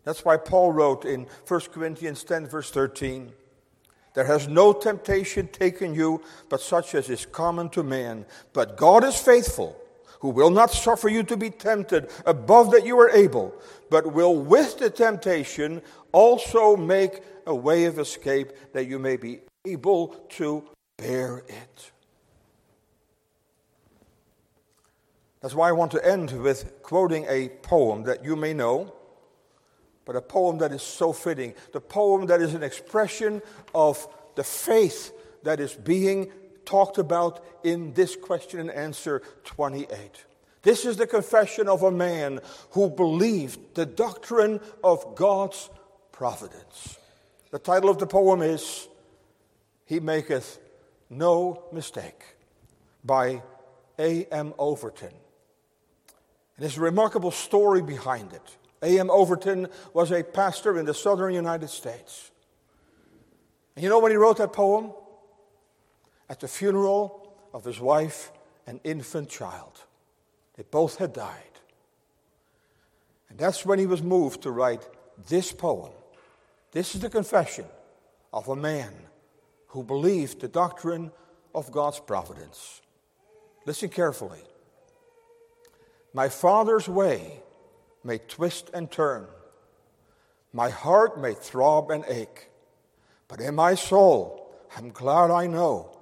That's 0.03 0.23
why 0.23 0.37
Paul 0.37 0.71
wrote 0.71 1.03
in 1.03 1.27
1 1.47 1.59
Corinthians 1.73 2.23
10, 2.23 2.47
verse 2.47 2.71
13. 2.71 3.33
There 4.17 4.25
has 4.25 4.47
no 4.47 4.73
temptation 4.73 5.47
taken 5.49 5.93
you 5.93 6.23
but 6.49 6.59
such 6.59 6.95
as 6.95 7.07
is 7.07 7.27
common 7.27 7.69
to 7.69 7.83
man. 7.83 8.25
But 8.51 8.75
God 8.75 9.03
is 9.03 9.15
faithful 9.15 9.79
who 10.21 10.29
will 10.29 10.49
not 10.49 10.71
suffer 10.71 11.07
you 11.07 11.21
to 11.21 11.37
be 11.37 11.51
tempted 11.51 12.09
above 12.25 12.71
that 12.71 12.83
you 12.83 12.99
are 12.99 13.11
able, 13.11 13.53
but 13.91 14.11
will 14.13 14.35
with 14.35 14.79
the 14.79 14.89
temptation 14.89 15.83
also 16.13 16.75
make 16.75 17.21
a 17.45 17.53
way 17.53 17.85
of 17.85 17.99
escape 17.99 18.53
that 18.73 18.87
you 18.87 18.97
may 18.97 19.17
be 19.17 19.41
able 19.67 20.07
to 20.29 20.63
bear 20.97 21.43
it. 21.47 21.91
That's 25.41 25.53
why 25.53 25.69
I 25.69 25.73
want 25.73 25.91
to 25.91 26.03
end 26.03 26.31
with 26.31 26.81
quoting 26.81 27.27
a 27.29 27.49
poem 27.61 28.01
that 28.05 28.25
you 28.25 28.35
may 28.35 28.55
know, 28.55 28.95
but 30.07 30.15
a 30.15 30.21
poem 30.21 30.57
that 30.59 30.71
is 30.71 30.81
so 30.81 31.11
fitting. 31.11 31.53
The 31.73 31.81
poem 31.81 32.27
that 32.27 32.41
is 32.41 32.53
an 32.53 32.63
expression 32.63 33.41
of 33.75 34.07
the 34.35 34.43
faith 34.43 35.11
that 35.43 35.59
is 35.59 35.73
being 35.73 36.31
talked 36.65 36.97
about 36.97 37.45
in 37.63 37.93
this 37.93 38.15
question 38.15 38.61
and 38.61 38.71
answer 38.71 39.21
28. 39.43 40.25
This 40.63 40.85
is 40.85 40.95
the 40.95 41.07
confession 41.07 41.67
of 41.67 41.83
a 41.83 41.91
man 41.91 42.39
who 42.71 42.89
believed 42.89 43.75
the 43.75 43.85
doctrine 43.85 44.61
of 44.81 45.15
God's 45.15 45.69
providence. 46.13 46.97
The 47.51 47.59
title 47.59 47.89
of 47.89 47.99
the 47.99 48.07
poem 48.07 48.41
is 48.41 48.87
He 49.85 49.99
Maketh 49.99 50.57
No 51.09 51.63
Mistake 51.73 52.23
by 53.03 53.43
A.M. 53.99 54.53
Overton. 54.57 55.09
And 55.09 56.63
there's 56.63 56.77
a 56.77 56.81
remarkable 56.81 57.31
story 57.31 57.81
behind 57.81 58.31
it. 58.33 58.56
A.M. 58.81 59.09
Overton 59.09 59.67
was 59.93 60.11
a 60.11 60.23
pastor 60.23 60.77
in 60.79 60.85
the 60.85 60.93
southern 60.93 61.33
United 61.33 61.69
States. 61.69 62.31
And 63.75 63.83
you 63.83 63.89
know 63.89 63.99
when 63.99 64.11
he 64.11 64.17
wrote 64.17 64.37
that 64.37 64.53
poem? 64.53 64.91
at 66.29 66.39
the 66.39 66.47
funeral 66.47 67.33
of 67.53 67.63
his 67.63 67.79
wife 67.79 68.31
and 68.65 68.79
infant 68.83 69.29
child. 69.29 69.83
They 70.55 70.63
both 70.69 70.97
had 70.97 71.13
died. 71.13 71.43
And 73.29 73.37
that's 73.37 73.65
when 73.65 73.79
he 73.79 73.85
was 73.85 74.01
moved 74.01 74.41
to 74.43 74.51
write 74.51 74.87
this 75.27 75.51
poem. 75.51 75.91
This 76.71 76.95
is 76.95 77.01
the 77.01 77.09
confession 77.09 77.65
of 78.33 78.47
a 78.47 78.55
man 78.55 78.93
who 79.67 79.83
believed 79.83 80.41
the 80.41 80.47
doctrine 80.47 81.11
of 81.55 81.71
God's 81.71 81.99
providence. 81.99 82.81
Listen 83.65 83.89
carefully. 83.89 84.41
My 86.13 86.29
father's 86.29 86.87
way 86.87 87.41
may 88.03 88.17
twist 88.17 88.69
and 88.73 88.89
turn, 88.89 89.27
my 90.53 90.69
heart 90.69 91.19
may 91.19 91.33
throb 91.33 91.91
and 91.91 92.05
ache, 92.07 92.49
but 93.27 93.41
in 93.41 93.55
my 93.55 93.75
soul 93.75 94.55
I'm 94.75 94.89
glad 94.89 95.31
I 95.31 95.47
know 95.47 95.97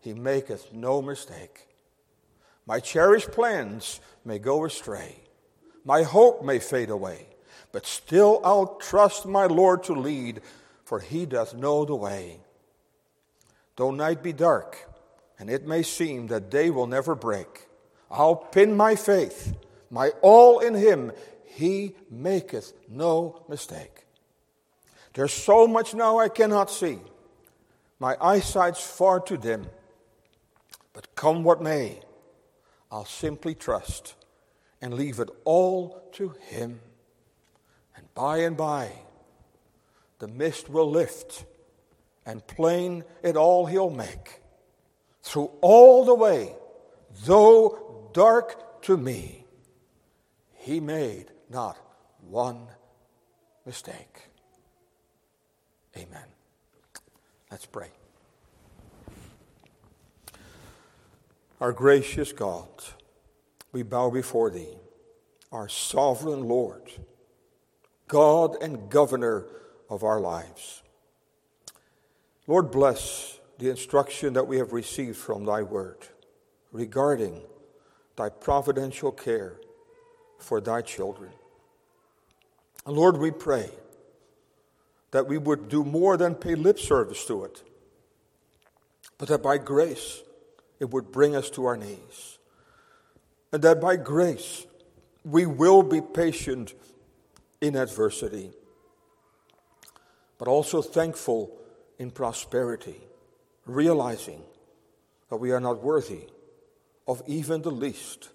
he 0.00 0.14
maketh 0.14 0.72
no 0.72 1.02
mistake. 1.02 1.66
My 2.66 2.80
cherished 2.80 3.32
plans 3.32 4.00
may 4.24 4.38
go 4.38 4.64
astray, 4.64 5.16
my 5.84 6.02
hope 6.02 6.44
may 6.44 6.58
fade 6.58 6.90
away, 6.90 7.26
but 7.72 7.86
still 7.86 8.40
I'll 8.44 8.76
trust 8.76 9.26
my 9.26 9.46
Lord 9.46 9.82
to 9.84 9.92
lead, 9.92 10.42
for 10.84 11.00
he 11.00 11.26
doth 11.26 11.54
know 11.54 11.84
the 11.84 11.94
way. 11.94 12.40
Though 13.76 13.90
night 13.90 14.22
be 14.22 14.32
dark, 14.32 14.88
and 15.38 15.48
it 15.48 15.66
may 15.66 15.82
seem 15.82 16.26
that 16.28 16.50
day 16.50 16.70
will 16.70 16.86
never 16.86 17.14
break, 17.14 17.68
I'll 18.10 18.36
pin 18.36 18.76
my 18.76 18.96
faith, 18.96 19.54
my 19.90 20.10
all 20.22 20.60
in 20.60 20.74
him. 20.74 21.12
He 21.54 21.94
maketh 22.10 22.72
no 22.88 23.44
mistake. 23.48 24.04
There's 25.14 25.32
so 25.32 25.66
much 25.66 25.94
now 25.94 26.18
I 26.18 26.28
cannot 26.28 26.70
see. 26.70 26.98
My 27.98 28.16
eyesight's 28.20 28.84
far 28.84 29.20
too 29.20 29.36
dim. 29.36 29.66
But 30.92 31.14
come 31.14 31.42
what 31.42 31.62
may, 31.62 32.00
I'll 32.90 33.04
simply 33.04 33.54
trust 33.54 34.14
and 34.80 34.94
leave 34.94 35.18
it 35.18 35.30
all 35.44 36.02
to 36.12 36.34
Him. 36.48 36.80
And 37.96 38.12
by 38.14 38.38
and 38.38 38.56
by, 38.56 38.92
the 40.18 40.28
mist 40.28 40.68
will 40.68 40.90
lift, 40.90 41.44
and 42.24 42.46
plain 42.46 43.04
it 43.22 43.36
all 43.36 43.66
He'll 43.66 43.90
make. 43.90 44.40
Through 45.22 45.50
all 45.60 46.04
the 46.04 46.14
way, 46.14 46.54
though 47.24 48.10
dark 48.12 48.82
to 48.82 48.96
me, 48.96 49.44
He 50.54 50.80
made 50.80 51.32
not 51.50 51.76
one 52.20 52.68
mistake. 53.64 54.28
Amen. 55.96 56.24
Let's 57.50 57.66
pray. 57.66 57.88
Our 61.60 61.72
gracious 61.72 62.32
God, 62.32 62.68
we 63.72 63.82
bow 63.82 64.10
before 64.10 64.50
Thee, 64.50 64.76
our 65.50 65.68
sovereign 65.68 66.44
Lord, 66.44 66.90
God 68.06 68.56
and 68.62 68.88
governor 68.90 69.46
of 69.90 70.04
our 70.04 70.20
lives. 70.20 70.82
Lord, 72.46 72.70
bless 72.70 73.40
the 73.58 73.70
instruction 73.70 74.34
that 74.34 74.46
we 74.46 74.58
have 74.58 74.72
received 74.72 75.16
from 75.16 75.44
Thy 75.44 75.62
word 75.62 76.06
regarding 76.70 77.42
Thy 78.16 78.28
providential 78.28 79.10
care 79.10 79.56
for 80.38 80.60
Thy 80.60 80.80
children. 80.82 81.32
And 82.88 82.96
Lord, 82.96 83.18
we 83.18 83.30
pray 83.30 83.68
that 85.10 85.26
we 85.26 85.36
would 85.36 85.68
do 85.68 85.84
more 85.84 86.16
than 86.16 86.34
pay 86.34 86.54
lip 86.54 86.78
service 86.78 87.22
to 87.26 87.44
it, 87.44 87.62
but 89.18 89.28
that 89.28 89.42
by 89.42 89.58
grace, 89.58 90.22
it 90.80 90.88
would 90.88 91.12
bring 91.12 91.36
us 91.36 91.50
to 91.50 91.66
our 91.66 91.76
knees. 91.76 92.38
And 93.52 93.60
that 93.60 93.78
by 93.78 93.96
grace, 93.96 94.66
we 95.22 95.44
will 95.44 95.82
be 95.82 96.00
patient 96.00 96.72
in 97.60 97.76
adversity, 97.76 98.52
but 100.38 100.48
also 100.48 100.80
thankful 100.80 101.54
in 101.98 102.10
prosperity, 102.10 103.02
realizing 103.66 104.40
that 105.28 105.36
we 105.36 105.52
are 105.52 105.60
not 105.60 105.82
worthy 105.82 106.22
of 107.06 107.22
even 107.26 107.60
the 107.60 107.70
least 107.70 108.30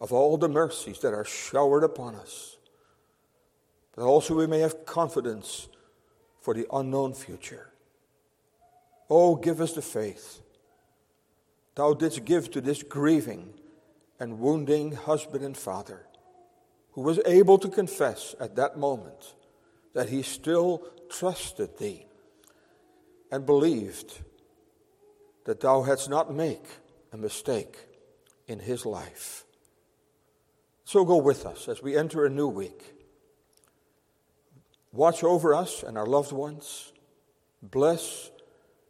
of 0.00 0.12
all 0.12 0.36
the 0.36 0.48
mercies 0.48 0.98
that 1.02 1.14
are 1.14 1.24
showered 1.24 1.84
upon 1.84 2.16
us. 2.16 2.56
But 4.00 4.06
also 4.06 4.34
we 4.34 4.46
may 4.46 4.60
have 4.60 4.86
confidence 4.86 5.68
for 6.40 6.54
the 6.54 6.66
unknown 6.72 7.12
future. 7.12 7.68
Oh, 9.10 9.36
give 9.36 9.60
us 9.60 9.74
the 9.74 9.82
faith 9.82 10.40
thou 11.74 11.92
didst 11.92 12.24
give 12.24 12.50
to 12.52 12.62
this 12.62 12.82
grieving 12.82 13.52
and 14.18 14.40
wounding 14.40 14.92
husband 14.92 15.44
and 15.44 15.54
father, 15.54 16.06
who 16.92 17.02
was 17.02 17.20
able 17.26 17.58
to 17.58 17.68
confess 17.68 18.34
at 18.40 18.56
that 18.56 18.78
moment 18.78 19.34
that 19.92 20.08
he 20.08 20.22
still 20.22 20.82
trusted 21.10 21.76
thee 21.76 22.06
and 23.30 23.44
believed 23.44 24.22
that 25.44 25.60
thou 25.60 25.82
hadst 25.82 26.08
not 26.08 26.32
made 26.32 26.66
a 27.12 27.18
mistake 27.18 27.76
in 28.46 28.60
his 28.60 28.86
life. 28.86 29.44
So 30.86 31.04
go 31.04 31.18
with 31.18 31.44
us 31.44 31.68
as 31.68 31.82
we 31.82 31.98
enter 31.98 32.24
a 32.24 32.30
new 32.30 32.48
week. 32.48 32.94
Watch 34.92 35.22
over 35.22 35.54
us 35.54 35.82
and 35.82 35.96
our 35.96 36.06
loved 36.06 36.32
ones. 36.32 36.92
Bless 37.62 38.30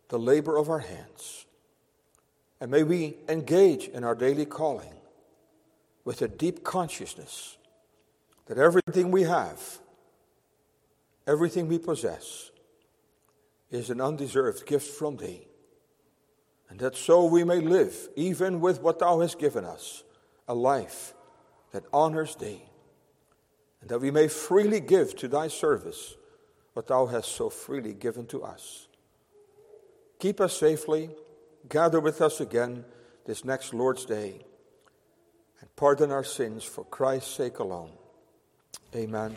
the 0.09 0.19
labor 0.19 0.57
of 0.57 0.71
our 0.71 0.79
hands. 0.79 1.47
And 2.61 2.71
may 2.71 2.83
we 2.83 3.17
engage 3.29 3.89
in 3.89 4.05
our 4.05 4.15
daily 4.15 4.47
calling 4.47 4.95
with 6.05 6.23
a 6.23 6.29
deep 6.29 6.65
consciousness 6.65 7.57
that 8.47 8.59
everything 8.59 9.11
we 9.11 9.23
have, 9.23 9.79
everything 11.27 11.69
we 11.69 11.79
possess, 11.79 12.51
is 13.71 13.91
an 13.91 14.01
undeserved 14.01 14.67
gift 14.67 14.89
from 14.89 15.17
Thee. 15.17 15.47
And 16.69 16.79
that 16.81 16.97
so 16.97 17.25
we 17.25 17.45
may 17.45 17.61
live, 17.61 18.09
even 18.17 18.61
with 18.61 18.81
what 18.81 18.99
Thou 18.99 19.21
hast 19.21 19.39
given 19.39 19.65
us, 19.65 20.03
a 20.49 20.55
life 20.55 21.15
that 21.73 21.85
honors 21.93 22.35
Thee. 22.37 22.63
And 23.81 23.91
that 23.91 24.01
we 24.01 24.11
may 24.11 24.29
freely 24.29 24.81
give 24.81 25.17
to 25.17 25.29
Thy 25.29 25.49
service 25.49 26.17
what 26.75 26.87
Thou 26.87 27.07
hast 27.07 27.33
so 27.33 27.51
freely 27.51 27.95
given 27.95 28.27
to 28.27 28.43
us. 28.43 28.89
Keep 30.19 30.41
us 30.41 30.57
safely, 30.57 31.11
gather 31.69 31.99
with 31.99 32.21
us 32.21 32.41
again 32.41 32.85
this 33.25 33.45
next 33.45 33.73
Lord's 33.73 34.05
Day, 34.05 34.45
and 35.61 35.77
pardon 35.77 36.11
our 36.11 36.25
sins 36.25 36.63
for 36.63 36.85
Christ's 36.85 37.35
sake 37.35 37.59
alone. 37.59 37.91
Amen. 38.95 39.37